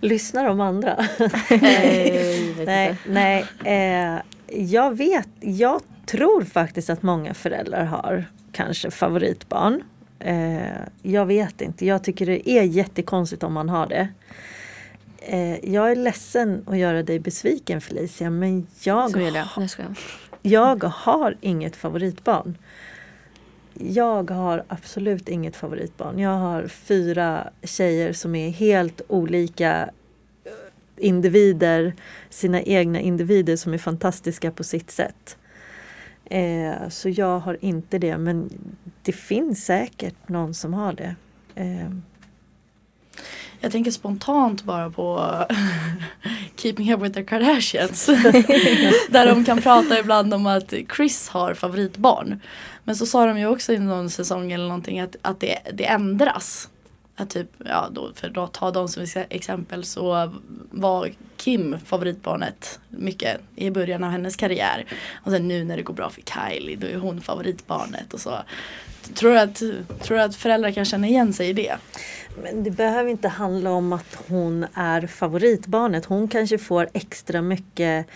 Lyssnar 0.00 0.44
de 0.44 0.60
andra? 0.60 1.06
Nej, 1.60 2.50
inte. 2.50 2.96
nej 3.06 3.46
eh, 3.64 4.20
jag 4.48 4.96
vet, 4.96 5.28
jag 5.40 5.82
tror 6.06 6.44
faktiskt 6.44 6.90
att 6.90 7.02
många 7.02 7.34
föräldrar 7.34 7.84
har 7.84 8.24
kanske 8.52 8.90
favoritbarn. 8.90 9.82
Eh, 10.18 10.66
jag 11.02 11.26
vet 11.26 11.60
inte, 11.60 11.86
jag 11.86 12.04
tycker 12.04 12.26
det 12.26 12.50
är 12.50 12.62
jättekonstigt 12.62 13.42
om 13.42 13.52
man 13.52 13.68
har 13.68 13.86
det. 13.86 14.08
Eh, 15.18 15.72
jag 15.72 15.90
är 15.90 15.96
ledsen 15.96 16.64
att 16.66 16.78
göra 16.78 17.02
dig 17.02 17.18
besviken 17.18 17.80
Felicia 17.80 18.30
men 18.30 18.66
jag, 18.82 19.16
Nej, 19.16 19.44
jag 19.56 19.70
skojar. 19.70 19.98
jag 20.42 20.84
har 20.84 21.36
inget 21.40 21.76
favoritbarn. 21.76 22.58
Jag 23.74 24.30
har 24.30 24.64
absolut 24.68 25.28
inget 25.28 25.56
favoritbarn. 25.56 26.18
Jag 26.18 26.38
har 26.38 26.66
fyra 26.68 27.50
tjejer 27.62 28.12
som 28.12 28.34
är 28.34 28.50
helt 28.50 29.00
olika 29.08 29.90
individer, 30.98 31.94
sina 32.30 32.62
egna 32.62 33.00
individer 33.00 33.56
som 33.56 33.74
är 33.74 33.78
fantastiska 33.78 34.50
på 34.50 34.64
sitt 34.64 34.90
sätt. 34.90 35.36
Eh, 36.24 36.88
så 36.88 37.08
jag 37.08 37.38
har 37.38 37.56
inte 37.60 37.98
det 37.98 38.18
men 38.18 38.50
det 39.02 39.12
finns 39.12 39.64
säkert 39.64 40.28
någon 40.28 40.54
som 40.54 40.74
har 40.74 40.92
det. 40.92 41.14
Eh, 41.54 41.90
Jag 43.60 43.72
tänker 43.72 43.90
spontant 43.90 44.62
bara 44.62 44.90
på 44.90 45.34
Keeping 46.56 46.92
Up 46.94 47.00
With 47.00 47.14
The 47.14 47.24
Kardashians. 47.24 48.06
Där 49.08 49.26
de 49.26 49.44
kan 49.44 49.62
prata 49.62 49.98
ibland 49.98 50.34
om 50.34 50.46
att 50.46 50.74
Chris 50.96 51.28
har 51.28 51.54
favoritbarn. 51.54 52.40
Men 52.84 52.96
så 52.96 53.06
sa 53.06 53.26
de 53.26 53.38
ju 53.38 53.46
också 53.46 53.72
i 53.72 53.78
någon 53.78 54.10
säsong 54.10 54.52
eller 54.52 54.64
någonting 54.64 55.00
att, 55.00 55.16
att 55.22 55.40
det, 55.40 55.58
det 55.74 55.84
ändras. 55.84 56.68
Att 57.16 57.30
typ, 57.30 57.50
ja 57.64 57.88
då, 57.92 58.12
för 58.14 58.44
att 58.44 58.52
ta 58.52 58.70
dem 58.70 58.88
som 58.88 59.06
exempel 59.28 59.84
så 59.84 60.32
var 60.70 61.10
Kim 61.36 61.76
favoritbarnet 61.84 62.80
mycket 62.88 63.40
i 63.54 63.70
början 63.70 64.04
av 64.04 64.10
hennes 64.10 64.36
karriär. 64.36 64.84
Och 65.24 65.32
sen 65.32 65.48
nu 65.48 65.64
när 65.64 65.76
det 65.76 65.82
går 65.82 65.94
bra 65.94 66.10
för 66.10 66.22
Kylie 66.22 66.76
då 66.76 66.86
är 66.86 66.96
hon 66.96 67.20
favoritbarnet 67.20 68.14
och 68.14 68.20
så. 68.20 68.38
Tror 69.14 69.30
du 69.30 69.38
att, 69.38 69.54
tror 70.02 70.16
du 70.16 70.22
att 70.22 70.36
föräldrar 70.36 70.70
kan 70.70 70.84
känna 70.84 71.06
igen 71.06 71.32
sig 71.32 71.48
i 71.48 71.52
det? 71.52 71.76
Men 72.42 72.64
det 72.64 72.70
behöver 72.70 73.10
inte 73.10 73.28
handla 73.28 73.70
om 73.70 73.92
att 73.92 74.18
hon 74.28 74.66
är 74.74 75.06
favoritbarnet. 75.06 76.04
Hon 76.04 76.28
kanske 76.28 76.58
får 76.58 76.88
extra 76.92 77.42
mycket 77.42 78.06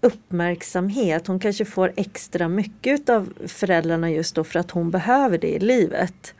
uppmärksamhet. 0.00 1.26
Hon 1.26 1.40
kanske 1.40 1.64
får 1.64 1.92
extra 1.96 2.48
mycket 2.48 3.08
av 3.08 3.32
föräldrarna 3.46 4.10
just 4.10 4.34
då 4.34 4.44
för 4.44 4.58
att 4.58 4.70
hon 4.70 4.90
behöver 4.90 5.38
det 5.38 5.54
i 5.54 5.58
livet. 5.58 6.34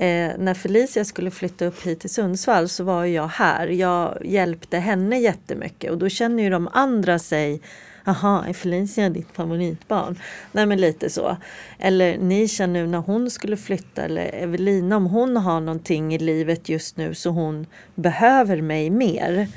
Eh, 0.00 0.32
när 0.38 0.54
Felicia 0.54 1.04
skulle 1.04 1.30
flytta 1.30 1.64
upp 1.64 1.82
hit 1.82 2.00
till 2.00 2.10
Sundsvall 2.10 2.68
så 2.68 2.84
var 2.84 3.04
jag 3.04 3.28
här. 3.28 3.66
Jag 3.66 4.18
hjälpte 4.24 4.78
henne 4.78 5.18
jättemycket 5.18 5.90
och 5.90 5.98
då 5.98 6.08
känner 6.08 6.42
ju 6.42 6.50
de 6.50 6.68
andra 6.72 7.18
sig 7.18 7.60
Jaha, 8.04 8.44
är 8.48 8.52
Felicia 8.52 9.10
ditt 9.10 9.28
favoritbarn? 9.32 10.18
Nej 10.52 10.66
men 10.66 10.80
lite 10.80 11.10
så. 11.10 11.36
Eller 11.78 12.18
Nisha 12.18 12.66
nu 12.66 12.86
när 12.86 12.98
hon 12.98 13.30
skulle 13.30 13.56
flytta 13.56 14.02
eller 14.02 14.34
Evelina 14.34 14.96
om 14.96 15.06
hon 15.06 15.36
har 15.36 15.60
någonting 15.60 16.14
i 16.14 16.18
livet 16.18 16.68
just 16.68 16.96
nu 16.96 17.14
så 17.14 17.30
hon 17.30 17.66
behöver 17.94 18.62
mig 18.62 18.90
mer. 18.90 19.48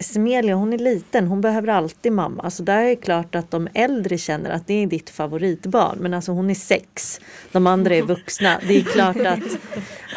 Smelia 0.00 0.54
hon 0.54 0.72
är 0.72 0.78
liten, 0.78 1.26
hon 1.26 1.40
behöver 1.40 1.68
alltid 1.68 2.12
mamma. 2.12 2.50
Så 2.50 2.62
där 2.62 2.82
är 2.82 2.88
det 2.88 2.96
klart 2.96 3.34
att 3.34 3.50
de 3.50 3.68
äldre 3.74 4.18
känner 4.18 4.50
att 4.50 4.66
det 4.66 4.82
är 4.82 4.86
ditt 4.86 5.10
favoritbarn. 5.10 5.98
Men 5.98 6.14
alltså 6.14 6.32
hon 6.32 6.50
är 6.50 6.54
sex, 6.54 7.20
de 7.52 7.66
andra 7.66 7.94
är 7.94 8.02
vuxna. 8.02 8.60
Det 8.68 8.76
är 8.76 8.82
klart 8.82 9.26
att, 9.26 9.58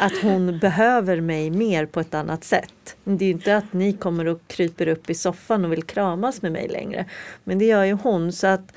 att 0.00 0.22
hon 0.22 0.58
behöver 0.58 1.20
mig 1.20 1.50
mer 1.50 1.86
på 1.86 2.00
ett 2.00 2.14
annat 2.14 2.44
sätt. 2.44 2.96
Det 3.04 3.24
är 3.24 3.26
ju 3.26 3.32
inte 3.32 3.56
att 3.56 3.72
ni 3.72 3.92
kommer 3.92 4.26
och 4.26 4.40
kryper 4.46 4.88
upp 4.88 5.10
i 5.10 5.14
soffan 5.14 5.64
och 5.64 5.72
vill 5.72 5.82
kramas 5.82 6.42
med 6.42 6.52
mig 6.52 6.68
längre. 6.68 7.04
Men 7.44 7.58
det 7.58 7.64
gör 7.64 7.84
ju 7.84 7.92
hon. 7.92 8.32
Så 8.32 8.46
att 8.46 8.72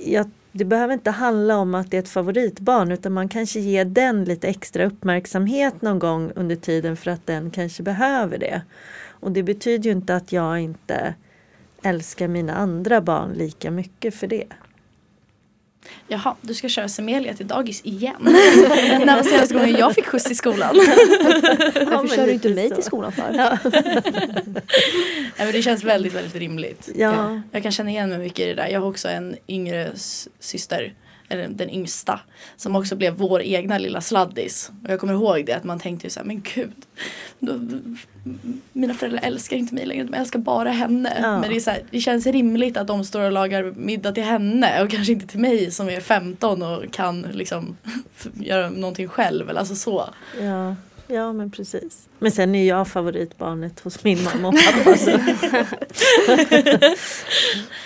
jag, 0.00 0.30
det 0.52 0.64
behöver 0.64 0.94
inte 0.94 1.10
handla 1.10 1.56
om 1.56 1.74
att 1.74 1.90
det 1.90 1.96
är 1.96 2.02
ett 2.02 2.08
favoritbarn 2.08 2.92
utan 2.92 3.12
man 3.12 3.28
kanske 3.28 3.60
ger 3.60 3.84
den 3.84 4.24
lite 4.24 4.48
extra 4.48 4.86
uppmärksamhet 4.86 5.82
någon 5.82 5.98
gång 5.98 6.32
under 6.34 6.56
tiden 6.56 6.96
för 6.96 7.10
att 7.10 7.26
den 7.26 7.50
kanske 7.50 7.82
behöver 7.82 8.38
det. 8.38 8.62
Och 9.20 9.32
det 9.32 9.42
betyder 9.42 9.84
ju 9.84 9.90
inte 9.90 10.16
att 10.16 10.32
jag 10.32 10.60
inte 10.60 11.14
älskar 11.82 12.28
mina 12.28 12.54
andra 12.54 13.00
barn 13.00 13.32
lika 13.32 13.70
mycket 13.70 14.14
för 14.14 14.26
det. 14.26 14.44
Jaha, 16.08 16.36
du 16.40 16.54
ska 16.54 16.68
köra 16.68 16.88
Semelia 16.88 17.34
till 17.34 17.46
dagis 17.46 17.80
igen. 17.84 18.16
När 18.22 19.16
var 19.16 19.22
senaste 19.22 19.54
gången 19.54 19.76
jag 19.76 19.94
fick 19.94 20.06
skjuts 20.06 20.30
i 20.30 20.34
skolan? 20.34 20.74
Varför 21.74 22.16
kör 22.16 22.26
du 22.26 22.32
inte 22.32 22.48
mig 22.48 22.70
till 22.70 22.82
skolan 22.82 23.12
för? 23.12 23.32
Nej, 23.32 23.58
men 25.38 25.52
det 25.52 25.62
känns 25.62 25.84
väldigt, 25.84 26.12
väldigt 26.14 26.34
rimligt. 26.34 26.88
Ja. 26.94 27.40
Jag 27.52 27.62
kan 27.62 27.72
känna 27.72 27.90
igen 27.90 28.08
mig 28.08 28.18
mycket 28.18 28.40
i 28.40 28.44
det 28.44 28.54
där. 28.54 28.68
Jag 28.68 28.80
har 28.80 28.88
också 28.88 29.08
en 29.08 29.36
yngre 29.48 29.92
syster, 30.38 30.94
eller 31.28 31.48
den 31.48 31.70
yngsta, 31.70 32.20
som 32.56 32.76
också 32.76 32.96
blev 32.96 33.14
vår 33.14 33.42
egna 33.42 33.78
lilla 33.78 34.00
sladdis. 34.00 34.70
Och 34.84 34.90
jag 34.90 35.00
kommer 35.00 35.12
ihåg 35.12 35.46
det 35.46 35.52
att 35.52 35.64
man 35.64 35.80
tänkte 35.80 36.06
ju 36.06 36.10
så 36.10 36.20
här, 36.20 36.26
men 36.26 36.42
gud, 36.54 36.72
då, 37.38 37.60
mina 38.72 38.94
föräldrar 38.94 39.20
älskar 39.22 39.56
inte 39.56 39.74
mig 39.74 39.86
längre, 39.86 40.04
de 40.04 40.14
älskar 40.14 40.38
bara 40.38 40.70
henne. 40.70 41.16
Ja. 41.22 41.40
Men 41.40 41.50
det, 41.50 41.56
är 41.56 41.60
så 41.60 41.70
här, 41.70 41.82
det 41.90 42.00
känns 42.00 42.26
rimligt 42.26 42.76
att 42.76 42.86
de 42.86 43.04
står 43.04 43.20
och 43.20 43.32
lagar 43.32 43.72
middag 43.76 44.12
till 44.12 44.22
henne 44.22 44.82
och 44.82 44.90
kanske 44.90 45.12
inte 45.12 45.26
till 45.26 45.40
mig 45.40 45.70
som 45.70 45.88
är 45.88 46.00
15 46.00 46.62
och 46.62 46.92
kan 46.92 47.22
liksom 47.22 47.76
göra 48.34 48.70
någonting 48.70 49.08
själv. 49.08 49.50
Eller 49.50 49.60
alltså 49.60 49.74
så. 49.74 50.08
Ja, 50.40 50.76
ja 51.06 51.32
men 51.32 51.50
precis. 51.50 52.08
Men 52.18 52.32
sen 52.32 52.54
är 52.54 52.68
jag 52.68 52.88
favoritbarnet 52.88 53.80
hos 53.80 54.04
min 54.04 54.24
mamma 54.24 54.48
och 54.48 54.54
pappa. 54.54 54.96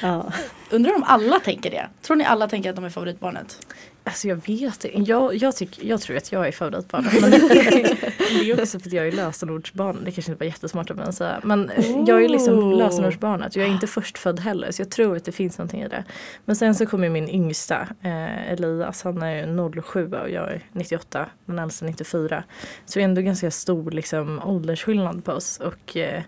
Ja. 0.03 0.33
Undrar 0.73 0.95
om 0.95 1.05
alla 1.05 1.41
tänker 1.41 1.71
det? 1.71 1.89
Tror 2.03 2.17
ni 2.17 2.25
alla 2.25 2.49
tänker 2.49 2.71
att 2.71 2.77
de 2.77 2.85
är 2.85 2.91
favoritbarnet? 2.91 3.59
Alltså 4.05 4.29
jag 4.29 4.37
vet 4.37 4.85
inte. 4.85 5.11
Jag, 5.11 5.35
jag, 5.35 5.57
tycker, 5.57 5.87
jag 5.87 6.01
tror 6.01 6.17
att 6.17 6.33
jag 6.33 6.49
är 6.49 6.53
favoritbarnet. 6.53 7.21
Men 7.21 7.31
det, 7.31 8.51
är 8.51 8.61
också 8.61 8.81
för 8.81 8.89
att 8.89 8.93
jag 8.93 9.09
är 9.09 9.13
lösenordsbarn. 9.13 10.05
Det 10.05 10.13
kanske 10.13 10.33
inte 10.33 10.45
var 10.45 10.47
jättesmart 10.47 10.91
av 10.91 10.97
mig 10.97 11.07
att 11.09 11.15
säga. 11.15 11.41
Men 11.43 11.71
jag 12.07 12.25
är 12.25 12.29
liksom 12.29 12.59
Oh. 12.59 12.77
lösenordsbarnet. 12.79 13.57
Jag 13.57 13.67
är 13.67 13.71
inte 13.71 13.87
förstfödd 13.87 14.41
heller. 14.41 14.71
Så 14.71 14.83
jag 14.83 14.91
tror 14.91 15.17
att 15.17 15.25
det 15.25 15.33
finns 15.33 15.59
någonting 15.59 15.83
i 15.83 15.89
det. 15.89 16.05
Men 16.45 16.57
sen 16.57 16.75
så 16.75 16.87
kommer 16.87 17.09
min 17.09 17.29
yngsta 17.29 17.89
eh, 18.03 18.53
Elias. 18.53 19.03
Han 19.03 19.23
är 19.23 19.47
ju 19.47 19.83
07 19.83 20.13
och 20.13 20.31
jag 20.31 20.53
är 20.53 20.63
98. 20.73 21.27
Den 21.47 21.59
äldsta 21.59 21.87
94. 21.87 22.45
Så 22.85 22.99
det 22.99 23.03
är 23.03 23.05
ändå 23.05 23.21
ganska 23.21 23.51
stor 23.51 23.91
liksom, 23.91 24.41
åldersskillnad 24.45 25.25
på 25.25 25.33
oss. 25.33 25.61
Och 25.61 25.97
eh, 25.97 26.23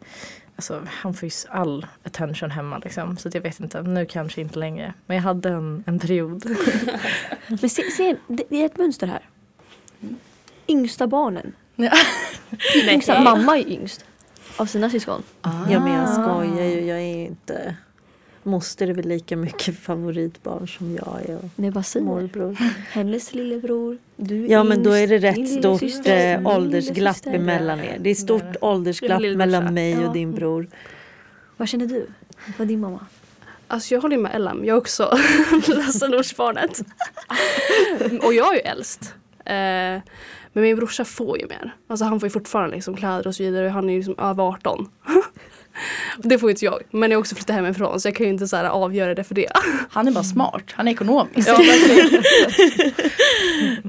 Alltså, 0.57 0.83
han 0.87 1.15
får 1.15 1.29
ju 1.29 1.33
all 1.51 1.87
attention 2.03 2.51
hemma 2.51 2.79
liksom. 2.79 3.17
Så 3.17 3.31
jag 3.33 3.41
vet 3.41 3.61
inte, 3.61 3.83
nu 3.83 4.07
kanske 4.07 4.41
inte 4.41 4.59
längre. 4.59 4.95
Men 5.07 5.17
jag 5.17 5.23
hade 5.23 5.49
en, 5.49 5.85
en 5.87 5.99
period. 5.99 6.45
Men 7.49 7.59
se, 7.59 7.91
se 7.91 8.17
det, 8.29 8.45
det 8.49 8.63
är 8.63 8.67
ett 8.67 8.77
mönster 8.77 9.07
här. 9.07 9.29
Yngsta 10.67 11.07
barnen. 11.07 11.53
Ja. 11.77 11.91
Yngsta, 12.91 13.21
mamma 13.21 13.59
är 13.59 13.69
yngst. 13.69 14.05
Av 14.57 14.67
sina 14.67 14.91
syskon. 14.91 15.23
Ja 15.43 15.81
men 15.81 15.93
jag 15.93 16.09
skojar 16.09 16.65
ju, 16.65 16.81
jag 16.81 16.99
är 16.99 17.27
inte 17.27 17.77
Moster 18.47 18.89
är 18.89 18.93
väl 18.93 19.09
lika 19.09 19.37
mycket 19.37 19.79
favoritbarn 19.83 20.69
som 20.69 20.95
jag 20.95 21.21
är 21.31 21.37
och 21.37 21.45
Det 21.57 21.67
är 21.67 21.71
bara 21.71 21.83
säger. 21.85 22.07
morbror. 22.07 22.57
Hennes 22.91 23.35
lillebror. 23.35 23.99
Du 24.17 24.47
Ja 24.47 24.65
men 24.65 24.83
då 24.83 24.91
är 24.93 25.07
det 25.07 25.19
rätt 25.19 25.49
stort 25.49 25.83
eh, 25.83 26.39
din 26.39 26.47
åldersglapp 26.47 27.27
emellan 27.27 27.81
er. 27.81 27.99
Det 28.01 28.11
är 28.11 28.15
stort 28.15 28.43
Nej. 28.45 28.57
åldersglapp 28.61 29.23
mellan 29.37 29.75
mig 29.75 29.91
Ja. 29.91 30.07
och 30.09 30.13
din 30.15 30.33
bror. 30.35 30.67
Vad 31.57 31.69
känner 31.69 31.87
du? 31.87 32.07
Vad 32.59 32.69
din 32.69 32.81
mamma? 32.81 33.07
Alltså 33.69 33.95
jag 33.95 34.01
håller 34.01 34.19
med 34.19 34.35
Ellen, 34.35 34.59
jag 34.65 34.75
är 34.75 34.79
också 34.81 35.19
lösenordsbarnet. 35.69 36.81
och 38.23 38.35
jag 38.35 38.53
är 38.53 38.55
ju 38.55 38.61
äldst. 38.61 39.15
Eh, 39.45 39.55
men 40.53 40.63
min 40.63 40.77
brorsa 40.77 41.05
får 41.05 41.39
ju 41.39 41.47
mer. 41.47 41.75
Alltså 41.87 42.05
han 42.05 42.21
får 42.21 42.27
ju 42.27 42.31
fortfarande 42.31 42.77
liksom 42.77 42.97
kläder 42.97 43.27
och 43.27 43.35
så 43.35 43.43
vidare. 43.43 43.69
Han 43.69 43.89
är 43.89 43.93
ju 43.93 43.99
liksom 43.99 44.19
över 44.19 44.43
18. 44.49 44.89
det 46.19 46.39
får 46.39 46.49
ju 46.49 46.53
inte 46.53 46.65
jag. 46.65 46.83
Men 46.91 47.11
jag 47.11 47.19
har 47.19 47.21
också 47.21 47.35
flyttat 47.35 47.57
hemifrån 47.57 48.01
så 48.01 48.09
jag 48.09 48.17
kan 48.17 48.27
ju 48.27 48.33
inte 48.33 48.49
så 48.49 48.57
här 48.57 48.65
avgöra 48.65 49.15
det 49.15 49.25
för 49.25 49.35
det. 49.35 49.49
Han 49.91 50.09
är 50.09 50.13
bara 50.13 50.25
smart, 50.25 50.63
han 50.73 50.89
är 50.89 50.93
ekonomisk. 50.93 51.49
ja. 51.49 51.59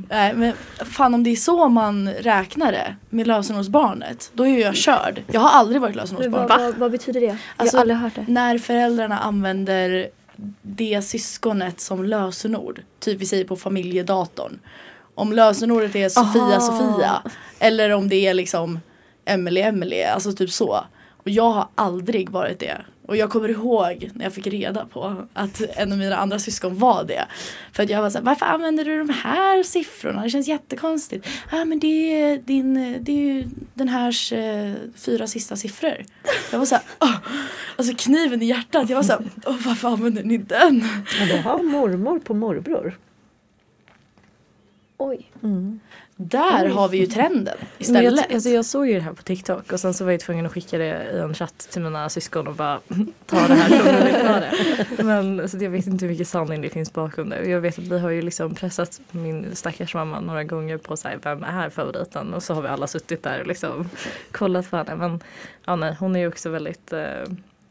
Nej 0.09 0.33
men 0.33 0.53
fan 0.77 1.13
om 1.13 1.23
det 1.23 1.29
är 1.29 1.35
så 1.35 1.69
man 1.69 2.09
räknar 2.13 2.71
det 2.71 2.95
med 3.09 3.27
lösenordsbarnet, 3.27 4.31
då 4.33 4.43
är 4.43 4.49
ju 4.49 4.59
jag 4.59 4.75
körd. 4.75 5.23
Jag 5.31 5.41
har 5.41 5.49
aldrig 5.49 5.81
varit 5.81 5.95
lösenordsbarn. 5.95 6.47
Vad, 6.47 6.61
vad, 6.61 6.75
vad 6.75 6.91
betyder 6.91 7.21
det? 7.21 7.37
Alltså, 7.57 7.77
jag 7.77 7.79
har 7.79 7.81
aldrig 7.81 7.97
hört 7.97 8.15
det. 8.15 8.25
När 8.27 8.57
föräldrarna 8.57 9.19
använder 9.19 10.09
det 10.61 11.01
syskonet 11.01 11.79
som 11.79 12.03
lösenord, 12.03 12.81
typ 12.99 13.21
vi 13.21 13.25
säger 13.25 13.45
på 13.45 13.55
familjedatorn. 13.55 14.59
Om 15.15 15.33
lösenordet 15.33 15.95
är 15.95 16.09
Sofia 16.09 16.41
Aha. 16.41 16.59
Sofia 16.59 17.21
eller 17.59 17.89
om 17.89 18.09
det 18.09 18.27
är 18.27 18.33
liksom 18.33 18.79
Emily 19.25 19.61
Emily, 19.61 20.03
alltså 20.03 20.31
typ 20.33 20.51
så. 20.51 20.85
Och 21.25 21.31
jag 21.31 21.51
har 21.51 21.67
aldrig 21.75 22.29
varit 22.29 22.59
det. 22.59 22.81
Och 23.07 23.17
jag 23.17 23.29
kommer 23.29 23.49
ihåg 23.49 24.09
när 24.13 24.25
jag 24.25 24.33
fick 24.33 24.47
reda 24.47 24.85
på 24.85 25.27
att 25.33 25.61
en 25.75 25.91
av 25.91 25.97
mina 25.97 26.15
andra 26.15 26.39
syskon 26.39 26.77
var 26.77 27.03
det. 27.03 27.25
För 27.71 27.83
att 27.83 27.89
jag 27.89 28.01
var 28.01 28.09
såhär, 28.09 28.25
varför 28.25 28.45
använder 28.45 28.85
du 28.85 28.97
de 28.97 29.09
här 29.09 29.63
siffrorna? 29.63 30.23
Det 30.23 30.29
känns 30.29 30.47
jättekonstigt. 30.47 31.27
Ja 31.51 31.65
men 31.65 31.79
det 31.79 32.21
är, 32.21 32.37
din, 32.37 32.97
det 33.01 33.11
är 33.11 33.33
ju 33.33 33.47
den 33.73 33.89
här 33.89 34.33
eh, 34.33 34.73
fyra 34.95 35.27
sista 35.27 35.55
siffror. 35.55 36.05
Jag 36.51 36.59
var 36.59 36.65
såhär, 36.65 36.83
oh, 36.99 37.15
alltså 37.75 37.93
kniven 37.97 38.41
i 38.41 38.45
hjärtat. 38.45 38.89
Jag 38.89 38.95
var 38.95 39.03
såhär, 39.03 39.21
oh, 39.45 39.57
varför 39.65 39.87
använder 39.87 40.23
ni 40.23 40.37
den? 40.37 40.87
Men 41.19 41.27
du 41.27 41.37
har 41.37 41.63
mormor 41.63 42.19
på 42.19 42.33
morbror. 42.33 42.97
Oj. 45.07 45.31
Där 46.15 46.69
har 46.69 46.89
vi 46.89 46.97
ju 46.97 47.05
trenden 47.05 47.55
Men 47.59 47.67
istället. 47.77 48.25
jag, 48.27 48.33
alltså 48.33 48.49
jag 48.49 48.65
såg 48.65 48.87
ju 48.87 48.93
det 48.93 48.99
här 48.99 49.13
på 49.13 49.23
TikTok 49.23 49.71
och 49.71 49.79
sen 49.79 49.93
så 49.93 50.05
var 50.05 50.11
jag 50.11 50.21
tvungen 50.21 50.45
att 50.45 50.53
skicka 50.53 50.77
det 50.77 51.11
i 51.13 51.19
en 51.19 51.33
chatt 51.33 51.67
till 51.71 51.81
mina 51.81 52.09
syskon 52.09 52.47
och 52.47 52.55
bara 52.55 52.79
ta 53.25 53.47
det 53.47 53.53
här 53.55 53.69
som 53.69 53.95
du 53.95 54.03
vill 54.05 54.25
ta 54.27 54.39
det. 54.39 55.03
Men 55.03 55.49
så 55.49 55.57
jag 55.57 55.69
vet 55.69 55.87
inte 55.87 56.05
hur 56.05 56.11
mycket 56.11 56.27
sanning 56.27 56.61
det 56.61 56.69
finns 56.69 56.93
bakom 56.93 57.29
det. 57.29 57.49
Jag 57.49 57.61
vet 57.61 57.79
att 57.79 57.85
vi 57.85 57.99
har 57.99 58.09
ju 58.09 58.21
liksom 58.21 58.55
pressat 58.55 59.01
min 59.11 59.55
stackars 59.55 59.93
mamma 59.93 60.19
några 60.19 60.43
gånger 60.43 60.77
på 60.77 60.97
så 60.97 61.07
här, 61.07 61.19
vem 61.23 61.43
är 61.43 61.69
favoriten? 61.69 62.33
Och 62.33 62.43
så 62.43 62.53
har 62.53 62.61
vi 62.61 62.67
alla 62.67 62.87
suttit 62.87 63.23
där 63.23 63.41
och 63.41 63.47
liksom 63.47 63.89
kollat 64.31 64.69
på 64.69 64.77
henne. 64.77 64.95
Men 64.95 65.19
ja, 65.65 65.75
nej, 65.75 65.95
hon 65.99 66.15
är 66.15 66.19
ju 66.19 66.27
också 66.27 66.49
väldigt 66.49 66.93
eh, 66.93 67.23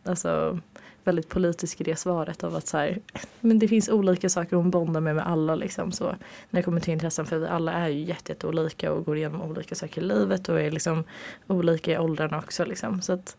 alltså, 0.04 0.58
väldigt 1.04 1.28
politisk 1.28 1.80
i 1.80 1.84
det 1.84 1.96
svaret 1.96 2.44
av 2.44 2.56
att 2.56 2.66
så 2.66 2.78
här, 2.78 2.98
men 3.40 3.58
det 3.58 3.68
finns 3.68 3.88
olika 3.88 4.28
saker 4.28 4.56
hon 4.56 4.70
bondar 4.70 5.00
med 5.00 5.14
med 5.14 5.26
alla 5.26 5.54
liksom 5.54 5.92
så 5.92 6.04
när 6.50 6.60
det 6.60 6.62
kommer 6.62 6.80
till 6.80 6.92
intressen 6.92 7.26
för 7.26 7.38
vi 7.38 7.46
alla 7.46 7.72
är 7.72 7.88
ju 7.88 8.00
jätte, 8.00 8.32
jätte 8.32 8.46
olika 8.46 8.92
och 8.92 9.04
går 9.04 9.16
igenom 9.16 9.42
olika 9.42 9.74
saker 9.74 10.02
i 10.02 10.04
livet 10.04 10.48
och 10.48 10.60
är 10.60 10.70
liksom 10.70 11.04
olika 11.46 11.92
i 11.92 11.98
åldrarna 11.98 12.38
också 12.38 12.64
liksom 12.64 13.02
så 13.02 13.12
att 13.12 13.36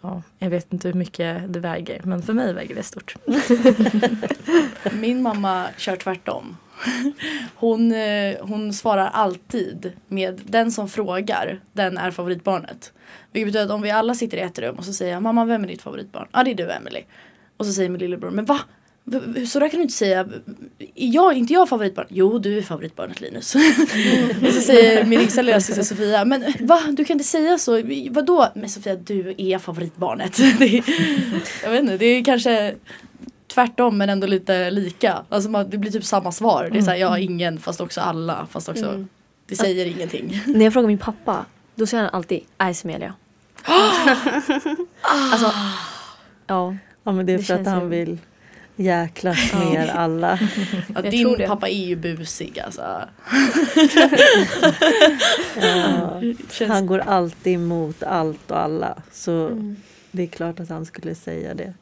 ja, 0.00 0.22
jag 0.38 0.50
vet 0.50 0.72
inte 0.72 0.88
hur 0.88 0.94
mycket 0.94 1.52
det 1.52 1.60
väger 1.60 2.00
men 2.04 2.22
för 2.22 2.32
mig 2.32 2.54
väger 2.54 2.74
det 2.74 2.82
stort. 2.82 3.14
Min 5.00 5.22
mamma 5.22 5.68
kör 5.76 5.96
tvärtom. 5.96 6.56
Hon, 7.54 7.92
eh, 7.92 8.36
hon 8.40 8.72
svarar 8.72 9.10
alltid 9.12 9.92
med 10.08 10.40
den 10.44 10.72
som 10.72 10.88
frågar, 10.88 11.60
den 11.72 11.98
är 11.98 12.10
favoritbarnet. 12.10 12.92
Vilket 13.32 13.46
betyder 13.46 13.64
att 13.64 13.70
om 13.70 13.82
vi 13.82 13.90
alla 13.90 14.14
sitter 14.14 14.36
i 14.36 14.40
ett 14.40 14.58
rum 14.58 14.76
och 14.76 14.84
så 14.84 14.92
säger 14.92 15.12
jag 15.12 15.22
mamma 15.22 15.44
vem 15.44 15.64
är 15.64 15.68
ditt 15.68 15.82
favoritbarn? 15.82 16.28
Ja 16.32 16.40
ah, 16.40 16.44
det 16.44 16.50
är 16.50 16.54
du 16.54 16.70
Emily. 16.70 17.04
Och 17.56 17.66
så 17.66 17.72
säger 17.72 17.88
min 17.88 18.00
lillebror 18.00 18.30
men 18.30 18.44
va? 18.44 18.60
Så 19.48 19.60
där 19.60 19.68
kan 19.68 19.78
du 19.78 19.82
inte 19.82 19.94
säga. 19.94 20.28
Är 20.78 21.14
jag, 21.14 21.34
inte 21.34 21.52
jag 21.52 21.68
favoritbarn? 21.68 22.06
Jo 22.10 22.38
du 22.38 22.58
är 22.58 22.62
favoritbarnet 22.62 23.20
Linus. 23.20 23.54
och 24.46 24.52
så 24.52 24.60
säger 24.60 25.04
min 25.04 25.20
yngsta 25.20 25.42
lillasyster 25.42 25.82
Sofia 25.82 26.24
men 26.24 26.44
va? 26.60 26.80
Du 26.90 27.04
kan 27.04 27.14
inte 27.14 27.24
säga 27.24 27.58
så. 27.58 27.82
Vadå? 28.10 28.48
Men 28.54 28.68
Sofia 28.68 28.96
du 28.96 29.34
är 29.38 29.58
favoritbarnet. 29.58 30.36
det 30.58 30.78
är, 30.78 30.84
jag 31.62 31.70
vet 31.70 31.80
inte 31.80 31.96
det 31.96 32.06
är 32.06 32.24
kanske 32.24 32.74
tvärtom 33.54 33.98
men 33.98 34.10
ändå 34.10 34.26
lite 34.26 34.70
lika. 34.70 35.24
Alltså 35.28 35.50
man, 35.50 35.70
det 35.70 35.78
blir 35.78 35.90
typ 35.90 36.04
samma 36.04 36.32
svar. 36.32 36.68
Det 36.72 36.78
är 36.78 36.82
såhär, 36.82 36.96
jag 36.98 37.08
har 37.08 37.18
ingen 37.18 37.58
fast 37.60 37.80
också 37.80 38.00
alla. 38.00 38.46
Fast 38.50 38.68
också, 38.68 38.84
Mm. 38.88 39.08
det 39.46 39.56
säger 39.56 39.86
ingenting. 39.86 40.40
När 40.46 40.64
jag 40.64 40.72
frågar 40.72 40.88
min 40.88 40.98
pappa, 40.98 41.44
då 41.74 41.86
säger 41.86 42.02
han 42.04 42.14
alltid 42.14 42.40
Ice 42.74 42.84
Amelia. 42.84 43.14
alltså, 45.32 45.52
ja. 46.46 46.76
Ja 47.04 47.12
men 47.12 47.26
det 47.26 47.32
är 47.32 47.38
Det 47.38 47.44
för 47.44 47.54
att 47.54 47.66
han 47.66 47.88
vill 47.90 48.18
jäklas 48.76 49.52
med 49.52 49.74
er 49.74 49.88
alla. 49.94 50.38
Ja, 50.94 51.00
Jag 51.02 51.10
din 51.10 51.46
pappa 51.46 51.68
är 51.68 51.84
ju 51.86 51.96
busig 51.96 52.60
alltså. 52.60 52.82
Ja, 55.60 56.20
han 56.68 56.86
går 56.86 56.98
alltid 56.98 57.54
emot 57.54 58.02
allt 58.02 58.50
och 58.50 58.58
alla. 58.60 58.96
Så 59.12 59.32
Mm. 59.46 59.76
det 60.10 60.22
är 60.22 60.26
klart 60.26 60.60
att 60.60 60.68
han 60.68 60.86
skulle 60.86 61.14
säga 61.14 61.54
det. 61.54 61.74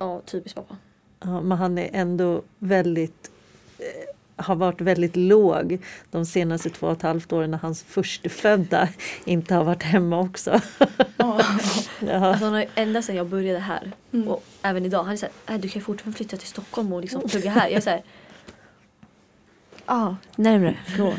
Ja, 0.00 0.20
typiskt 0.26 0.56
pappa. 0.56 0.76
Ja, 1.20 1.40
men 1.40 1.58
han 1.58 1.78
är 1.78 1.90
ändå 1.92 2.42
väldigt 2.58 3.30
eh, 3.78 3.84
har 4.44 4.56
varit 4.56 4.80
väldigt 4.80 5.16
låg 5.16 5.78
de 6.10 6.26
senaste 6.26 6.70
två 6.70 6.86
och 6.86 6.92
ett 6.92 7.02
halvt 7.02 7.32
åren 7.32 7.50
när 7.50 7.58
hans 7.58 7.82
förstfödda 7.82 8.88
inte 9.24 9.54
har 9.54 9.64
varit 9.64 9.82
hemma 9.82 10.20
också. 10.20 10.60
ja. 11.16 11.40
Ja. 12.06 12.26
Alltså 12.26 12.44
han 12.44 12.52
har 12.52 12.60
ju 12.60 12.66
ända 12.74 13.02
sedan 13.02 13.16
jag 13.16 13.26
började 13.26 13.58
här 13.58 13.92
Mm. 14.12 14.28
och 14.28 14.44
även 14.62 14.84
idag, 14.86 15.02
han 15.02 15.12
är 15.12 15.16
såhär, 15.16 15.32
äh, 15.48 15.54
du 15.60 15.68
kan 15.68 15.80
ju 15.80 15.84
fortfarande 15.84 16.16
flytta 16.16 16.36
till 16.36 16.48
Stockholm 16.48 16.92
och 16.92 17.00
liksom 17.00 17.28
plugga 17.28 17.50
här. 17.50 17.68
Jag 17.68 17.76
är 17.76 17.80
såhär, 17.80 18.02
ja, 19.86 19.86
ah, 19.86 20.16
närmare, 20.36 20.76
förlåt. 20.86 21.14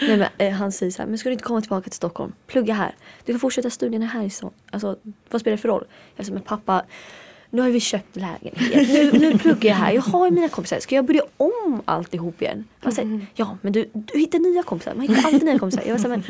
Nej, 0.00 0.16
men, 0.16 0.28
eh, 0.38 0.52
han 0.52 0.72
säger 0.72 0.92
såhär, 0.92 1.08
men 1.08 1.18
ska 1.18 1.28
du 1.28 1.32
inte 1.32 1.44
komma 1.44 1.60
tillbaka 1.60 1.82
till 1.84 1.92
Stockholm? 1.96 2.32
Plugga 2.46 2.74
här. 2.74 2.94
Du 3.24 3.32
kan 3.32 3.40
fortsätta 3.40 3.70
studierna 3.70 4.06
här 4.06 4.22
i 4.24 4.30
stan. 4.30 4.50
Alltså, 4.70 4.96
vad 5.30 5.40
spelar 5.40 5.56
det 5.56 5.60
för 5.62 5.68
roll? 5.68 5.84
Jag 6.16 6.26
säger, 6.26 6.34
men 6.34 6.42
pappa, 6.42 6.84
nu 7.56 7.62
har 7.62 7.70
vi 7.70 7.80
köpt 7.80 8.16
lägenhet. 8.16 9.12
Nu, 9.12 9.18
nu 9.18 9.38
pluggar 9.38 9.70
jag 9.70 9.76
här. 9.76 9.92
Jag 9.92 10.02
har 10.02 10.30
mina 10.30 10.48
kompisar. 10.48 10.80
Ska 10.80 10.94
jag 10.94 11.04
börja 11.04 11.22
om 11.36 11.82
alltihop 11.84 12.42
igen? 12.42 12.64
Han 12.80 12.92
säger, 12.92 13.26
ja 13.34 13.58
men 13.62 13.72
du, 13.72 13.90
du 13.92 14.18
hittar 14.18 14.38
nya 14.38 14.62
kompisar. 14.62 14.94
Man 14.94 15.08
hittar 15.08 15.24
alltid 15.28 15.42
nya 15.42 15.58
kompisar. 15.58 15.82
Jag 15.86 15.92
var 15.92 15.98
så 15.98 16.08
här, 16.08 16.16
men, 16.16 16.22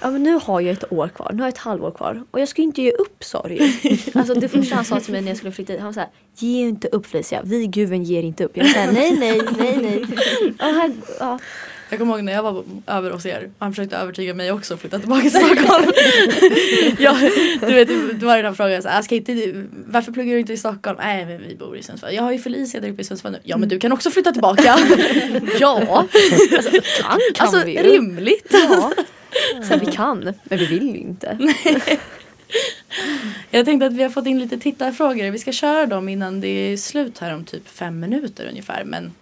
ja, 0.00 0.10
men 0.10 0.22
nu 0.22 0.40
har 0.42 0.60
jag 0.60 0.72
ett 0.72 0.92
år 0.92 1.08
kvar. 1.08 1.30
Nu 1.32 1.38
har 1.38 1.46
jag 1.46 1.52
ett 1.52 1.58
halvår 1.58 1.90
kvar. 1.90 2.24
Och 2.30 2.40
jag 2.40 2.48
ska 2.48 2.62
ju 2.62 2.66
inte 2.66 2.82
ge 2.82 2.90
upp 2.90 3.24
sa 3.24 3.46
du. 3.48 3.72
Alltså 4.14 4.34
det 4.34 4.48
första 4.48 4.74
han 4.74 4.84
sa 4.84 5.00
till 5.00 5.12
mig 5.12 5.20
när 5.20 5.28
jag 5.28 5.36
skulle 5.36 5.52
flytta 5.52 5.72
hit. 5.72 5.80
Han 5.80 5.88
var 5.88 5.92
så 5.92 6.00
här, 6.00 6.08
ge 6.38 6.68
inte 6.68 6.88
upp 6.88 7.06
Felicia. 7.06 7.42
Vi 7.44 7.66
guven 7.66 8.04
ger 8.04 8.22
inte 8.22 8.44
upp. 8.44 8.56
Jag 8.56 8.64
var 8.64 8.70
så 8.70 8.78
här, 8.78 8.92
nej 8.92 9.16
nej 9.18 9.40
nej 9.58 9.76
nej. 9.76 10.04
Ja, 10.58 10.64
här, 10.64 10.92
ja. 11.20 11.38
Jag 11.90 11.98
kommer 11.98 12.14
ihåg 12.14 12.24
när 12.24 12.32
jag 12.32 12.42
var 12.42 12.64
över 12.86 13.10
hos 13.10 13.26
er. 13.26 13.50
Han 13.58 13.72
försökte 13.72 13.96
övertyga 13.96 14.34
mig 14.34 14.52
också 14.52 14.74
att 14.74 14.80
flytta 14.80 14.98
tillbaka 14.98 15.20
till 15.22 15.30
Stockholm. 15.30 15.84
ja, 16.98 17.16
du 17.60 17.74
vet, 17.74 17.88
det 18.20 18.26
var 18.26 18.36
den 18.36 18.46
här 18.46 18.52
frågan. 18.52 18.82
Så, 18.82 18.88
här, 18.88 19.02
ska 19.02 19.14
inte, 19.14 19.52
varför 19.86 20.12
pluggar 20.12 20.34
du 20.34 20.40
inte 20.40 20.52
i 20.52 20.56
Stockholm? 20.56 20.98
Nej 21.00 21.26
men 21.26 21.48
vi 21.48 21.56
bor 21.56 21.76
i 21.76 21.82
Sundsvall. 21.82 22.14
Jag 22.14 22.22
har 22.22 22.32
ju 22.32 22.38
Felicia 22.38 22.80
där 22.80 22.90
uppe 22.90 23.02
i 23.02 23.04
Sundsvall 23.04 23.32
nu. 23.32 23.38
Ja 23.42 23.56
men 23.56 23.68
du 23.68 23.78
kan 23.78 23.92
också 23.92 24.10
flytta 24.10 24.32
tillbaka. 24.32 24.62
ja, 25.60 26.06
Kan 27.00 27.20
kan 27.34 27.46
alltså 27.46 27.64
vi 27.64 27.72
ju. 27.72 27.82
rimligt. 27.82 28.54
Ja. 28.70 28.92
Så 29.68 29.78
vi 29.78 29.86
kan, 29.92 30.34
men 30.44 30.58
vi 30.58 30.66
vill 30.66 30.88
ju 30.88 30.96
inte. 30.96 31.38
Jag 33.50 33.64
tänkte 33.64 33.86
att 33.86 33.92
vi 33.92 34.02
har 34.02 34.10
fått 34.10 34.26
in 34.26 34.38
lite 34.38 34.58
tittarfrågor. 34.58 35.30
Vi 35.30 35.38
ska 35.38 35.52
köra 35.52 35.86
dem 35.86 36.08
innan 36.08 36.40
det 36.40 36.48
är 36.48 36.76
slut 36.76 37.18
här 37.18 37.34
om 37.34 37.44
typ 37.44 37.68
fem 37.68 38.00
minuter 38.00 38.46
ungefär. 38.48 38.84
Men 38.84 39.12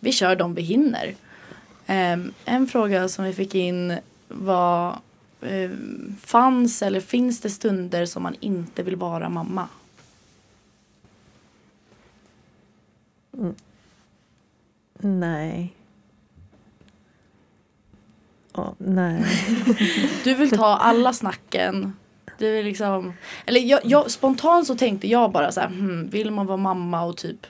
vi 0.00 0.12
kör 0.12 0.36
dem 0.36 0.54
vi 0.54 0.62
hinner. 0.62 1.14
Ehm, 1.86 2.32
en 2.44 2.66
fråga 2.66 3.08
som 3.08 3.24
vi 3.24 3.32
fick 3.32 3.54
in 3.54 3.98
var 4.28 4.98
ehm, 5.42 6.16
Fanns 6.22 6.82
eller 6.82 7.00
finns 7.00 7.40
det 7.40 7.50
stunder 7.50 8.06
som 8.06 8.22
man 8.22 8.36
inte 8.40 8.82
vill 8.82 8.96
vara 8.96 9.28
mamma? 9.28 9.68
Nej. 14.98 15.74
Ja, 18.52 18.74
nej. 18.78 19.24
Du 20.24 20.34
vill 20.34 20.50
ta 20.50 20.66
alla 20.66 21.12
snacken 21.12 21.96
Du 22.38 22.58
är 22.58 22.62
liksom, 22.62 23.12
eller 23.46 23.60
jag, 23.60 23.80
jag, 23.84 24.10
spontant 24.10 24.66
så 24.66 24.76
tänkte 24.76 25.08
jag 25.08 25.32
bara 25.32 25.52
så 25.52 25.60
här, 25.60 25.68
hmm, 25.68 26.08
vill 26.10 26.30
man 26.30 26.46
vara 26.46 26.56
mamma 26.56 27.04
och 27.04 27.16
typ 27.16 27.46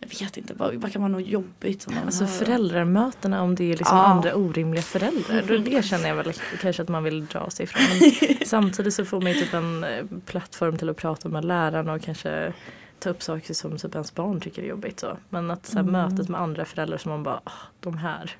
jag 0.00 0.08
vet 0.20 0.36
inte, 0.36 0.54
vad, 0.54 0.74
vad 0.74 0.92
kan 0.92 1.02
vara 1.02 1.12
något 1.12 1.26
jobbigt 1.26 1.82
som 1.82 1.94
man 1.94 2.04
Alltså 2.04 2.24
hör? 2.24 2.32
föräldramötena 2.32 3.42
om 3.42 3.54
det 3.54 3.64
är 3.64 3.76
liksom 3.76 3.96
Ja. 3.96 4.04
andra 4.06 4.34
orimliga 4.34 4.82
föräldrar. 4.82 5.42
Då 5.48 5.56
det 5.58 5.84
känner 5.84 6.08
jag 6.08 6.14
väl 6.16 6.32
kanske 6.60 6.82
att 6.82 6.88
man 6.88 7.04
vill 7.04 7.26
dra 7.26 7.50
sig 7.50 7.64
ifrån. 7.64 7.82
Men 8.28 8.36
samtidigt 8.46 8.94
så 8.94 9.04
får 9.04 9.20
man 9.20 9.32
ju 9.32 9.40
typ 9.40 9.54
en 9.54 9.84
eh, 9.84 10.04
plattform 10.26 10.78
till 10.78 10.88
att 10.88 10.96
prata 10.96 11.28
med 11.28 11.44
lärarna 11.44 11.92
och 11.92 12.02
kanske 12.02 12.52
ta 12.98 13.10
upp 13.10 13.22
saker 13.22 13.54
som 13.54 13.78
typ 13.78 13.94
ens 13.94 14.14
barn 14.14 14.40
tycker 14.40 14.62
är 14.62 14.66
jobbigt. 14.66 15.00
Så. 15.00 15.16
Men 15.28 15.50
att 15.50 15.66
så 15.66 15.76
här, 15.76 15.82
mötet 15.84 16.28
med 16.28 16.40
andra 16.40 16.64
föräldrar 16.64 16.98
som 16.98 17.10
man 17.12 17.22
bara, 17.22 17.40
"Ah, 17.44 17.52
de 17.80 17.98
här. 17.98 18.36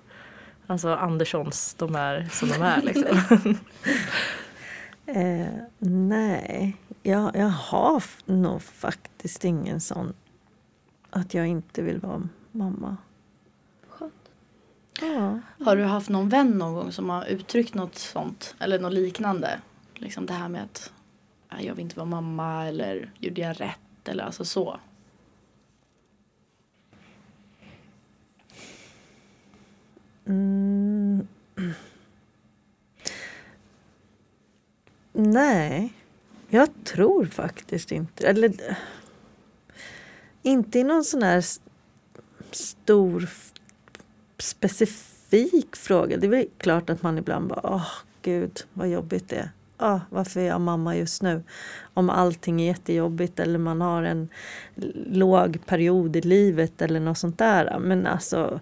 Alltså 0.67 0.89
Anderssons, 0.95 1.75
de 1.79 1.95
är 1.95 2.29
som 2.33 2.49
de 2.49 2.63
är 2.63 2.83
liksom. 2.83 3.59
Eh, 5.07 5.47
nej, 5.79 6.77
jag, 7.03 7.37
jag 7.37 7.49
har 7.49 8.03
nog 8.25 8.63
faktiskt 8.63 9.45
ingen 9.45 9.81
sån 9.81 10.13
att 11.11 11.35
jag 11.35 11.47
inte 11.47 11.83
vill 11.83 11.99
vara 11.99 12.29
mamma. 12.53 12.97
Skönt. 13.89 14.31
Ja. 15.01 15.41
Har 15.65 15.77
du 15.77 15.85
haft 15.85 16.09
någon 16.09 16.29
vän 16.29 16.51
någon 16.51 16.75
gång 16.75 16.93
som 16.93 17.11
har 17.11 17.25
uttryckt 17.25 17.75
något 17.75 17.99
sånt 17.99 18.55
eller 18.59 18.79
något 18.79 18.93
liknande? 18.93 19.61
Liksom 19.95 20.27
det 20.27 20.33
här 20.33 20.49
med 20.49 20.63
att 20.63 20.93
"Nej, 21.53 21.67
jag 21.67 21.75
vill 21.75 21.83
inte 21.85 21.97
vara 21.97 22.07
mamma 22.07 22.67
eller 22.67 23.11
gjorde 23.19 23.41
jag 23.41 23.61
rätt 23.61 24.09
eller 24.09 24.25
alltså 24.25 24.45
så. 24.45 24.81
Mm. 30.27 31.27
Nej, 35.13 35.93
jag 36.49 36.69
tror 36.85 37.25
faktiskt 37.27 37.93
inte. 37.93 38.29
Eller, 38.29 38.77
inte 40.43 40.79
i 40.79 40.85
någon 40.85 41.05
sån 41.05 41.23
här 41.23 41.45
stor 42.51 43.29
specifik 44.39 45.77
fråga. 45.77 46.17
Det 46.17 46.27
är 46.27 46.31
väl 46.31 46.47
klart 46.59 46.91
att 46.91 47.03
man 47.03 47.19
ibland 47.19 47.49
bara, 47.49 47.61
åh 47.65 47.89
gud 48.23 48.61
vad 48.73 48.89
jobbigt 48.89 49.29
det 49.29 49.37
är. 49.37 49.51
Oh, 49.79 50.01
varför 50.11 50.41
är 50.41 50.45
jag 50.45 50.61
mamma 50.61 50.97
just 50.97 51.23
nu? 51.23 51.43
Om 51.95 52.11
allting 52.11 52.61
är 52.61 52.67
jättejobbigt 52.67 53.41
eller 53.41 53.59
man 53.59 53.81
har 53.81 54.03
en 54.03 54.29
låg 55.07 55.67
period 55.67 56.17
i 56.17 56.21
livet 56.21 56.83
eller 56.83 57.01
något 57.01 57.19
sånt 57.19 57.39
där. 57.39 57.79
Men 57.79 58.07
alltså, 58.07 58.61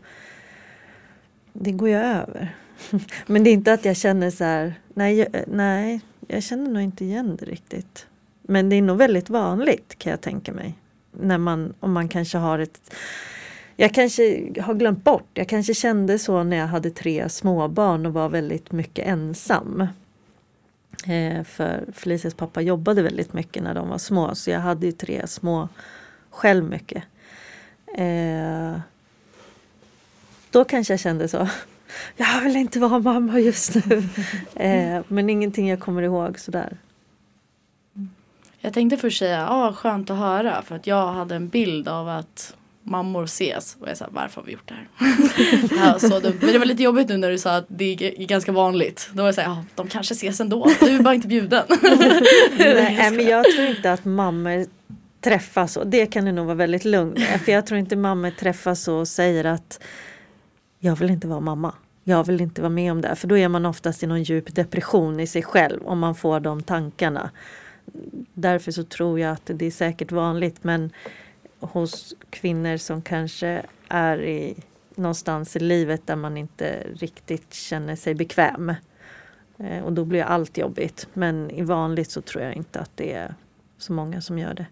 det 1.52 1.72
går 1.72 1.88
ju 1.88 1.96
över. 1.96 2.56
Men 3.26 3.44
det 3.44 3.50
är 3.50 3.54
inte 3.54 3.72
att 3.72 3.84
jag 3.84 3.96
känner 3.96 4.30
så 4.30 4.44
här, 4.44 4.74
nej, 4.94 5.18
jag, 5.18 5.28
nej, 5.46 6.00
jag 6.28 6.42
känner 6.42 6.70
nog 6.70 6.82
inte 6.82 7.04
igen 7.04 7.36
det 7.36 7.44
riktigt. 7.44 8.06
Men 8.42 8.68
det 8.68 8.76
är 8.76 8.82
nog 8.82 8.98
väldigt 8.98 9.30
vanligt 9.30 9.98
kan 9.98 10.10
jag 10.10 10.20
tänka 10.20 10.52
mig. 10.52 10.78
När 11.20 11.38
man, 11.38 11.74
om 11.80 11.92
man 11.92 12.08
kanske 12.08 12.38
har 12.38 12.58
ett 12.58 12.94
jag 13.80 13.94
kanske 13.94 14.52
har 14.60 14.74
glömt 14.74 15.04
bort, 15.04 15.30
jag 15.34 15.48
kanske 15.48 15.74
kände 15.74 16.18
så 16.18 16.42
när 16.42 16.56
jag 16.56 16.66
hade 16.66 16.90
tre 16.90 17.28
småbarn 17.28 18.06
och 18.06 18.12
var 18.12 18.28
väldigt 18.28 18.72
mycket 18.72 19.06
ensam. 19.06 19.80
Eh, 21.06 21.44
för 21.44 21.84
Felicias 21.92 22.34
pappa 22.34 22.60
jobbade 22.60 23.02
väldigt 23.02 23.32
mycket 23.32 23.62
när 23.62 23.74
de 23.74 23.88
var 23.88 23.98
små 23.98 24.34
så 24.34 24.50
jag 24.50 24.60
hade 24.60 24.86
ju 24.86 24.92
tre 24.92 25.26
små 25.26 25.68
själv 26.30 26.64
mycket. 26.64 27.02
Eh, 27.96 28.80
då 30.50 30.64
kanske 30.64 30.92
jag 30.92 31.00
kände 31.00 31.28
så. 31.28 31.48
Jag 32.16 32.40
vill 32.40 32.56
inte 32.56 32.78
vara 32.78 32.98
mamma 32.98 33.40
just 33.40 33.74
nu. 33.74 34.02
eh, 34.54 35.02
men 35.08 35.30
ingenting 35.30 35.68
jag 35.68 35.80
kommer 35.80 36.02
ihåg 36.02 36.38
sådär. 36.38 36.76
Jag 38.60 38.72
tänkte 38.72 38.96
först 38.96 39.18
säga, 39.18 39.38
ja 39.38 39.68
ah, 39.68 39.72
skönt 39.72 40.10
att 40.10 40.18
höra 40.18 40.62
för 40.62 40.76
att 40.76 40.86
jag 40.86 41.12
hade 41.12 41.34
en 41.34 41.48
bild 41.48 41.88
av 41.88 42.08
att 42.08 42.54
mammor 42.82 43.24
ses 43.24 43.76
och 43.80 43.88
jag 43.88 43.96
sa 43.96 44.06
varför 44.10 44.40
har 44.40 44.46
vi 44.46 44.52
gjort 44.52 44.68
det 44.68 44.74
här? 44.74 44.88
ja, 45.86 45.98
så. 45.98 46.20
Men 46.40 46.52
det 46.52 46.58
var 46.58 46.66
lite 46.66 46.82
jobbigt 46.82 47.08
nu 47.08 47.16
när 47.16 47.30
du 47.30 47.38
sa 47.38 47.56
att 47.56 47.66
det 47.68 47.84
är 47.84 48.26
ganska 48.26 48.52
vanligt. 48.52 49.10
Då 49.12 49.22
var 49.22 49.28
jag 49.28 49.34
såhär, 49.34 49.48
ja 49.48 49.64
de 49.74 49.88
kanske 49.88 50.14
ses 50.14 50.40
ändå, 50.40 50.70
du 50.80 50.86
är 50.96 51.02
bara 51.02 51.14
inte 51.14 51.28
bjuden. 51.28 51.64
Nej, 52.58 53.10
men 53.10 53.26
jag 53.26 53.44
tror 53.44 53.66
inte 53.66 53.92
att 53.92 54.04
mammor 54.04 54.66
träffas 55.20 55.76
och 55.76 55.86
Det 55.86 56.06
kan 56.06 56.24
du 56.24 56.32
nog 56.32 56.46
vara 56.46 56.56
väldigt 56.56 56.84
lugn 56.84 57.12
med. 57.12 57.40
För 57.40 57.52
jag 57.52 57.66
tror 57.66 57.78
inte 57.78 57.96
mammor 57.96 58.30
träffas 58.30 58.88
och 58.88 59.08
säger 59.08 59.44
att 59.44 59.80
jag 60.78 60.96
vill 60.96 61.10
inte 61.10 61.26
vara 61.26 61.40
mamma. 61.40 61.74
Jag 62.04 62.24
vill 62.26 62.40
inte 62.40 62.60
vara 62.60 62.70
med 62.70 62.92
om 62.92 63.00
det. 63.00 63.08
här." 63.08 63.14
För 63.14 63.28
då 63.28 63.38
är 63.38 63.48
man 63.48 63.66
oftast 63.66 64.02
i 64.02 64.06
någon 64.06 64.22
djup 64.22 64.54
depression 64.54 65.20
i 65.20 65.26
sig 65.26 65.42
själv 65.42 65.86
om 65.86 65.98
man 65.98 66.14
får 66.14 66.40
de 66.40 66.62
tankarna. 66.62 67.30
Därför 68.34 68.72
så 68.72 68.84
tror 68.84 69.20
jag 69.20 69.32
att 69.32 69.50
det 69.54 69.66
är 69.66 69.70
säkert 69.70 70.12
vanligt 70.12 70.64
men 70.64 70.90
hos 71.60 72.14
kvinnor 72.30 72.76
som 72.76 73.02
kanske 73.02 73.62
är 73.88 74.22
i 74.22 74.56
någonstans 74.94 75.56
i 75.56 75.58
livet 75.60 76.06
där 76.06 76.16
man 76.16 76.36
inte 76.36 76.86
riktigt 76.94 77.54
känner 77.54 77.96
sig 77.96 78.14
bekväm. 78.14 78.74
Eh, 79.58 79.84
Och 79.84 79.92
då 79.92 80.04
blir 80.04 80.22
allt 80.22 80.58
jobbigt. 80.58 81.08
Men 81.14 81.50
i 81.50 81.62
vanligt 81.62 82.10
så 82.10 82.20
tror 82.20 82.44
jag 82.44 82.54
inte 82.54 82.80
att 82.80 82.96
det 82.96 83.12
är 83.12 83.34
så 83.78 83.92
många 83.92 84.20
som 84.20 84.38
gör 84.38 84.54
det. 84.54 84.66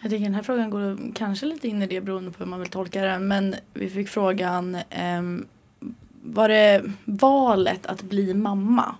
Jag 0.00 0.10
tycker 0.10 0.24
den 0.24 0.34
här 0.34 0.42
frågan 0.42 0.70
går 0.70 1.14
kanske 1.14 1.46
lite 1.46 1.68
in 1.68 1.82
i 1.82 1.86
det 1.86 2.00
beroende 2.00 2.30
på 2.30 2.38
hur 2.38 2.50
man 2.50 2.60
vill 2.60 2.68
tolka 2.68 3.02
den. 3.02 3.28
Men 3.28 3.54
vi 3.74 3.90
fick 3.90 4.08
frågan, 4.08 4.76
ehm, 4.90 5.46
var 6.22 6.48
det 6.48 6.82
valet 7.04 7.86
att 7.86 8.02
bli 8.02 8.34
mamma? 8.34 8.94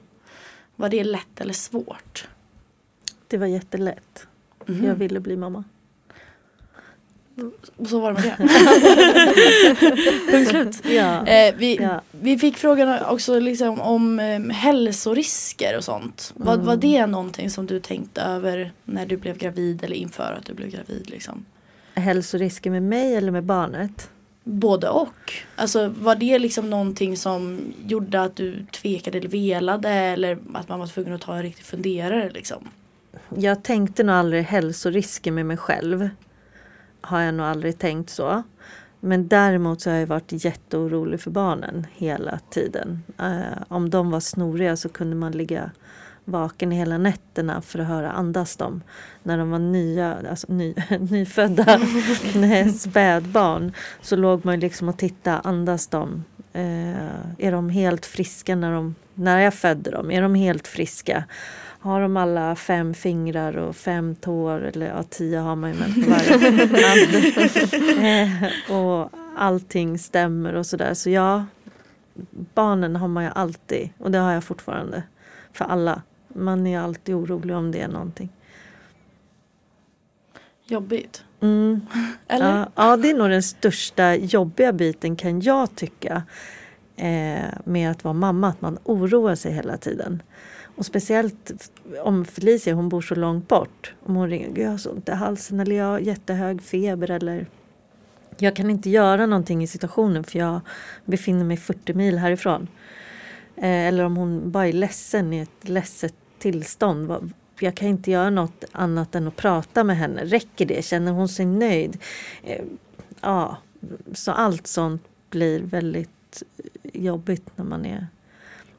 Var 0.80 0.88
det 0.88 1.04
lätt 1.04 1.40
eller 1.40 1.54
svårt? 1.54 2.28
Det 3.28 3.36
var 3.38 3.46
jättelätt. 3.46 4.26
Mhm. 4.66 4.84
Jag 4.84 4.94
ville 4.94 5.20
bli 5.20 5.36
mamma. 5.36 5.64
Och 7.76 7.86
så 7.88 8.00
var 8.00 8.12
det 8.12 8.20
med 8.20 8.34
det. 8.38 10.30
Punkt 10.30 10.50
slut. 10.50 10.92
Ja. 10.94 11.26
Eh, 11.26 11.54
vi, 11.56 11.76
Ja. 11.76 12.00
vi 12.10 12.38
fick 12.38 12.56
frågan 12.56 13.04
också 13.04 13.38
liksom 13.38 13.80
om 13.80 14.20
eh, 14.20 14.40
hälsorisker 14.40 15.76
och 15.76 15.84
sånt. 15.84 16.32
Var, 16.36 16.54
Mm. 16.54 16.66
var 16.66 16.76
det 16.76 17.06
någonting 17.06 17.50
som 17.50 17.66
du 17.66 17.80
tänkte 17.80 18.20
över 18.22 18.72
när 18.84 19.06
du 19.06 19.16
blev 19.16 19.38
gravid 19.38 19.84
eller 19.84 19.96
inför 19.96 20.32
att 20.38 20.46
du 20.46 20.54
blev 20.54 20.68
gravid? 20.70 21.10
Liksom? 21.10 21.44
Hälsorisker 21.94 22.70
med 22.70 22.82
mig 22.82 23.14
eller 23.14 23.30
med 23.32 23.44
barnet? 23.44 24.10
Både 24.52 24.88
och. 24.88 25.32
Alltså 25.56 25.88
var 25.88 26.14
det 26.14 26.38
liksom 26.38 26.70
någonting 26.70 27.16
som 27.16 27.60
gjorde 27.86 28.22
att 28.22 28.36
du 28.36 28.66
tvekade 28.66 29.18
eller 29.18 29.28
velade 29.28 29.90
eller 29.90 30.38
att 30.54 30.68
man 30.68 30.78
var 30.78 30.86
tvungen 30.86 31.12
att 31.12 31.20
ta 31.20 31.36
en 31.36 31.42
riktig 31.42 31.64
funderare 31.64 32.30
liksom? 32.30 32.68
Jag 33.36 33.62
tänkte 33.62 34.02
nog 34.02 34.14
aldrig 34.14 34.44
hälsorisker 34.44 35.32
med 35.32 35.46
mig 35.46 35.56
själv. 35.56 36.08
Har 37.00 37.20
jag 37.20 37.34
nog 37.34 37.46
aldrig 37.46 37.78
tänkt 37.78 38.10
så. 38.10 38.42
Men 39.00 39.28
däremot 39.28 39.80
så 39.80 39.90
har 39.90 39.96
jag 39.96 40.06
varit 40.06 40.44
jätteorolig 40.44 41.20
för 41.20 41.30
barnen 41.30 41.86
hela 41.92 42.38
tiden. 42.50 43.02
Eh, 43.18 43.62
om 43.68 43.90
de 43.90 44.10
var 44.10 44.20
snoriga 44.20 44.76
så 44.76 44.88
kunde 44.88 45.16
man 45.16 45.32
ligga 45.32 45.70
vaken 46.30 46.70
hela 46.70 46.98
nätterna 46.98 47.62
för 47.62 47.78
att 47.78 47.86
höra 47.86 48.12
andas 48.12 48.56
dem. 48.56 48.82
När 49.22 49.38
de 49.38 49.50
var 49.50 49.58
nya, 49.58 50.16
alltså 50.30 50.52
ny, 50.52 50.74
nyfödda 51.10 51.80
spädbarn 52.78 53.72
så 54.00 54.16
låg 54.16 54.44
man 54.44 54.60
liksom 54.60 54.88
och 54.88 54.98
tittade, 54.98 55.38
andas 55.38 55.86
de? 55.86 56.24
Eh, 56.52 57.46
är 57.46 57.52
de 57.52 57.68
helt 57.68 58.06
friska 58.06 58.56
när, 58.56 58.72
de, 58.72 58.94
när 59.14 59.40
jag 59.40 59.54
födde 59.54 59.90
dem? 59.90 60.10
Är 60.10 60.22
de 60.22 60.34
helt 60.34 60.68
friska? 60.68 61.24
Har 61.82 62.00
de 62.00 62.16
alla 62.16 62.56
fem 62.56 62.94
fingrar 62.94 63.56
och 63.56 63.76
fem 63.76 64.14
tår? 64.14 64.64
Eller 64.64 64.86
ja, 64.86 65.02
tio 65.02 65.38
har 65.38 65.56
man 65.56 65.70
ju 65.70 65.76
med 65.78 65.94
på 65.94 66.10
varje 66.10 66.32
hand. 66.86 67.14
Eh, 68.04 68.76
och 68.76 69.10
allting 69.36 69.98
stämmer 69.98 70.54
och 70.54 70.66
sådär. 70.66 70.94
Så 70.94 71.10
ja, 71.10 71.44
barnen 72.54 72.96
har 72.96 73.08
man 73.08 73.24
ju 73.24 73.30
alltid 73.34 73.90
och 73.98 74.10
det 74.10 74.18
har 74.18 74.32
jag 74.32 74.44
fortfarande. 74.44 75.02
För 75.52 75.64
alla. 75.64 76.02
Man 76.34 76.66
är 76.66 76.80
alltid 76.80 77.14
orolig 77.14 77.56
om 77.56 77.72
det 77.72 77.80
är 77.80 77.88
någonting. 77.88 78.28
Jobbigt. 80.64 81.24
Mm. 81.40 81.80
Eller? 82.28 82.58
Ja, 82.58 82.68
ja, 82.74 82.96
det 82.96 83.10
är 83.10 83.14
nog 83.14 83.30
den 83.30 83.42
största 83.42 84.14
jobbiga 84.14 84.72
biten 84.72 85.16
kan 85.16 85.40
jag 85.40 85.74
tycka. 85.74 86.22
Eh, 86.96 87.44
med 87.64 87.90
att 87.90 88.04
vara 88.04 88.14
mamma, 88.14 88.48
att 88.48 88.60
man 88.60 88.78
oroar 88.84 89.34
sig 89.34 89.52
hela 89.52 89.76
tiden. 89.76 90.22
Och 90.76 90.86
speciellt 90.86 91.70
om 92.02 92.24
Felicia, 92.24 92.74
hon 92.74 92.88
bor 92.88 93.00
så 93.00 93.14
långt 93.14 93.48
bort. 93.48 93.94
Om 94.06 94.16
hon 94.16 94.28
ringer, 94.28 94.48
"Gud, 94.48 94.64
jag 94.64 94.70
har 94.70 94.78
så 94.78 94.90
ont 94.90 95.08
i 95.08 95.12
halsen 95.12 95.60
eller 95.60 95.76
jag 95.76 95.84
har 95.84 95.98
jättehög 95.98 96.62
feber 96.62 97.10
eller 97.10 97.46
jag 98.38 98.56
kan 98.56 98.70
inte 98.70 98.90
göra 98.90 99.26
någonting 99.26 99.62
i 99.62 99.66
situationen 99.66 100.24
för 100.24 100.38
jag 100.38 100.60
befinner 101.04 101.44
mig 101.44 101.56
40 101.56 101.94
mil 101.94 102.18
härifrån. 102.18 102.68
Eh, 103.56 103.86
eller 103.86 104.04
om 104.04 104.16
hon 104.16 104.50
bara 104.50 104.68
är 104.68 104.72
ledsen 104.72 105.32
i 105.32 105.40
ett 105.40 105.68
ledset 105.68 106.14
tillstånd. 106.40 107.32
Jag 107.60 107.74
kan 107.74 107.88
inte 107.88 108.10
göra 108.10 108.30
något 108.30 108.64
annat 108.72 109.14
än 109.14 109.28
att 109.28 109.36
prata 109.36 109.84
med 109.84 109.96
henne. 109.96 110.24
Räcker 110.24 110.66
det? 110.66 110.84
Känner 110.84 111.12
hon 111.12 111.28
sig 111.28 111.46
nöjd? 111.46 111.98
Eh, 112.42 112.64
ja, 113.20 113.56
så 114.12 114.32
allt 114.32 114.66
sånt 114.66 115.02
blir 115.30 115.60
väldigt 115.60 116.42
jobbigt 116.82 117.56
när 117.56 117.64
man 117.64 117.86
är... 117.86 118.06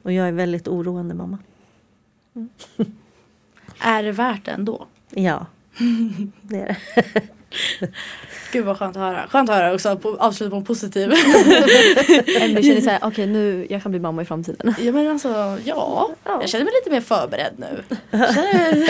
Och 0.04 0.12
jag 0.12 0.28
är 0.28 0.32
väldigt 0.32 0.68
oroande 0.68 1.16
mamma. 1.16 1.38
Är 3.80 4.04
det 4.04 4.12
värt 4.12 4.46
det 4.46 4.52
ändå? 4.52 4.88
Ja, 5.10 5.46
det 6.42 6.62
är 6.62 6.78
det. 6.96 7.22
Gud 8.52 8.66
vad 8.66 8.78
skönt 8.80 8.96
att 8.96 9.02
höra. 9.02 9.28
Skönt 9.28 9.50
att 9.50 9.56
höra 9.56 9.74
också, 9.74 9.98
på, 9.98 10.18
avsluta 10.20 10.50
på 10.50 10.56
en 10.56 10.64
positiv. 10.64 11.12
Emily 12.42 12.64
känner 12.64 12.82
såhär, 12.82 13.00
okej 13.04 13.28
nu, 13.28 13.68
jag 13.70 13.82
kan 13.82 13.92
bli 13.92 14.00
mamma 14.00 14.22
i 14.22 14.26
framtiden. 14.26 14.76
ja 14.80 14.92
men 14.92 15.08
alltså, 15.08 15.58
ja. 15.66 16.10
Jag 16.24 16.50
känner 16.50 16.66
mig 16.66 16.74
lite 16.74 16.90
mer 16.90 17.02
förberedd 17.02 17.54
nu. 17.58 17.84
Känner... 18.12 18.88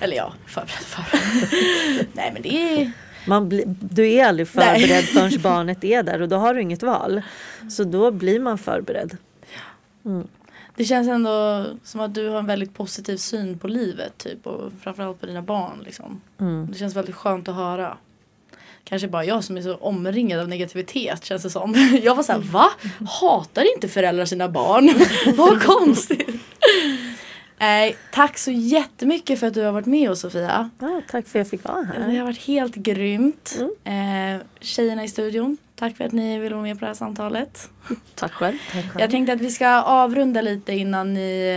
Eller 0.00 0.16
ja, 0.16 0.32
förberedd, 0.46 0.84
förberedd. 0.84 2.06
Nej 2.12 2.30
men 2.32 2.42
det 2.42 2.80
är... 2.80 2.92
Man 3.26 3.48
bli, 3.48 3.64
du 3.66 4.12
är 4.12 4.26
aldrig 4.26 4.48
Nej. 4.52 4.80
förberedd 4.80 5.04
förrän 5.04 5.42
barnet 5.42 5.84
är 5.84 6.02
där 6.02 6.22
och 6.22 6.28
då 6.28 6.36
har 6.36 6.54
du 6.54 6.60
inget 6.60 6.82
val. 6.82 7.22
Så 7.70 7.84
då 7.84 8.10
blir 8.10 8.40
man 8.40 8.58
förberedd. 8.58 9.16
Det 10.76 10.84
känns 10.84 11.08
ändå 11.08 11.66
som 11.84 12.00
att 12.00 12.14
du 12.14 12.28
har 12.28 12.38
en 12.38 12.46
väldigt 12.46 12.74
positiv 12.74 13.16
syn 13.16 13.58
på 13.58 13.68
livet 13.68 14.18
typ 14.18 14.46
och 14.46 14.72
framförallt 14.82 15.20
på 15.20 15.26
dina 15.26 15.42
barn 15.42 15.82
liksom. 15.84 16.20
Mm. 16.40 16.68
Det 16.72 16.78
känns 16.78 16.96
väldigt 16.96 17.14
skönt 17.14 17.48
att 17.48 17.54
höra. 17.54 17.96
Kanske 18.84 19.08
bara 19.08 19.24
jag 19.24 19.44
som 19.44 19.56
är 19.56 19.62
så 19.62 19.74
omringad 19.74 20.40
av 20.40 20.48
negativitet 20.48 21.24
känns 21.24 21.42
det 21.42 21.50
som. 21.50 21.74
Jag 22.02 22.14
var 22.14 22.22
såhär, 22.22 22.38
va? 22.40 22.66
Hatar 23.20 23.74
inte 23.74 23.88
föräldrar 23.88 24.24
sina 24.24 24.48
barn? 24.48 24.90
Vad 25.36 25.62
konstigt. 25.62 26.28
Nej, 27.58 27.96
tack 28.12 28.38
så 28.38 28.50
jättemycket 28.50 29.40
för 29.40 29.46
att 29.46 29.54
du 29.54 29.62
har 29.62 29.72
varit 29.72 29.86
med 29.86 30.10
oss 30.10 30.20
Sofia. 30.20 30.70
Ja, 30.78 31.00
tack 31.10 31.26
för 31.28 31.38
att 31.38 31.44
jag 31.44 31.48
fick 31.50 31.64
vara 31.64 31.80
Det 31.82 32.02
här. 32.12 32.18
har 32.18 32.24
varit 32.24 32.42
helt 32.46 32.74
grymt. 32.74 33.58
Eh, 33.84 34.42
tjejerna 34.60 35.04
i 35.04 35.08
studion, 35.08 35.56
tack 35.82 35.96
för 35.96 36.04
att 36.04 36.12
ni 36.12 36.38
ville 36.38 36.54
vara 36.54 36.62
med 36.62 36.78
på 36.78 36.80
det 36.80 36.86
här 36.86 36.94
samtalet. 36.94 37.70
Tack 38.14 38.32
själv. 38.32 38.56
Jag 38.98 39.10
tänkte 39.10 39.32
att 39.32 39.40
vi 39.40 39.50
ska 39.50 39.68
avrunda 39.82 40.42
lite 40.42 40.72
innan 40.72 41.14
ni, 41.14 41.48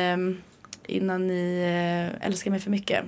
eh, 0.88 0.96
innan 0.96 1.28
ni 1.28 1.60
eh, 2.20 2.28
älskar 2.28 2.52
mig 2.52 2.60
för 2.60 2.72
mycket. 2.72 3.06